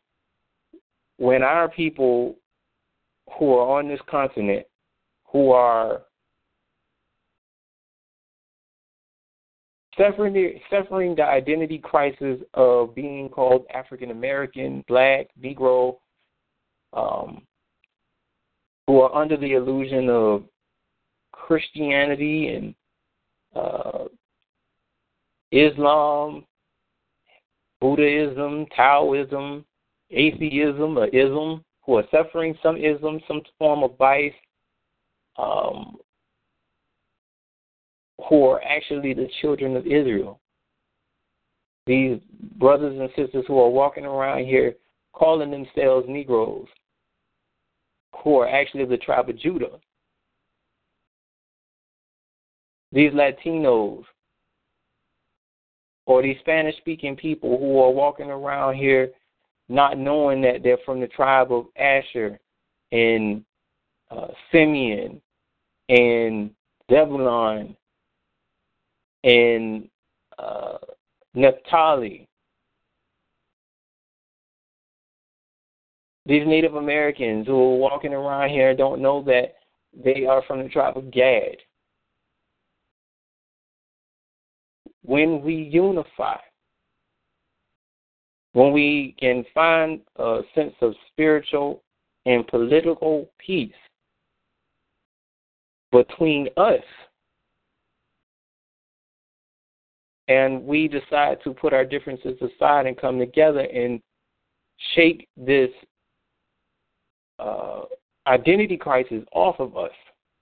when 1.19 1.43
our 1.43 1.69
people 1.69 2.37
who 3.39 3.55
are 3.55 3.79
on 3.79 3.89
this 3.89 4.01
continent 4.09 4.67
who 5.27 5.51
are 5.51 6.03
suffering 9.99 10.33
the, 10.33 10.55
suffering 10.71 11.15
the 11.15 11.23
identity 11.25 11.79
crisis 11.79 12.39
of 12.55 12.95
being 12.95 13.29
called 13.29 13.67
African 13.73 14.11
American, 14.11 14.85
Black, 14.89 15.29
Negro, 15.43 15.97
um, 16.93 17.43
who 18.87 19.01
are 19.01 19.15
under 19.15 19.37
the 19.37 19.53
illusion 19.53 20.09
of 20.09 20.45
Christianity 21.33 22.49
and 22.49 22.75
uh, 23.55 24.05
Islam, 25.53 26.45
Buddhism, 27.81 28.67
Taoism, 28.75 29.65
atheism 30.11 30.99
or 30.99 31.07
ism, 31.09 31.65
who 31.85 31.97
are 31.97 32.05
suffering 32.11 32.57
some 32.63 32.77
ism, 32.77 33.21
some 33.29 33.43
form 33.59 33.83
of 33.83 33.97
vice, 33.97 34.33
um, 35.39 35.97
who 38.29 38.45
are 38.47 38.63
actually 38.63 39.15
the 39.15 39.29
children 39.41 39.77
of 39.77 39.87
Israel. 39.87 40.41
These 41.87 42.19
brothers 42.59 42.99
and 42.99 43.09
sisters 43.11 43.45
who 43.47 43.61
are 43.61 43.71
walking 43.71 44.05
around 44.05 44.47
here 44.47 44.75
calling 45.13 45.51
themselves 45.51 46.07
Negroes, 46.09 46.67
who 48.23 48.39
are 48.39 48.49
actually 48.49 48.85
the 48.85 48.97
tribe 48.97 49.29
of 49.29 49.39
Judah. 49.39 49.79
These 52.93 53.13
Latinos, 53.13 54.05
or 56.07 56.23
these 56.23 56.39
Spanish 56.41 56.77
speaking 56.79 57.17
people 57.17 57.59
who 57.59 57.81
are 57.81 57.91
walking 57.91 58.31
around 58.31 58.77
here 58.77 59.11
not 59.69 59.99
knowing 59.99 60.41
that 60.43 60.63
they're 60.63 60.79
from 60.85 61.01
the 61.01 61.09
tribe 61.09 61.53
of 61.53 61.67
Asher 61.77 62.39
and 62.93 63.45
uh, 64.11 64.29
Simeon 64.53 65.21
and 65.89 66.51
Zebulon 66.91 67.77
and 69.27 69.89
uh, 70.39 70.79
Naphtali. 71.35 72.29
These 76.25 76.47
Native 76.47 76.77
Americans 76.77 77.47
who 77.47 77.55
are 77.55 77.77
walking 77.77 78.15
around 78.15 78.51
here 78.51 78.75
don't 78.75 79.03
know 79.03 79.23
that 79.25 79.57
they 80.05 80.27
are 80.27 80.43
from 80.47 80.63
the 80.63 80.69
tribe 80.69 80.97
of 80.97 81.11
Gad. 81.11 81.57
When 85.05 85.43
we 85.43 85.55
unify, 85.55 86.39
when 88.53 88.73
we 88.73 89.15
can 89.21 89.45
find 89.55 90.01
a 90.17 90.41
sense 90.55 90.75
of 90.81 90.95
spiritual 91.13 91.83
and 92.27 92.47
political 92.49 93.29
peace 93.39 93.73
between 95.93 96.49
us, 96.57 96.83
and 100.29 100.65
we 100.65 100.89
decide 100.89 101.39
to 101.45 101.55
put 101.55 101.73
our 101.73 101.85
differences 101.85 102.37
aside 102.41 102.87
and 102.87 102.97
come 102.97 103.19
together 103.19 103.61
and 103.61 104.01
shake 104.95 105.29
this 105.37 105.71
uh, 107.39 107.83
identity 108.27 108.77
crisis 108.77 109.23
off 109.33 109.57
of 109.61 109.77
us, 109.77 109.93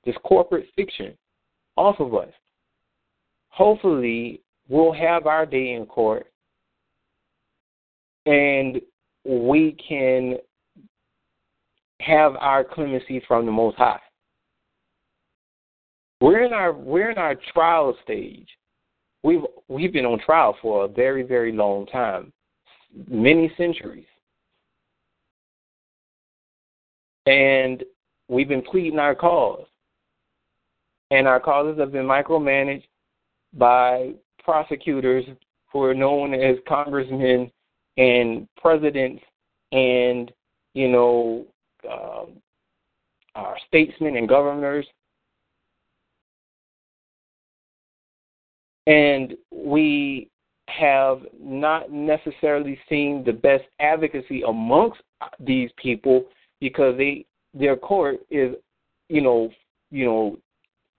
this 0.04 0.16
corporate 0.24 0.66
fiction 0.74 1.16
off 1.76 2.00
of 2.00 2.14
us. 2.14 2.32
Hopefully, 3.48 4.40
we'll 4.68 4.92
have 4.92 5.26
our 5.26 5.46
day 5.46 5.72
in 5.72 5.86
court 5.86 6.26
and 8.26 8.80
we 9.24 9.76
can 9.86 10.36
have 12.00 12.36
our 12.36 12.64
clemency 12.64 13.22
from 13.26 13.46
the 13.46 13.52
Most 13.52 13.76
High. 13.76 14.00
We're 16.20 16.44
in 16.44 16.52
our 16.52 16.72
we're 16.72 17.10
in 17.10 17.18
our 17.18 17.34
trial 17.52 17.96
stage. 18.02 18.48
We've 19.24 19.40
we've 19.68 19.92
been 19.92 20.04
on 20.04 20.20
trial 20.20 20.54
for 20.60 20.84
a 20.84 20.88
very 20.88 21.22
very 21.22 21.50
long 21.50 21.86
time, 21.86 22.30
many 23.08 23.50
centuries, 23.56 24.06
and 27.24 27.82
we've 28.28 28.48
been 28.48 28.62
pleading 28.62 28.98
our 28.98 29.14
cause, 29.14 29.64
and 31.10 31.26
our 31.26 31.40
causes 31.40 31.80
have 31.80 31.90
been 31.90 32.04
micromanaged 32.04 32.84
by 33.54 34.12
prosecutors 34.44 35.24
who 35.72 35.82
are 35.82 35.94
known 35.94 36.34
as 36.34 36.56
congressmen 36.68 37.50
and 37.96 38.46
presidents 38.58 39.22
and 39.72 40.30
you 40.74 40.88
know 40.88 41.46
uh, 41.90 42.26
our 43.36 43.56
statesmen 43.68 44.18
and 44.18 44.28
governors 44.28 44.86
and 48.86 49.34
we 49.50 50.28
have 50.68 51.20
not 51.40 51.90
necessarily 51.90 52.78
seen 52.88 53.22
the 53.24 53.32
best 53.32 53.64
advocacy 53.80 54.42
amongst 54.42 55.00
these 55.40 55.70
people 55.76 56.24
because 56.60 56.96
they 56.96 57.24
their 57.52 57.76
court 57.76 58.16
is 58.30 58.54
you 59.08 59.20
know 59.20 59.50
you 59.90 60.04
know 60.04 60.36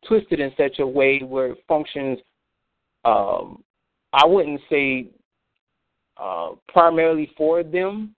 twisted 0.07 0.39
in 0.39 0.51
such 0.57 0.79
a 0.79 0.87
way 0.87 1.19
where 1.19 1.47
it 1.47 1.57
functions 1.67 2.19
um 3.03 3.63
I 4.13 4.25
wouldn't 4.25 4.61
say 4.69 5.07
uh, 6.17 6.51
primarily 6.69 7.29
for 7.37 7.63
them, 7.63 8.15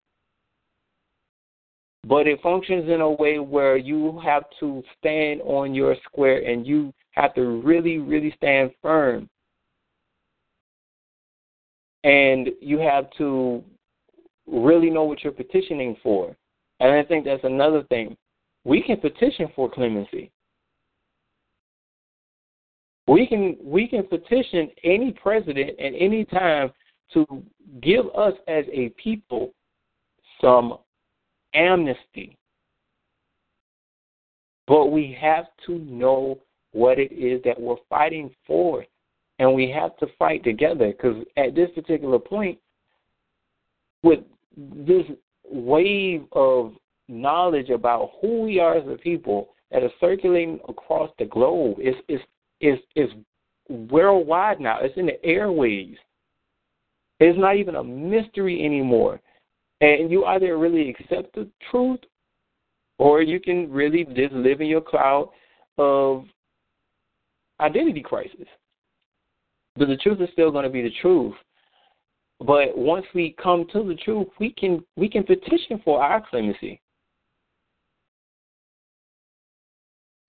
but 2.07 2.28
it 2.28 2.39
functions 2.43 2.88
in 2.89 3.01
a 3.01 3.11
way 3.11 3.39
where 3.39 3.78
you 3.78 4.20
have 4.24 4.43
to 4.59 4.84
stand 4.99 5.41
on 5.41 5.74
your 5.74 5.95
square 6.05 6.43
and 6.45 6.68
you 6.68 6.93
have 7.11 7.34
to 7.34 7.61
really, 7.63 7.97
really 7.97 8.32
stand 8.38 8.72
firm. 8.82 9.28
And 12.04 12.50
you 12.62 12.80
have 12.80 13.10
to 13.18 13.64
really 14.45 14.89
know 14.89 15.04
what 15.04 15.24
you're 15.24 15.34
petitioning 15.34 15.98
for. 16.02 16.36
And 16.80 16.91
I 16.91 17.04
think 17.04 17.26
that's 17.26 17.43
another 17.43 17.84
thing. 17.84 18.16
We 18.64 18.82
can 18.82 18.98
petition 18.98 19.48
for 19.56 19.70
clemency. 19.70 20.32
We 23.08 23.26
can 23.26 23.56
we 23.64 23.88
can 23.88 24.04
petition 24.04 24.70
any 24.84 25.12
president 25.12 25.80
at 25.80 25.93
any 25.98 26.26
time 26.26 26.72
to 27.14 27.26
give 27.82 28.06
us 28.16 28.34
as 28.48 28.66
a 28.72 28.89
people 29.02 29.54
some 30.41 30.78
amnesty. 31.54 32.38
But 34.68 34.88
we 34.88 35.18
have 35.20 35.45
to 35.66 35.80
know 35.80 36.39
what 36.74 37.00
it 37.00 37.14
is 37.14 37.41
that 37.45 37.60
we're 37.60 37.78
fighting 37.89 38.30
for. 38.45 38.86
And 39.40 39.54
we 39.54 39.70
have 39.70 39.96
to 39.98 40.08
fight 40.18 40.44
together 40.44 40.92
because 40.92 41.24
at 41.38 41.54
this 41.54 41.70
particular 41.76 42.20
point, 42.20 42.58
with 44.04 44.20
this 44.58 45.06
wave 45.50 46.26
of 46.32 46.74
knowledge 47.08 47.70
about 47.70 48.12
who 48.22 48.42
we 48.42 48.60
are 48.60 48.76
as 48.76 48.88
a 48.88 48.98
people 48.98 49.50
that 49.72 49.84
is 49.84 49.92
circulating 50.00 50.60
across 50.68 51.12
the 51.20 51.26
globe, 51.26 51.78
it's, 51.80 51.98
it's, 52.08 52.24
it's, 52.62 52.82
it's 52.96 53.14
worldwide 53.70 54.60
now. 54.60 54.80
It's 54.82 54.98
in 54.98 55.06
the 55.06 55.24
airways. 55.24 55.96
It's 57.20 57.38
not 57.38 57.58
even 57.58 57.76
a 57.76 57.84
mystery 57.84 58.64
anymore. 58.66 59.20
And 59.82 60.10
you 60.12 60.26
either 60.26 60.58
really 60.58 60.90
accept 60.90 61.36
the 61.36 61.48
truth 61.70 62.00
or 62.98 63.22
you 63.22 63.40
can 63.40 63.72
really 63.72 64.06
just 64.06 64.34
live 64.34 64.62
in 64.62 64.68
your 64.68 64.82
cloud 64.82 65.30
of 65.78 66.26
identity 67.60 68.02
crisis. 68.02 68.48
But 69.78 69.88
the 69.88 69.97
truth 69.97 70.21
is 70.21 70.30
still 70.34 70.51
going 70.51 70.63
to 70.63 70.69
be 70.69 70.82
the 70.82 70.93
truth. 71.01 71.36
But 72.39 72.78
once 72.78 73.05
we 73.13 73.36
come 73.41 73.65
to 73.73 73.84
the 73.84 73.95
truth, 73.95 74.28
we 74.39 74.51
can 74.51 74.84
we 74.95 75.09
can 75.09 75.23
petition 75.23 75.82
for 75.84 76.01
our 76.01 76.23
clemency. 76.28 76.82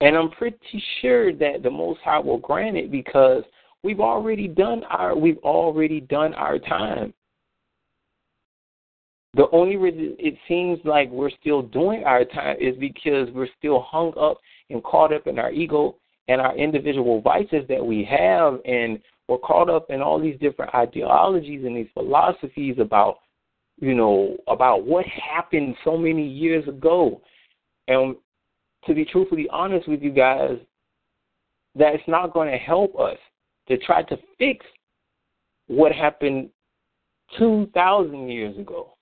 And 0.01 0.15
I'm 0.15 0.31
pretty 0.31 0.83
sure 1.01 1.33
that 1.33 1.61
the 1.61 1.69
Most 1.69 1.99
High 2.03 2.19
will 2.19 2.37
grant 2.37 2.77
it 2.77 2.89
because 2.89 3.43
We've 3.83 4.01
already 4.01 4.47
done 4.47 4.83
our 4.89 5.15
we've 5.15 5.37
already 5.37 6.01
done 6.01 6.33
our 6.33 6.59
time. 6.59 7.13
The 9.35 9.47
only 9.51 9.77
reason 9.77 10.15
it 10.19 10.35
seems 10.47 10.79
like 10.83 11.09
we're 11.09 11.29
still 11.39 11.61
doing 11.61 12.03
our 12.03 12.25
time 12.25 12.57
is 12.59 12.75
because 12.77 13.29
we're 13.33 13.47
still 13.57 13.81
hung 13.81 14.11
up 14.19 14.37
and 14.69 14.83
caught 14.83 15.13
up 15.13 15.27
in 15.27 15.39
our 15.39 15.51
ego 15.51 15.95
and 16.27 16.41
our 16.41 16.57
individual 16.57 17.21
vices 17.21 17.63
that 17.69 17.85
we 17.85 18.03
have 18.03 18.59
and 18.65 18.99
we're 19.29 19.37
caught 19.37 19.69
up 19.69 19.89
in 19.89 20.01
all 20.01 20.19
these 20.19 20.39
different 20.39 20.73
ideologies 20.73 21.63
and 21.63 21.75
these 21.75 21.87
philosophies 21.93 22.75
about 22.79 23.19
you 23.79 23.95
know 23.95 24.35
about 24.47 24.85
what 24.85 25.05
happened 25.05 25.75
so 25.85 25.97
many 25.97 26.27
years 26.27 26.67
ago 26.67 27.21
and 27.87 28.15
to 28.85 28.93
be 28.93 29.05
truthfully 29.05 29.47
honest 29.51 29.87
with 29.87 30.01
you 30.01 30.11
guys 30.11 30.57
that's 31.75 32.03
not 32.07 32.33
going 32.33 32.49
to 32.51 32.57
help 32.57 32.99
us 32.99 33.17
to 33.67 33.77
try 33.77 34.01
to 34.03 34.17
fix 34.37 34.65
what 35.67 35.91
happened 35.91 36.49
2,000 37.37 38.29
years 38.29 38.57
ago 38.57 38.93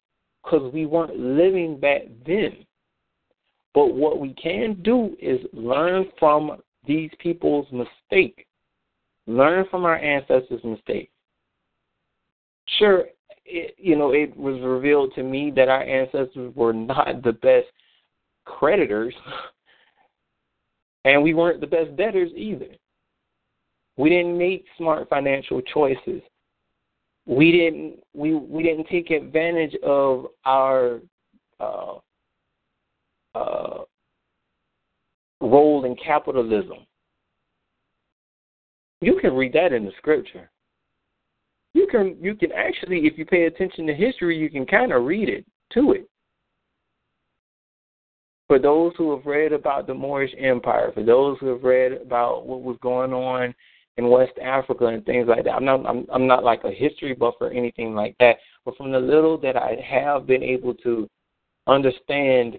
because 0.43 0.71
we 0.73 0.85
weren't 0.85 1.17
living 1.17 1.79
back 1.79 2.01
then. 2.25 2.65
But 3.73 3.93
what 3.93 4.19
we 4.19 4.33
can 4.33 4.81
do 4.83 5.15
is 5.21 5.39
learn 5.53 6.07
from 6.19 6.57
these 6.85 7.11
people's 7.19 7.67
mistake, 7.71 8.46
learn 9.27 9.65
from 9.69 9.85
our 9.85 9.97
ancestors' 9.97 10.63
mistake. 10.63 11.11
Sure, 12.79 13.05
it, 13.45 13.75
you 13.77 13.95
know, 13.95 14.11
it 14.11 14.35
was 14.35 14.59
revealed 14.61 15.13
to 15.15 15.23
me 15.23 15.51
that 15.55 15.69
our 15.69 15.83
ancestors 15.83 16.53
were 16.55 16.73
not 16.73 17.23
the 17.23 17.33
best 17.33 17.67
creditors, 18.45 19.13
and 21.05 21.21
we 21.21 21.33
weren't 21.33 21.61
the 21.61 21.67
best 21.67 21.95
debtors 21.95 22.31
either. 22.35 22.67
We 23.97 24.09
didn't 24.09 24.37
make 24.37 24.65
smart 24.77 25.09
financial 25.09 25.61
choices. 25.61 26.21
We 27.25 27.51
didn't 27.51 27.99
we 28.13 28.35
we 28.35 28.63
didn't 28.63 28.87
take 28.87 29.09
advantage 29.09 29.75
of 29.83 30.27
our 30.45 31.01
uh, 31.59 31.95
uh, 33.35 33.79
role 35.41 35.85
in 35.85 35.95
capitalism. 35.95 36.85
You 39.01 39.19
can 39.21 39.33
read 39.33 39.53
that 39.53 39.73
in 39.73 39.85
the 39.85 39.91
scripture. 39.97 40.49
You 41.73 41.87
can 41.87 42.17
you 42.19 42.35
can 42.35 42.51
actually, 42.51 43.05
if 43.05 43.17
you 43.17 43.25
pay 43.25 43.45
attention 43.45 43.85
to 43.87 43.93
history, 43.93 44.37
you 44.37 44.49
can 44.49 44.65
kind 44.65 44.91
of 44.91 45.05
read 45.05 45.29
it 45.29 45.45
to 45.73 45.91
it. 45.91 46.09
For 48.47 48.57
those 48.57 48.93
who 48.97 49.15
have 49.15 49.25
read 49.25 49.51
about 49.51 49.87
the 49.87 49.93
Moorish 49.93 50.33
Empire, 50.39 50.91
for 50.93 51.03
those 51.03 51.37
who 51.39 51.47
have 51.47 51.63
read 51.63 51.91
about 51.91 52.47
what 52.47 52.61
was 52.61 52.77
going 52.81 53.13
on 53.13 53.53
in 53.97 54.09
West 54.09 54.37
Africa 54.41 54.87
and 54.87 55.05
things 55.05 55.27
like 55.27 55.43
that. 55.43 55.51
I'm 55.51 55.65
not 55.65 55.85
I'm 55.85 56.05
I'm 56.11 56.27
not 56.27 56.43
like 56.43 56.63
a 56.63 56.71
history 56.71 57.13
buff 57.13 57.35
or 57.41 57.51
anything 57.51 57.93
like 57.93 58.15
that, 58.19 58.37
but 58.63 58.77
from 58.77 58.91
the 58.91 58.99
little 58.99 59.37
that 59.39 59.55
I 59.55 59.75
have 59.85 60.27
been 60.27 60.43
able 60.43 60.73
to 60.75 61.09
understand, 61.65 62.57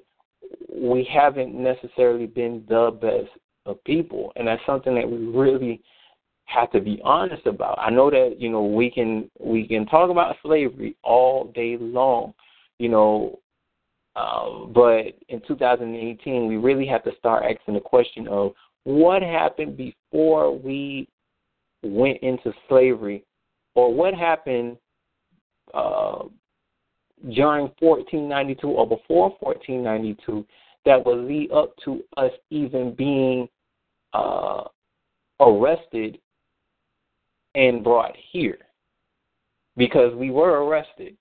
we 0.73 1.09
haven't 1.11 1.55
necessarily 1.55 2.27
been 2.27 2.65
the 2.69 2.97
best 3.01 3.31
of 3.67 3.83
people, 3.85 4.33
and 4.37 4.49
that's 4.49 4.65
something 4.67 4.95
that 4.95 5.09
we 5.09 5.19
really 5.27 5.81
have 6.49 6.73
to 6.73 6.81
be 6.81 7.01
honest 7.05 7.47
about. 7.47 7.79
I 7.79 7.91
know 7.91 8.11
that 8.11 8.37
you 8.39 8.49
know 8.49 8.65
we 8.65 8.91
can 8.91 9.31
we 9.39 9.69
can 9.69 9.87
talk 9.87 10.11
about 10.11 10.37
slavery 10.43 10.97
all 11.03 11.53
day 11.55 11.77
long, 11.79 12.33
you 12.79 12.89
know, 12.89 13.39
um, 14.17 14.73
but 14.75 15.15
in 15.29 15.43
2018 15.47 16.49
we 16.49 16.57
really 16.57 16.87
have 16.87 17.05
to 17.05 17.13
start 17.19 17.45
asking 17.45 17.75
the 17.75 17.81
question 17.81 18.27
of 18.29 18.53
what 18.85 19.23
happened 19.23 19.77
before 19.77 20.57
we 20.57 21.07
went 21.83 22.19
into 22.23 22.53
slavery, 22.69 23.25
or 23.75 23.93
what 23.93 24.15
happened 24.15 24.79
uh, 25.75 26.25
during 27.35 27.71
1492 27.81 28.67
or 28.67 28.89
before 28.89 29.37
1492 29.41 30.47
that 30.87 31.05
would 31.05 31.19
lead 31.19 31.53
up 31.53 31.75
to 31.85 32.03
us 32.17 32.31
even 32.49 32.95
being 32.95 33.47
uh, 34.15 34.65
arrested 35.41 36.19
and 37.55 37.83
brought 37.83 38.15
here 38.31 38.59
because 39.77 40.15
we 40.15 40.31
were 40.31 40.65
arrested. 40.65 41.17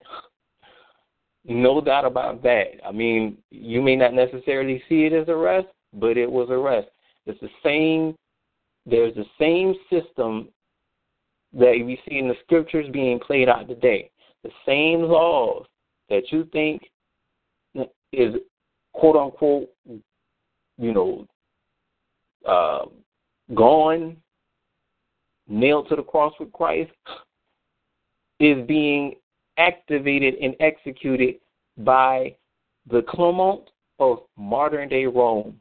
No 1.46 1.80
doubt 1.80 2.06
about 2.06 2.44
that. 2.44 2.72
I 2.86 2.92
mean, 2.92 3.38
you 3.52 3.82
may 3.82 3.96
not 3.96 4.14
necessarily 4.14 4.84
see 4.90 5.06
it 5.06 5.14
as 5.14 5.30
arrest, 5.30 5.68
but 5.94 6.18
it 6.18 6.30
was 6.30 6.50
arrest. 6.50 6.90
It's 7.26 7.40
the 7.40 7.50
same. 7.64 8.16
There's 8.86 9.16
the 9.16 9.26
same 9.40 9.74
system 9.90 10.50
that 11.54 11.82
we 11.86 12.00
see 12.08 12.18
in 12.18 12.28
the 12.28 12.36
scriptures 12.44 12.88
being 12.92 13.20
played 13.20 13.48
out 13.48 13.68
today. 13.68 14.12
The 14.44 14.52
same 14.66 15.02
laws 15.04 15.66
that 16.10 16.32
you 16.32 16.48
think 16.52 16.82
is 18.12 18.36
quote 18.94 19.16
unquote, 19.16 19.70
you 20.78 20.94
know, 20.94 21.26
uh, 22.48 22.86
gone, 23.54 24.18
nailed 25.48 25.90
to 25.90 25.96
the 25.96 26.04
cross 26.04 26.34
with 26.40 26.52
Christ, 26.52 26.92
is 28.40 28.66
being 28.68 29.16
activated 29.58 30.36
and 30.36 30.56
executed 30.60 31.36
by 31.78 32.36
the 32.90 33.02
Clement 33.10 33.70
of 34.00 34.20
modern 34.38 34.90
day 34.90 35.06
Rome 35.06 35.60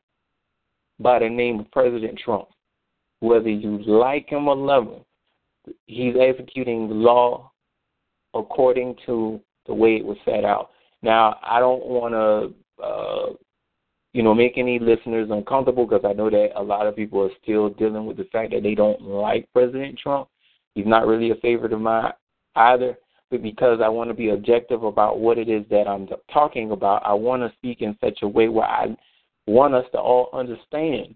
by 0.99 1.19
the 1.19 1.29
name 1.29 1.61
of 1.61 1.71
President 1.71 2.19
Trump. 2.19 2.49
Whether 3.21 3.51
you 3.51 3.79
like 3.83 4.29
him 4.29 4.49
or 4.49 4.57
love 4.57 4.85
him, 4.85 5.75
he's 5.87 6.15
executing 6.21 6.89
the 6.89 6.95
law 6.95 7.51
according 8.35 8.97
to 9.07 9.41
the 9.67 9.75
way 9.75 9.97
it 9.97 10.05
was 10.05 10.19
set 10.25 10.45
out. 10.45 10.71
Now, 11.03 11.39
I 11.43 11.59
don't 11.61 11.85
want 11.87 12.15
to, 12.15 12.85
uh, 12.85 13.33
you 14.17 14.23
know, 14.23 14.35
make 14.35 14.57
any 14.57 14.79
listeners 14.79 15.29
uncomfortable 15.31 15.87
because 15.87 16.03
I 16.09 16.15
know 16.15 16.31
that 16.31 16.53
a 16.57 16.63
lot 16.63 16.87
of 16.87 16.97
people 16.97 17.21
are 17.21 17.31
still 17.43 17.69
dealing 17.69 18.07
with 18.07 18.17
the 18.17 18.25
fact 18.33 18.51
that 18.53 18.63
they 18.63 18.75
don't 18.75 19.03
like 19.03 19.47
President 19.53 19.99
Trump. 19.99 20.29
He's 20.75 20.87
not 20.87 21.07
really 21.07 21.33
a 21.33 21.35
favorite 21.35 21.75
of 21.75 21.83
mine 21.83 22.15
either. 22.55 22.97
But 23.31 23.43
because 23.43 23.81
I 23.85 23.91
want 23.91 24.09
to 24.09 24.15
be 24.15 24.31
objective 24.31 24.85
about 24.85 25.19
what 25.21 25.37
it 25.37 25.51
is 25.51 25.65
that 25.69 25.87
I'm 25.87 26.09
talking 26.33 26.71
about, 26.71 27.05
I 27.05 27.13
want 27.13 27.43
to 27.43 27.55
speak 27.59 27.83
in 27.83 27.95
such 28.03 28.21
a 28.23 28.29
way 28.29 28.49
where 28.49 28.65
I 28.65 28.97
want 29.47 29.75
us 29.75 29.85
to 29.93 29.99
all 29.99 30.31
understand. 30.33 31.15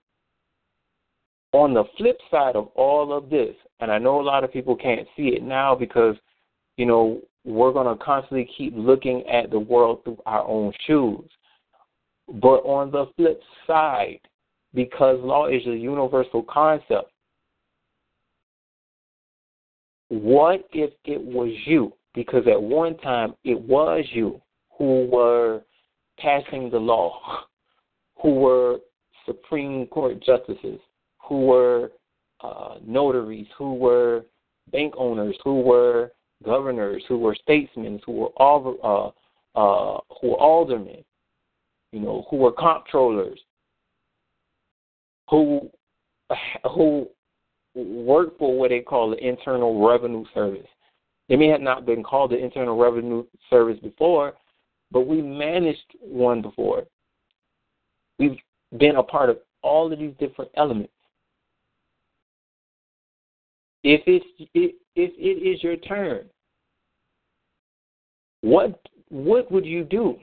On 1.53 1.73
the 1.73 1.85
flip 1.97 2.19
side 2.31 2.55
of 2.55 2.67
all 2.75 3.15
of 3.17 3.31
this, 3.31 3.57
and 3.81 3.91
I 3.91 3.97
know 3.97 4.21
a 4.21 4.23
lot 4.23 4.45
of 4.45 4.53
people 4.53 4.77
can't 4.77 5.09
see 5.17 5.29
it 5.29 5.43
now 5.43 5.75
because, 5.75 6.17
you 6.77 6.85
know, 6.85 7.23
we're 7.47 7.73
going 7.73 7.97
to 7.97 8.05
constantly 8.05 8.51
keep 8.59 8.75
looking 8.77 9.27
at 9.27 9.51
the 9.51 9.59
world 9.59 10.05
through 10.05 10.19
our 10.27 10.47
own 10.47 10.75
shoes. 10.87 11.25
But 12.35 12.63
on 12.65 12.91
the 12.91 13.07
flip 13.17 13.41
side, 13.67 14.21
because 14.75 15.19
law 15.21 15.47
is 15.47 15.67
a 15.67 15.77
universal 15.77 16.43
concept, 16.43 17.11
what 20.09 20.65
if 20.73 20.91
it 21.05 21.21
was 21.21 21.53
you? 21.65 21.93
Because 22.15 22.45
at 22.47 22.61
one 22.61 22.97
time 22.99 23.35
it 23.45 23.61
was 23.61 24.05
you 24.13 24.41
who 24.77 25.07
were 25.07 25.63
passing 26.19 26.71
the 26.71 26.79
law, 26.79 27.21
who 28.21 28.35
were 28.35 28.79
Supreme 29.27 29.87
Court 29.87 30.21
justices, 30.23 30.81
who 31.19 31.47
were 31.47 31.93
uh, 32.43 32.77
notaries, 32.85 33.47
who 33.57 33.75
were 33.75 34.25
bank 34.73 34.95
owners, 34.97 35.37
who 35.45 35.61
were 35.61 36.13
governors, 36.45 37.03
who 37.09 37.19
were 37.19 37.35
statesmen, 37.35 38.01
who 38.05 38.13
were 38.13 38.33
all 38.37 39.15
uh, 39.55 39.59
uh, 39.59 40.01
who 40.21 40.29
were 40.29 40.41
aldermen, 40.41 41.05
you 41.93 42.01
know, 42.01 42.27
who 42.31 42.37
were 42.37 42.53
comptrollers, 42.53 43.39
who 45.29 45.71
who 46.75 47.09
worked 47.75 48.39
for 48.39 48.59
what 48.59 48.71
they 48.71 48.81
call 48.81 49.11
the 49.11 49.27
Internal 49.27 49.87
Revenue 49.87 50.25
Service. 50.35 50.67
It 51.29 51.39
may 51.39 51.49
have 51.49 51.61
not 51.61 51.87
been 51.87 52.03
called 52.03 52.33
the 52.33 52.39
Internal 52.39 52.77
Revenue 52.77 53.25
Service 53.49 53.79
before, 53.81 54.35
but 54.91 55.03
we 55.03 55.23
managed 55.23 55.79
one 56.01 56.43
before. 56.43 56.85
We've 58.19 58.39
been 58.79 58.97
a 58.97 59.03
part 59.03 59.31
of 59.31 59.39
all 59.63 59.93
of 59.93 59.99
these 59.99 60.15
different 60.19 60.51
elements. 60.57 60.93
If 63.83 64.03
it's 64.07 64.27
if 64.55 64.73
it 64.95 65.49
is 65.49 65.63
your 65.63 65.77
turn, 65.77 66.27
what 68.43 68.81
what 69.09 69.51
would 69.51 69.65
you 69.65 69.85
do? 69.85 70.17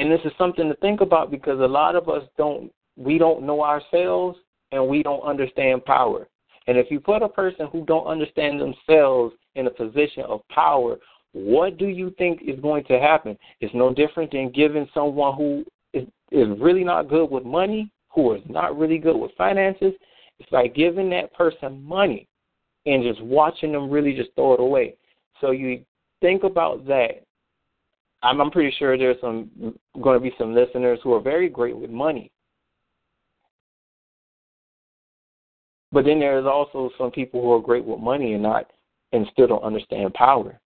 And 0.00 0.10
this 0.10 0.20
is 0.24 0.32
something 0.38 0.66
to 0.66 0.74
think 0.76 1.02
about 1.02 1.30
because 1.30 1.60
a 1.60 1.66
lot 1.66 1.94
of 1.94 2.08
us 2.08 2.22
don't 2.38 2.72
we 2.96 3.18
don't 3.18 3.44
know 3.44 3.62
ourselves 3.62 4.38
and 4.72 4.88
we 4.88 5.02
don't 5.02 5.20
understand 5.20 5.84
power. 5.84 6.26
And 6.66 6.78
if 6.78 6.90
you 6.90 7.00
put 7.00 7.22
a 7.22 7.28
person 7.28 7.68
who 7.70 7.84
don't 7.84 8.06
understand 8.06 8.58
themselves 8.58 9.34
in 9.56 9.66
a 9.66 9.70
position 9.70 10.22
of 10.26 10.40
power, 10.48 10.96
what 11.32 11.76
do 11.76 11.86
you 11.86 12.14
think 12.16 12.40
is 12.40 12.58
going 12.60 12.84
to 12.84 12.98
happen? 12.98 13.36
It's 13.60 13.74
no 13.74 13.92
different 13.92 14.32
than 14.32 14.50
giving 14.52 14.88
someone 14.94 15.36
who 15.36 15.64
is, 15.92 16.06
is 16.32 16.48
really 16.58 16.84
not 16.84 17.10
good 17.10 17.30
with 17.30 17.44
money, 17.44 17.92
who 18.08 18.32
is 18.32 18.42
not 18.48 18.78
really 18.78 18.98
good 18.98 19.16
with 19.16 19.32
finances. 19.36 19.92
It's 20.38 20.50
like 20.50 20.74
giving 20.74 21.10
that 21.10 21.34
person 21.34 21.82
money 21.84 22.26
and 22.86 23.04
just 23.04 23.22
watching 23.22 23.72
them 23.72 23.90
really 23.90 24.14
just 24.14 24.34
throw 24.34 24.54
it 24.54 24.60
away. 24.60 24.94
So 25.42 25.50
you 25.50 25.84
think 26.22 26.42
about 26.42 26.86
that. 26.86 27.22
I'm, 28.22 28.40
I'm 28.40 28.50
pretty 28.50 28.74
sure 28.78 28.98
there's 28.98 29.20
some 29.20 29.50
going 30.02 30.18
to 30.18 30.22
be 30.22 30.34
some 30.38 30.54
listeners 30.54 30.98
who 31.02 31.14
are 31.14 31.20
very 31.20 31.48
great 31.48 31.76
with 31.76 31.90
money. 31.90 32.30
But 35.92 36.04
then 36.04 36.20
there's 36.20 36.46
also 36.46 36.90
some 36.96 37.10
people 37.10 37.40
who 37.40 37.52
are 37.52 37.60
great 37.60 37.84
with 37.84 37.98
money 37.98 38.34
and 38.34 38.42
not 38.42 38.66
and 39.12 39.26
still 39.32 39.48
don't 39.48 39.64
understand 39.64 40.14
power. 40.14 40.60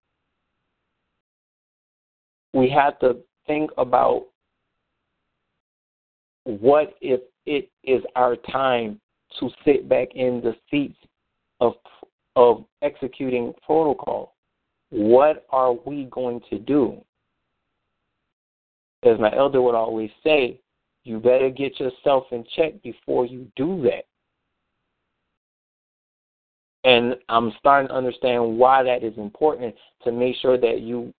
We 2.52 2.68
have 2.70 2.98
to 3.00 3.16
think 3.46 3.70
about 3.78 4.26
what 6.44 6.94
if 7.00 7.20
it 7.46 7.70
is 7.84 8.02
our 8.16 8.36
time 8.36 9.00
to 9.40 9.50
sit 9.64 9.88
back 9.88 10.08
in 10.14 10.40
the 10.42 10.54
seats 10.70 10.98
of 11.60 11.74
of 12.36 12.64
executing 12.82 13.52
protocol. 13.64 14.34
What 14.90 15.46
are 15.50 15.72
we 15.72 16.08
going 16.10 16.40
to 16.50 16.58
do? 16.58 17.02
As 19.04 19.18
my 19.18 19.34
elder 19.36 19.60
would 19.60 19.74
always 19.74 20.10
say, 20.22 20.60
you 21.04 21.18
better 21.18 21.50
get 21.50 21.78
yourself 21.78 22.24
in 22.32 22.44
check 22.56 22.82
before 22.82 23.26
you 23.26 23.46
do 23.56 23.82
that. 23.82 24.06
And 26.88 27.16
I'm 27.28 27.52
starting 27.58 27.88
to 27.88 27.94
understand 27.94 28.58
why 28.58 28.82
that 28.82 29.02
is 29.02 29.16
important 29.16 29.74
to 30.04 30.12
make 30.12 30.36
sure 30.36 30.58
that 30.58 30.80
you 30.80 31.12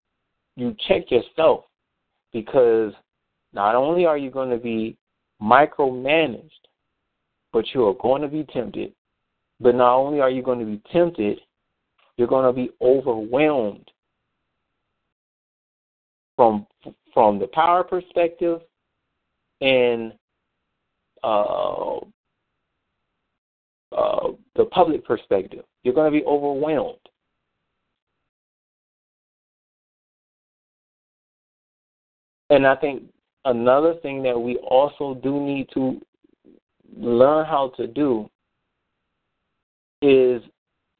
you 0.56 0.74
check 0.88 1.10
yourself 1.10 1.64
because 2.32 2.92
not 3.52 3.74
only 3.74 4.06
are 4.06 4.16
you 4.16 4.30
going 4.30 4.50
to 4.50 4.56
be 4.56 4.96
micromanaged, 5.42 6.50
but 7.52 7.66
you 7.74 7.86
are 7.86 7.94
going 7.94 8.22
to 8.22 8.28
be 8.28 8.44
tempted 8.44 8.92
but 9.60 9.74
not 9.74 9.96
only 9.96 10.20
are 10.20 10.30
you 10.30 10.42
going 10.42 10.58
to 10.58 10.66
be 10.66 10.80
tempted, 10.92 11.40
you're 12.16 12.28
going 12.28 12.44
to 12.44 12.52
be 12.52 12.70
overwhelmed 12.80 13.90
from 16.36 16.66
from 17.16 17.38
the 17.38 17.46
power 17.46 17.82
perspective 17.82 18.60
and 19.62 20.12
uh, 21.24 21.96
uh, 23.96 24.28
the 24.54 24.66
public 24.70 25.02
perspective. 25.02 25.64
You're 25.82 25.94
going 25.94 26.12
to 26.12 26.18
be 26.20 26.26
overwhelmed. 26.26 26.98
And 32.50 32.66
I 32.66 32.76
think 32.76 33.04
another 33.46 33.94
thing 34.02 34.22
that 34.24 34.38
we 34.38 34.56
also 34.56 35.18
do 35.22 35.40
need 35.40 35.68
to 35.72 35.98
learn 36.94 37.46
how 37.46 37.72
to 37.78 37.86
do 37.86 38.28
is 40.02 40.42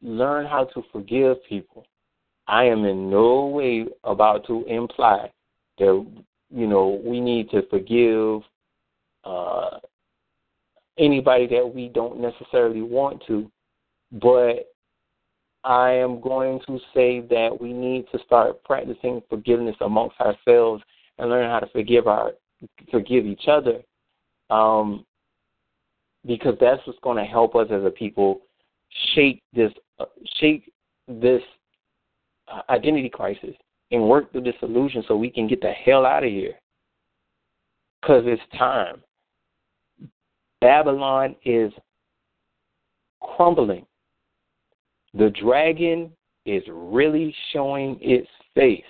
learn 0.00 0.46
how 0.46 0.64
to 0.64 0.82
forgive 0.90 1.44
people. 1.46 1.84
I 2.48 2.64
am 2.64 2.86
in 2.86 3.10
no 3.10 3.48
way 3.48 3.84
about 4.02 4.46
to 4.46 4.64
imply 4.64 5.30
that 5.78 6.06
you 6.50 6.66
know 6.66 7.00
we 7.04 7.20
need 7.20 7.50
to 7.50 7.66
forgive 7.68 8.42
uh, 9.24 9.78
anybody 10.98 11.46
that 11.46 11.74
we 11.74 11.88
don't 11.88 12.20
necessarily 12.20 12.82
want 12.82 13.22
to, 13.26 13.50
but 14.12 14.72
I 15.64 15.90
am 15.90 16.20
going 16.20 16.60
to 16.66 16.78
say 16.94 17.20
that 17.20 17.60
we 17.60 17.72
need 17.72 18.06
to 18.12 18.18
start 18.24 18.62
practicing 18.64 19.20
forgiveness 19.28 19.74
amongst 19.80 20.20
ourselves 20.20 20.82
and 21.18 21.28
learn 21.28 21.50
how 21.50 21.58
to 21.58 21.66
forgive 21.68 22.06
our 22.06 22.32
forgive 22.90 23.26
each 23.26 23.48
other, 23.48 23.82
um, 24.48 25.04
because 26.24 26.54
that's 26.60 26.80
what's 26.86 26.98
going 27.02 27.18
to 27.18 27.24
help 27.24 27.54
us 27.54 27.68
as 27.70 27.84
a 27.84 27.90
people 27.90 28.40
shake 29.14 29.42
this 29.52 29.72
uh, 29.98 30.06
shake 30.36 30.72
this 31.08 31.42
uh, 32.48 32.62
identity 32.70 33.08
crisis 33.08 33.54
and 33.90 34.08
work 34.08 34.30
through 34.32 34.42
this 34.42 34.54
solution 34.60 35.04
so 35.06 35.16
we 35.16 35.30
can 35.30 35.46
get 35.46 35.60
the 35.60 35.70
hell 35.70 36.04
out 36.04 36.24
of 36.24 36.30
here. 36.30 36.54
Because 38.00 38.24
it's 38.26 38.42
time. 38.58 39.02
Babylon 40.60 41.36
is 41.44 41.72
crumbling. 43.20 43.86
The 45.14 45.30
dragon 45.30 46.10
is 46.44 46.62
really 46.68 47.34
showing 47.52 47.98
its 48.00 48.28
face. 48.54 48.84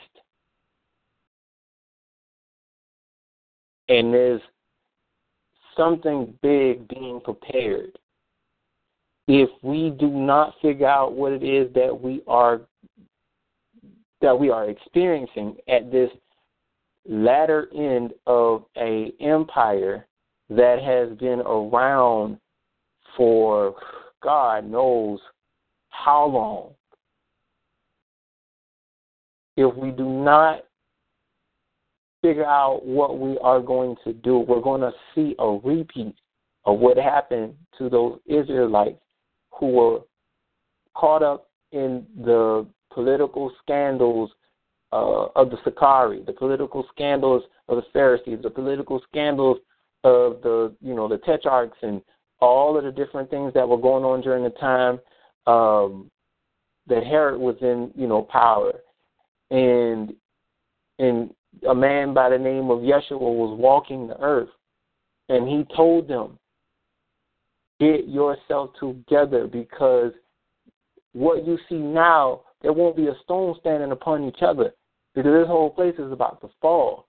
and 3.89 4.12
there's 4.12 4.40
something 5.77 6.35
big 6.43 6.89
being 6.89 7.20
prepared. 7.23 7.98
If 9.28 9.51
we 9.62 9.90
do 9.90 10.09
not 10.09 10.55
figure 10.62 10.86
out 10.86 11.12
what 11.12 11.32
it 11.32 11.43
is 11.43 11.73
that 11.74 12.01
we 12.01 12.23
are 12.27 12.60
that 14.27 14.36
we 14.36 14.51
are 14.51 14.69
experiencing 14.69 15.57
at 15.69 15.93
this 15.93 16.11
latter 17.09 17.69
end 17.73 18.12
of 18.27 18.65
a 18.77 19.12
empire 19.20 20.05
that 20.51 20.82
has 20.82 21.16
been 21.19 21.39
around 21.43 22.36
for 23.16 23.77
God 24.24 24.69
knows 24.69 25.20
how 25.90 26.27
long. 26.27 26.70
If 29.57 29.73
we 29.77 29.93
do 29.93 30.05
not 30.05 30.65
figure 32.20 32.44
out 32.44 32.85
what 32.85 33.20
we 33.20 33.39
are 33.44 33.61
going 33.61 33.94
to 34.03 34.12
do, 34.12 34.39
we're 34.40 34.61
going 34.61 34.81
to 34.81 34.93
see 35.15 35.36
a 35.39 35.61
repeat 35.62 36.16
of 36.65 36.81
what 36.81 36.97
happened 36.97 37.55
to 37.78 37.89
those 37.89 38.19
Israelites 38.27 38.98
who 39.53 39.69
were 39.69 40.01
caught 40.97 41.23
up 41.23 41.48
in 41.70 42.05
the 42.24 42.66
political 42.93 43.53
scandals 43.63 44.31
uh, 44.93 45.27
of 45.37 45.51
the 45.51 45.59
Sicarii, 45.65 46.23
the 46.25 46.33
political 46.33 46.87
scandals 46.95 47.43
of 47.69 47.77
the 47.77 47.83
Pharisees, 47.93 48.39
the 48.43 48.51
political 48.51 49.01
scandals 49.09 49.59
of 50.05 50.41
the 50.43 50.75
you 50.81 50.95
know 50.95 51.09
the 51.09 51.19
tetrarchs 51.19 51.79
and 51.83 52.01
all 52.41 52.77
of 52.77 52.85
the 52.85 52.93
different 52.93 53.31
things 53.31 53.53
that 53.55 53.69
were 53.69 53.79
going 53.79 54.05
on 54.05 54.21
during 54.21 54.45
the 54.45 54.51
time 54.51 55.01
um, 55.47 56.11
that 56.87 57.05
Herod 57.05 57.41
was 57.41 57.57
in 57.61 57.91
you 57.97 58.07
know 58.07 58.23
power, 58.23 58.73
and 59.51 60.15
and 60.99 61.31
a 61.69 61.75
man 61.75 62.15
by 62.15 62.29
the 62.29 62.39
name 62.39 62.71
of 62.71 62.81
Yeshua 62.81 63.21
was 63.21 63.59
walking 63.59 64.07
the 64.07 64.21
earth, 64.21 64.51
and 65.29 65.49
he 65.49 65.65
told 65.75 66.07
them, 66.07 66.39
"Get 67.81 68.09
yourself 68.09 68.71
together 68.79 69.47
because 69.47 70.13
what 71.13 71.47
you 71.47 71.59
see 71.69 71.79
now 71.79 72.43
there 72.67 72.73
won't 72.73 72.97
be 72.97 73.07
a 73.07 73.15
stone 73.23 73.55
standing 73.61 73.93
upon 73.93 74.25
each 74.25 74.43
other 74.43 74.75
because 75.15 75.33
this 75.33 75.47
whole 75.47 75.71
place 75.71 75.95
is 76.01 76.11
about 76.11 76.41
to 76.41 76.51
fall. 76.61 77.07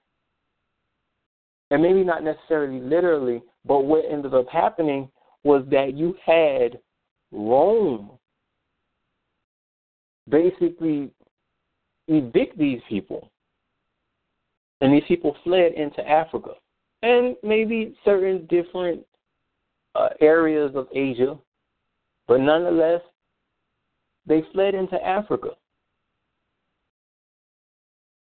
And 1.72 1.82
maybe 1.82 2.04
not 2.04 2.24
necessarily 2.24 2.80
literally, 2.80 3.42
but 3.66 3.80
what 3.80 4.06
ended 4.08 4.36
up 4.36 4.48
happening 4.50 5.10
was 5.44 5.66
that 5.72 5.96
you 5.96 6.16
had 6.24 6.78
Rome 7.32 8.12
basically 10.30 11.10
evict 12.08 12.56
these 12.60 12.82
people. 12.88 13.32
And 14.82 14.94
these 14.94 15.06
people 15.08 15.36
fled 15.44 15.74
into 15.74 16.08
Africa 16.08 16.52
and 17.02 17.36
maybe 17.42 17.98
certain 18.06 18.46
different 18.46 19.04
uh, 19.96 20.10
areas 20.22 20.74
of 20.76 20.88
Asia, 20.94 21.36
but 22.28 22.42
nonetheless, 22.42 23.02
they 24.28 24.44
fled 24.54 24.76
into 24.76 25.02
Africa. 25.04 25.50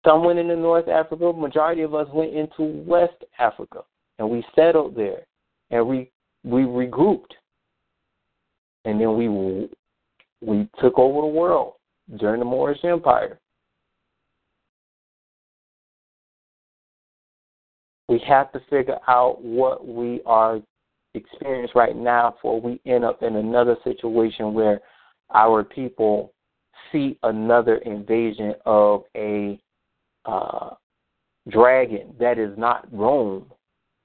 Some 0.05 0.25
went 0.25 0.39
into 0.39 0.55
North 0.55 0.87
Africa. 0.89 1.31
Majority 1.31 1.83
of 1.83 1.93
us 1.93 2.07
went 2.13 2.33
into 2.33 2.83
West 2.85 3.23
Africa, 3.39 3.81
and 4.19 4.29
we 4.29 4.43
settled 4.55 4.95
there, 4.95 5.25
and 5.71 5.87
we 5.87 6.11
we 6.43 6.61
regrouped, 6.61 7.31
and 8.85 8.99
then 8.99 9.15
we 9.17 9.29
we 10.41 10.67
took 10.81 10.97
over 10.97 11.21
the 11.21 11.27
world 11.27 11.73
during 12.17 12.39
the 12.39 12.45
Moorish 12.45 12.83
Empire. 12.83 13.39
We 18.09 18.21
have 18.27 18.51
to 18.51 18.59
figure 18.69 18.99
out 19.07 19.41
what 19.41 19.87
we 19.87 20.21
are 20.25 20.59
experiencing 21.13 21.71
right 21.75 21.95
now 21.95 22.31
before 22.31 22.59
we 22.59 22.81
end 22.85 23.05
up 23.05 23.23
in 23.23 23.37
another 23.37 23.77
situation 23.85 24.53
where 24.53 24.81
our 25.33 25.63
people 25.63 26.33
see 26.91 27.17
another 27.23 27.77
invasion 27.77 28.53
of 28.65 29.03
a 29.15 29.59
uh, 30.25 30.69
dragon 31.49 32.13
that 32.19 32.37
is 32.37 32.57
not 32.57 32.87
Rome, 32.91 33.45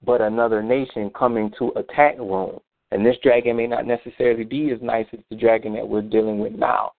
but 0.04 0.20
another 0.20 0.62
nation 0.62 1.10
coming 1.16 1.52
to 1.58 1.72
attack 1.76 2.16
Rome. 2.18 2.60
And 2.90 3.04
this 3.04 3.16
dragon 3.22 3.56
may 3.56 3.66
not 3.66 3.86
necessarily 3.86 4.44
be 4.44 4.70
as 4.70 4.80
nice 4.80 5.06
as 5.12 5.20
the 5.30 5.36
dragon 5.36 5.74
that 5.74 5.86
we're 5.86 6.02
dealing 6.02 6.38
with 6.38 6.52
now. 6.52 6.92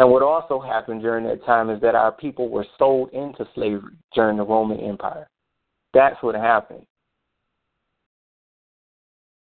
And 0.00 0.10
what 0.10 0.22
also 0.22 0.58
happened 0.58 1.02
during 1.02 1.26
that 1.26 1.44
time 1.44 1.68
is 1.70 1.80
that 1.82 1.94
our 1.94 2.10
people 2.10 2.48
were 2.48 2.66
sold 2.78 3.10
into 3.12 3.46
slavery 3.54 3.94
during 4.14 4.38
the 4.38 4.42
Roman 4.42 4.80
Empire. 4.80 5.28
That's 5.92 6.16
what 6.22 6.34
happened. 6.34 6.86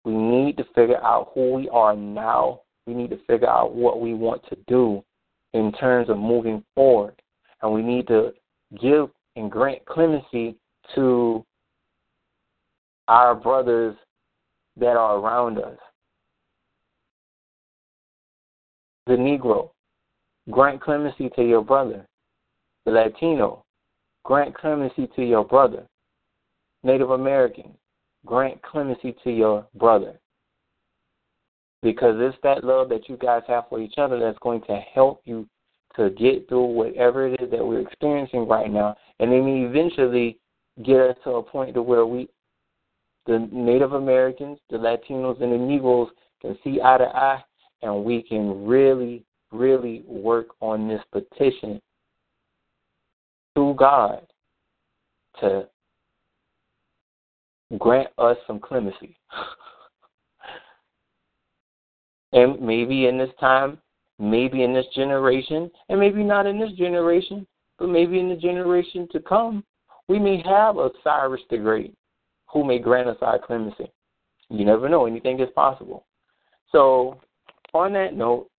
We 0.06 0.14
need 0.14 0.56
to 0.58 0.64
figure 0.76 1.04
out 1.04 1.32
who 1.34 1.54
we 1.54 1.68
are 1.70 1.96
now. 1.96 2.62
We 2.86 2.94
need 2.94 3.10
to 3.10 3.20
figure 3.28 3.50
out 3.50 3.74
what 3.74 4.00
we 4.00 4.14
want 4.14 4.44
to 4.50 4.58
do 4.68 5.04
in 5.54 5.72
terms 5.74 6.10
of 6.10 6.18
moving 6.18 6.64
forward. 6.76 7.20
And 7.62 7.74
we 7.74 7.82
need 7.82 8.08
to 8.08 8.32
give 8.80 9.10
and 9.36 9.52
grant 9.52 9.84
clemency 9.86 10.56
to 10.94 11.44
our 13.08 13.34
brothers 13.34 13.96
that 14.78 14.96
are 14.96 15.18
around 15.18 15.58
us. 15.58 15.78
The 19.08 19.14
Negro, 19.14 19.72
grant 20.52 20.82
clemency 20.82 21.30
to 21.36 21.44
your 21.44 21.64
brother. 21.64 22.06
The 22.86 22.92
Latino, 22.92 23.64
grant 24.24 24.56
clemency 24.56 25.08
to 25.16 25.24
your 25.24 25.44
brother. 25.44 25.88
Native 26.84 27.10
American, 27.10 27.72
grant 28.26 28.62
clemency 28.62 29.16
to 29.24 29.32
your 29.32 29.66
brother. 29.76 30.20
Because 31.82 32.16
it's 32.18 32.38
that 32.44 32.64
love 32.64 32.90
that 32.90 33.08
you 33.08 33.18
guys 33.18 33.44
have 33.48 33.66
for 33.70 33.80
each 33.80 33.96
other 33.98 34.20
that's 34.20 34.40
going 34.40 34.62
to 34.62 34.80
help 34.94 35.22
you 35.26 35.48
to 35.96 36.10
get 36.12 36.48
through 36.50 36.66
whatever 36.66 37.28
it 37.28 37.42
is 37.42 37.52
that 37.52 37.66
we're 37.66 37.80
experiencing 37.80 38.48
right 38.48 38.72
now, 38.72 38.96
and 39.20 39.32
then 39.32 39.48
eventually 39.48 40.40
get 40.84 41.00
us 41.00 41.16
to 41.24 41.32
a 41.32 41.44
point 41.44 41.74
to 41.74 41.82
where 41.82 42.06
we, 42.06 42.28
the 43.28 43.48
Native 43.52 43.94
Americans, 43.94 44.60
the 44.70 44.78
Latinos, 44.78 45.42
and 45.42 45.54
the 45.54 45.58
Negroes 45.58 46.10
can 46.42 46.58
see 46.64 46.82
eye 46.84 46.98
to 46.98 47.06
eye, 47.06 47.42
and 47.82 48.04
we 48.04 48.24
can 48.24 48.66
really, 48.66 49.24
really 49.52 50.04
work 50.06 50.48
on 50.60 50.88
this 50.88 51.02
petition 51.12 51.82
to 53.56 53.74
God 53.78 54.26
to 55.40 55.68
grant 57.78 58.10
us 58.18 58.38
some 58.48 58.60
clemency. 58.60 59.18
and 62.34 62.60
maybe 62.62 63.08
in 63.08 63.18
this 63.18 63.30
time, 63.40 63.78
maybe 64.20 64.64
in 64.64 64.74
this 64.74 64.86
generation, 64.96 65.70
and 65.90 66.00
maybe 66.00 66.24
not 66.24 66.46
in 66.46 66.60
this 66.60 66.72
generation, 66.74 67.46
but 67.78 67.90
maybe 67.90 68.20
in 68.20 68.30
the 68.30 68.36
generation 68.36 69.08
to 69.12 69.20
come, 69.20 69.64
we 70.08 70.20
may 70.20 70.42
have 70.44 70.78
a 70.78 70.90
Cyrus 71.04 71.42
the 71.50 71.58
Great 71.58 71.94
who 72.48 72.64
may 72.64 72.80
grant 72.80 73.10
us 73.10 73.18
our 73.22 73.40
clemency. 73.40 73.92
You 74.50 74.64
never 74.66 74.88
know, 74.88 75.06
anything 75.06 75.40
is 75.40 75.50
possible. 75.56 76.06
So, 76.72 77.20
on 77.74 77.94
that 77.94 78.14
note, 78.16 78.50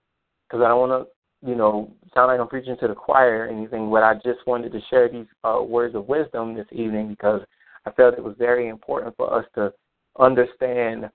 because 0.47 0.63
I 0.63 0.67
don't 0.67 0.89
want 0.89 1.07
to, 1.07 1.47
you 1.49 1.55
know, 1.55 1.91
sound 2.13 2.27
like 2.27 2.39
I'm 2.39 2.47
preaching 2.47 2.75
to 2.79 2.87
the 2.87 2.95
choir 2.95 3.45
or 3.45 3.47
anything, 3.47 3.89
but 3.89 4.03
I 4.03 4.15
just 4.15 4.45
wanted 4.45 4.71
to 4.73 4.81
share 4.89 5.09
these 5.09 5.25
uh, 5.43 5.61
words 5.61 5.95
of 5.95 6.07
wisdom 6.07 6.53
this 6.53 6.67
evening 6.71 7.09
because 7.09 7.41
I 7.87 7.91
felt 7.91 8.15
it 8.15 8.23
was 8.23 8.35
very 8.37 8.67
important 8.67 9.15
for 9.15 9.33
us 9.33 9.45
to 9.55 9.71
understand, 10.19 11.09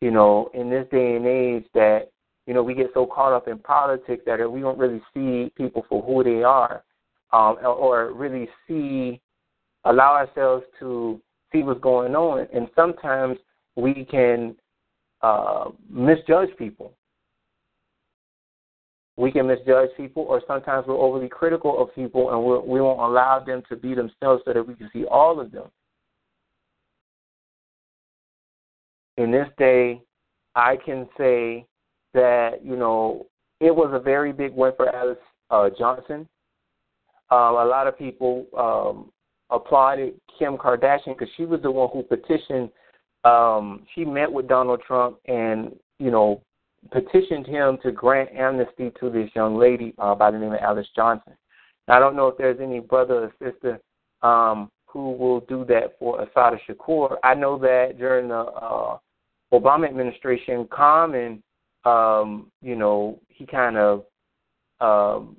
you 0.00 0.12
know, 0.12 0.48
in 0.54 0.70
this 0.70 0.86
day 0.92 1.16
and 1.16 1.26
age 1.26 1.64
that, 1.74 2.12
you 2.46 2.54
know, 2.54 2.62
we 2.62 2.74
get 2.74 2.90
so 2.94 3.04
caught 3.04 3.32
up 3.32 3.48
in 3.48 3.58
politics 3.58 4.22
that 4.26 4.38
we 4.48 4.60
don't 4.60 4.78
really 4.78 5.02
see 5.12 5.50
people 5.56 5.84
for 5.88 6.02
who 6.02 6.22
they 6.22 6.44
are, 6.44 6.84
um, 7.32 7.56
or 7.64 8.12
really 8.12 8.48
see, 8.68 9.20
allow 9.84 10.12
ourselves 10.12 10.64
to 10.78 11.20
see 11.52 11.64
what's 11.64 11.80
going 11.80 12.14
on. 12.14 12.46
And 12.54 12.68
sometimes 12.76 13.38
we 13.74 14.06
can 14.08 14.54
uh, 15.20 15.70
misjudge 15.90 16.50
people. 16.56 16.92
We 19.16 19.32
can 19.32 19.48
misjudge 19.48 19.90
people, 19.96 20.22
or 20.22 20.42
sometimes 20.46 20.86
we're 20.86 20.96
overly 20.96 21.28
critical 21.28 21.80
of 21.82 21.92
people, 21.94 22.30
and 22.30 22.44
we're, 22.44 22.60
we 22.60 22.80
won't 22.80 23.00
allow 23.00 23.40
them 23.40 23.62
to 23.68 23.76
be 23.76 23.94
themselves 23.94 24.42
so 24.44 24.52
that 24.52 24.66
we 24.66 24.74
can 24.74 24.90
see 24.92 25.06
all 25.06 25.40
of 25.40 25.50
them. 25.50 25.70
In 29.16 29.30
this 29.30 29.48
day, 29.58 30.00
I 30.54 30.76
can 30.76 31.08
say 31.18 31.66
that 32.12 32.64
you 32.64 32.76
know 32.76 33.26
it 33.60 33.74
was 33.74 33.90
a 33.92 33.98
very 33.98 34.32
big 34.32 34.54
win 34.54 34.72
for 34.76 34.94
Alice 34.94 35.18
uh, 35.50 35.70
Johnson. 35.78 36.28
Um, 37.30 37.56
a 37.56 37.64
lot 37.64 37.86
of 37.86 37.98
people 37.98 38.46
um, 38.56 39.10
applauded 39.50 40.14
Kim 40.38 40.56
Kardashian 40.56 41.16
because 41.18 41.28
she 41.36 41.44
was 41.44 41.62
the 41.62 41.70
one 41.70 41.88
who 41.92 42.02
petitioned. 42.02 42.70
Um, 43.24 43.86
she 43.94 44.04
met 44.04 44.30
with 44.30 44.48
Donald 44.48 44.82
Trump 44.86 45.18
and 45.26 45.74
you 45.98 46.10
know 46.10 46.42
petitioned 46.90 47.46
him 47.46 47.78
to 47.82 47.92
grant 47.92 48.30
amnesty 48.36 48.92
to 49.00 49.10
this 49.10 49.30
young 49.34 49.56
lady 49.56 49.94
uh, 49.98 50.14
by 50.14 50.30
the 50.30 50.38
name 50.38 50.52
of 50.52 50.60
Alice 50.60 50.86
Johnson. 50.94 51.32
Now, 51.88 51.96
I 51.96 51.98
don't 51.98 52.16
know 52.16 52.28
if 52.28 52.36
there's 52.36 52.60
any 52.60 52.80
brother 52.80 53.30
or 53.30 53.34
sister 53.42 53.80
um, 54.22 54.70
who 54.94 55.10
will 55.10 55.40
do 55.40 55.64
that 55.64 55.98
for 55.98 56.22
Assata 56.22 56.56
Shakur. 56.66 57.16
I 57.24 57.34
know 57.34 57.58
that 57.58 57.98
during 57.98 58.28
the 58.28 58.38
uh, 58.38 58.96
Obama 59.52 59.88
administration, 59.88 60.68
Common, 60.70 61.42
um, 61.84 62.50
you 62.62 62.76
know, 62.76 63.18
he 63.28 63.44
kind 63.44 63.76
of 63.76 64.04
um, 64.80 65.36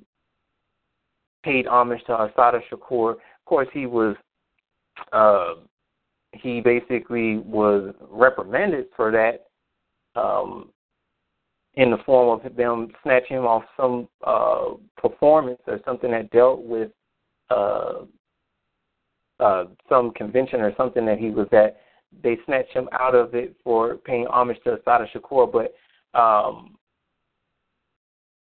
paid 1.42 1.66
homage 1.66 2.04
to 2.06 2.22
Assata 2.22 2.60
Shakur. 2.70 3.12
Of 3.12 3.44
course, 3.46 3.68
he 3.72 3.86
was 3.86 4.14
uh, 5.12 5.54
he 6.32 6.60
basically 6.60 7.38
was 7.38 7.94
reprimanded 8.10 8.88
for 8.94 9.10
that 9.10 9.46
um, 10.20 10.68
in 11.76 11.90
the 11.90 11.98
form 12.04 12.38
of 12.44 12.56
them 12.56 12.88
snatching 13.02 13.38
him 13.38 13.46
off 13.46 13.64
some 13.74 14.06
uh, 14.26 14.74
performance 14.98 15.60
or 15.66 15.80
something 15.86 16.10
that 16.10 16.30
dealt 16.30 16.62
with 16.62 16.90
uh, 17.48 18.00
uh, 19.40 19.64
some 19.88 20.12
convention 20.12 20.60
or 20.60 20.74
something 20.76 21.04
that 21.06 21.18
he 21.18 21.30
was 21.30 21.48
at. 21.52 21.80
They 22.22 22.38
snatched 22.46 22.72
him 22.72 22.88
out 22.92 23.14
of 23.14 23.34
it 23.34 23.54
for 23.62 23.96
paying 23.96 24.26
homage 24.26 24.58
to 24.64 24.74
Assata 24.74 25.06
Shakur, 25.14 25.50
but 25.50 25.74
um, 26.18 26.76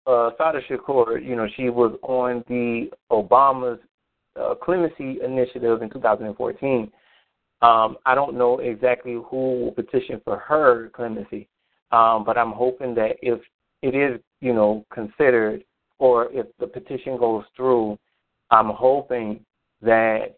uh, 0.08 0.30
Assata 0.32 0.60
Shakur, 0.70 1.24
you 1.26 1.36
know, 1.36 1.48
she 1.56 1.70
was 1.70 1.98
on 2.04 2.44
the 2.48 2.90
Obama's 3.12 3.80
uh, 4.40 4.54
clemency 4.56 5.18
initiative 5.24 5.82
in 5.82 5.90
2014. 5.90 6.92
Um, 7.62 7.98
I 8.06 8.14
don't 8.14 8.38
know 8.38 8.60
exactly 8.60 9.14
who 9.14 9.62
will 9.62 9.72
petition 9.72 10.22
for 10.24 10.38
her 10.38 10.90
clemency, 10.90 11.48
um, 11.92 12.24
but 12.24 12.38
I'm 12.38 12.52
hoping 12.52 12.94
that 12.96 13.16
if 13.22 13.40
it 13.82 13.96
is, 13.96 14.20
you 14.42 14.54
know, 14.54 14.86
considered 14.94 15.64
or 15.98 16.32
if 16.32 16.46
the 16.60 16.68
petition 16.68 17.18
goes 17.18 17.46
through, 17.56 17.98
I'm 18.52 18.70
hoping 18.70 19.40
that, 19.82 20.36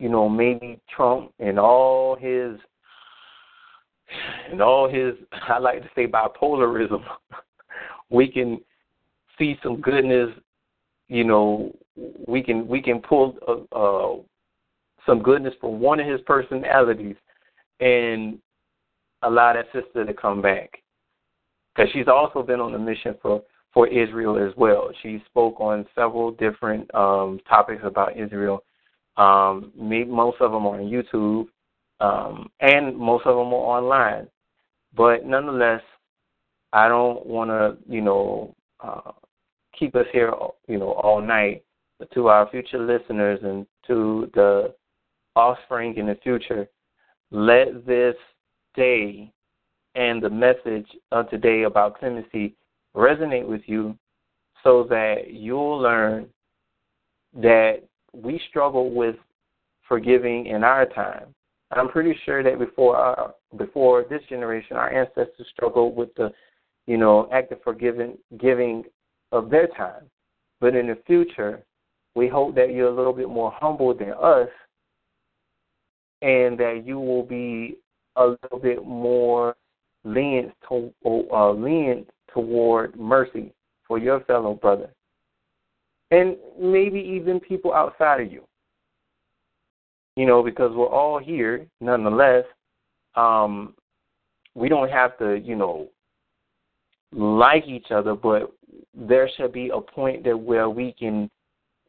you 0.00 0.08
know, 0.08 0.28
maybe 0.30 0.80
Trump 0.96 1.30
and 1.38 1.58
all 1.58 2.16
his 2.16 2.58
and 4.50 4.62
all 4.62 4.88
his 4.88 5.14
I 5.30 5.58
like 5.58 5.82
to 5.82 5.90
say 5.94 6.06
bipolarism, 6.06 7.04
we 8.10 8.26
can 8.26 8.60
see 9.38 9.56
some 9.62 9.80
goodness, 9.82 10.30
you 11.08 11.22
know, 11.22 11.76
we 12.26 12.42
can 12.42 12.66
we 12.66 12.80
can 12.80 13.00
pull 13.00 13.36
uh, 13.46 13.76
uh, 13.76 14.22
some 15.04 15.22
goodness 15.22 15.52
from 15.60 15.80
one 15.80 16.00
of 16.00 16.06
his 16.06 16.22
personalities 16.22 17.16
and 17.80 18.38
allow 19.22 19.52
that 19.52 19.66
sister 19.66 20.06
to 20.06 20.14
come 20.14 20.40
back 20.40 20.82
because 21.74 21.90
she's 21.92 22.08
also 22.08 22.42
been 22.42 22.58
on 22.58 22.74
a 22.74 22.78
mission 22.78 23.14
for 23.20 23.42
for 23.74 23.86
Israel 23.86 24.38
as 24.38 24.56
well. 24.56 24.88
She 25.02 25.22
spoke 25.26 25.60
on 25.60 25.84
several 25.94 26.30
different 26.30 26.92
um, 26.94 27.38
topics 27.46 27.82
about 27.84 28.16
Israel. 28.16 28.64
Um, 29.16 29.72
most 29.76 30.40
of 30.40 30.52
them 30.52 30.66
are 30.66 30.80
on 30.80 30.90
YouTube, 30.90 31.46
um, 32.00 32.50
and 32.60 32.96
most 32.96 33.26
of 33.26 33.36
them 33.36 33.52
are 33.52 33.78
online. 33.78 34.28
But 34.96 35.24
nonetheless, 35.26 35.82
I 36.72 36.88
don't 36.88 37.26
want 37.26 37.50
to, 37.50 37.76
you 37.92 38.00
know, 38.00 38.54
uh, 38.80 39.12
keep 39.78 39.94
us 39.94 40.06
here, 40.12 40.32
you 40.68 40.78
know, 40.78 40.92
all 40.92 41.20
night. 41.20 41.64
But 41.98 42.10
to 42.12 42.28
our 42.28 42.48
future 42.48 42.78
listeners 42.78 43.40
and 43.42 43.66
to 43.86 44.30
the 44.34 44.74
offspring 45.36 45.96
in 45.96 46.06
the 46.06 46.16
future, 46.22 46.66
let 47.30 47.86
this 47.86 48.16
day 48.74 49.32
and 49.94 50.22
the 50.22 50.30
message 50.30 50.86
of 51.12 51.28
today 51.30 51.64
about 51.64 51.98
clemency 51.98 52.54
resonate 52.96 53.46
with 53.46 53.62
you 53.66 53.96
so 54.62 54.84
that 54.88 55.32
you'll 55.32 55.78
learn 55.78 56.26
that 57.34 57.82
we 58.12 58.40
struggle 58.48 58.92
with 58.92 59.16
forgiving 59.88 60.46
in 60.46 60.64
our 60.64 60.86
time. 60.86 61.34
I'm 61.72 61.88
pretty 61.88 62.16
sure 62.24 62.42
that 62.42 62.58
before 62.58 62.96
our, 62.96 63.34
before 63.56 64.04
this 64.10 64.22
generation, 64.28 64.76
our 64.76 64.92
ancestors 64.92 65.46
struggled 65.52 65.96
with 65.96 66.14
the, 66.16 66.32
you 66.86 66.96
know, 66.96 67.28
act 67.32 67.52
of 67.52 67.62
forgiving 67.62 68.18
giving 68.38 68.84
of 69.32 69.50
their 69.50 69.68
time. 69.68 70.04
But 70.60 70.74
in 70.74 70.88
the 70.88 70.98
future, 71.06 71.62
we 72.14 72.28
hope 72.28 72.54
that 72.56 72.72
you're 72.72 72.88
a 72.88 72.94
little 72.94 73.12
bit 73.12 73.28
more 73.28 73.52
humble 73.52 73.94
than 73.94 74.12
us 74.20 74.48
and 76.22 76.58
that 76.58 76.82
you 76.84 76.98
will 76.98 77.22
be 77.22 77.78
a 78.16 78.26
little 78.26 78.58
bit 78.58 78.84
more 78.84 79.56
lenient 80.04 80.52
to 80.68 80.92
uh, 81.04 81.50
lenient 81.52 82.08
toward 82.32 82.98
mercy 82.98 83.52
for 83.86 83.98
your 83.98 84.20
fellow 84.20 84.54
brother, 84.54 84.90
and 86.10 86.36
maybe 86.60 86.98
even 86.98 87.40
people 87.40 87.72
outside 87.72 88.20
of 88.20 88.32
you. 88.32 88.42
You 90.16 90.26
know, 90.26 90.42
because 90.42 90.72
we're 90.74 90.88
all 90.88 91.18
here, 91.18 91.66
nonetheless. 91.80 92.44
Um, 93.14 93.74
we 94.54 94.68
don't 94.68 94.90
have 94.90 95.16
to, 95.18 95.38
you 95.38 95.56
know, 95.56 95.88
like 97.12 97.66
each 97.66 97.90
other, 97.90 98.14
but 98.14 98.52
there 98.94 99.28
should 99.36 99.52
be 99.52 99.70
a 99.70 99.80
point 99.80 100.24
that 100.24 100.36
where 100.36 100.68
we 100.68 100.92
can 100.98 101.30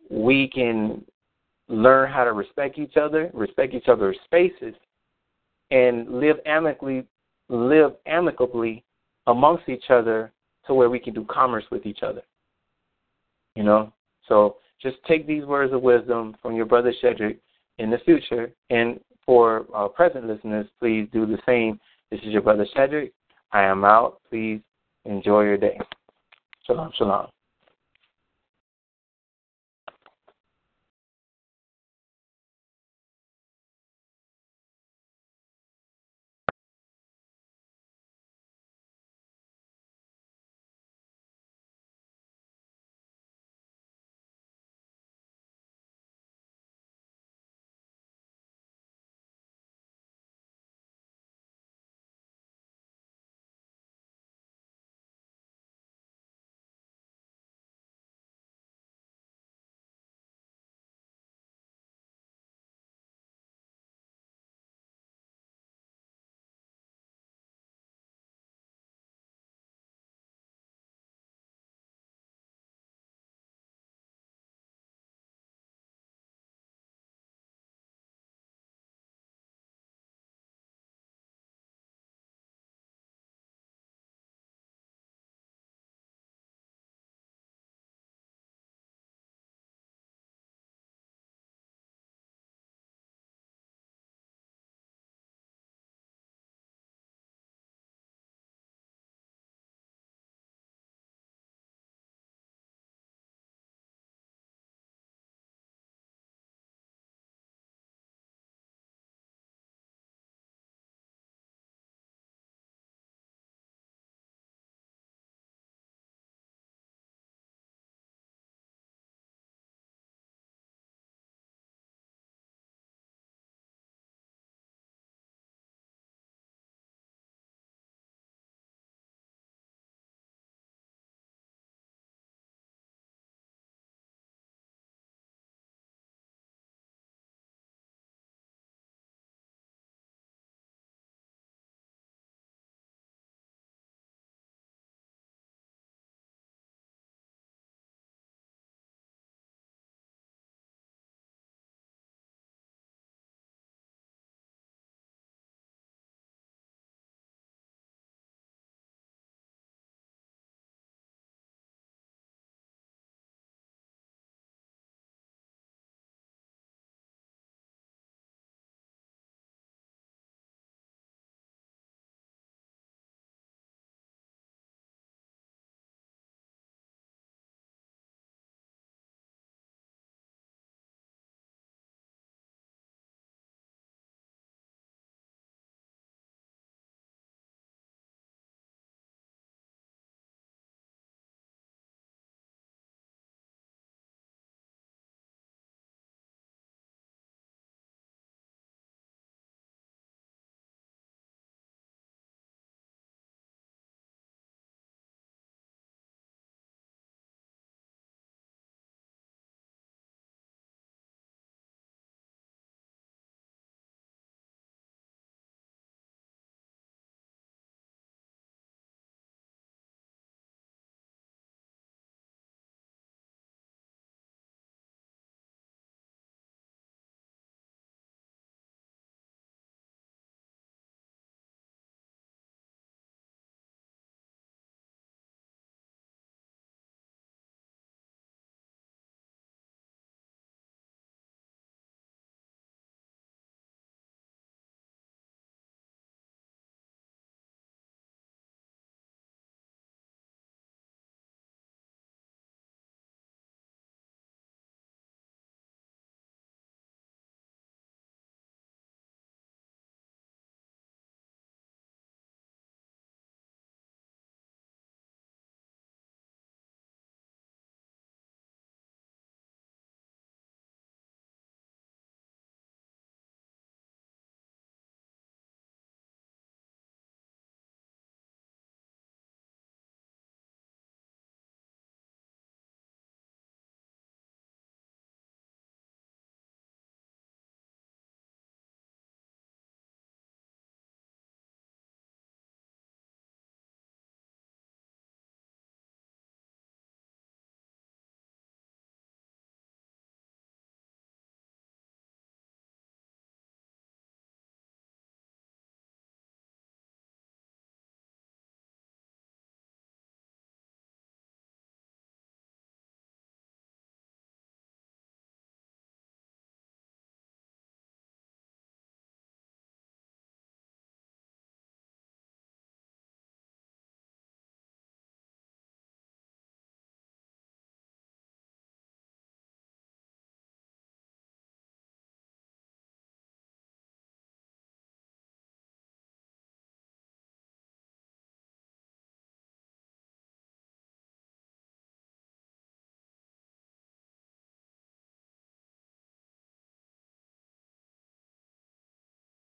we 0.10 0.48
can 0.48 1.04
learn 1.68 2.12
how 2.12 2.24
to 2.24 2.34
respect 2.34 2.78
each 2.78 2.98
other, 2.98 3.32
respect 3.34 3.74
each 3.74 3.88
other's 3.88 4.18
spaces, 4.26 4.76
and 5.72 6.20
live 6.20 6.38
amicably 6.46 7.06
live 7.50 7.94
amicably 8.06 8.84
amongst 9.28 9.68
each 9.70 9.90
other 9.90 10.32
to 10.68 10.74
where 10.74 10.90
we 10.90 11.00
can 11.00 11.14
do 11.14 11.26
commerce 11.30 11.66
with 11.72 11.86
each 11.86 12.00
other. 12.04 12.22
You 13.56 13.64
know? 13.64 13.94
So 14.28 14.58
just 14.82 14.98
take 15.08 15.28
these 15.28 15.46
words 15.46 15.74
of 15.74 15.82
wisdom 15.82 16.36
from 16.42 16.56
your 16.56 16.66
brother 16.66 16.94
Shedrick 17.04 17.38
in 17.78 17.90
the 17.90 18.00
future. 18.00 18.52
And 18.70 19.00
for 19.26 19.66
uh, 19.76 19.88
present 19.88 20.28
listeners, 20.28 20.68
please 20.80 21.08
do 21.12 21.26
the 21.26 21.38
same. 21.46 21.80
This 22.10 22.20
is 22.22 22.28
your 22.28 22.42
brother 22.42 22.66
Shedrick. 22.76 23.12
I 23.52 23.64
am 23.64 23.84
out. 23.84 24.20
Please 24.30 24.62
enjoy 25.06 25.44
your 25.44 25.58
day. 25.58 25.78
Shalom, 26.66 26.92
shalom. 26.98 27.28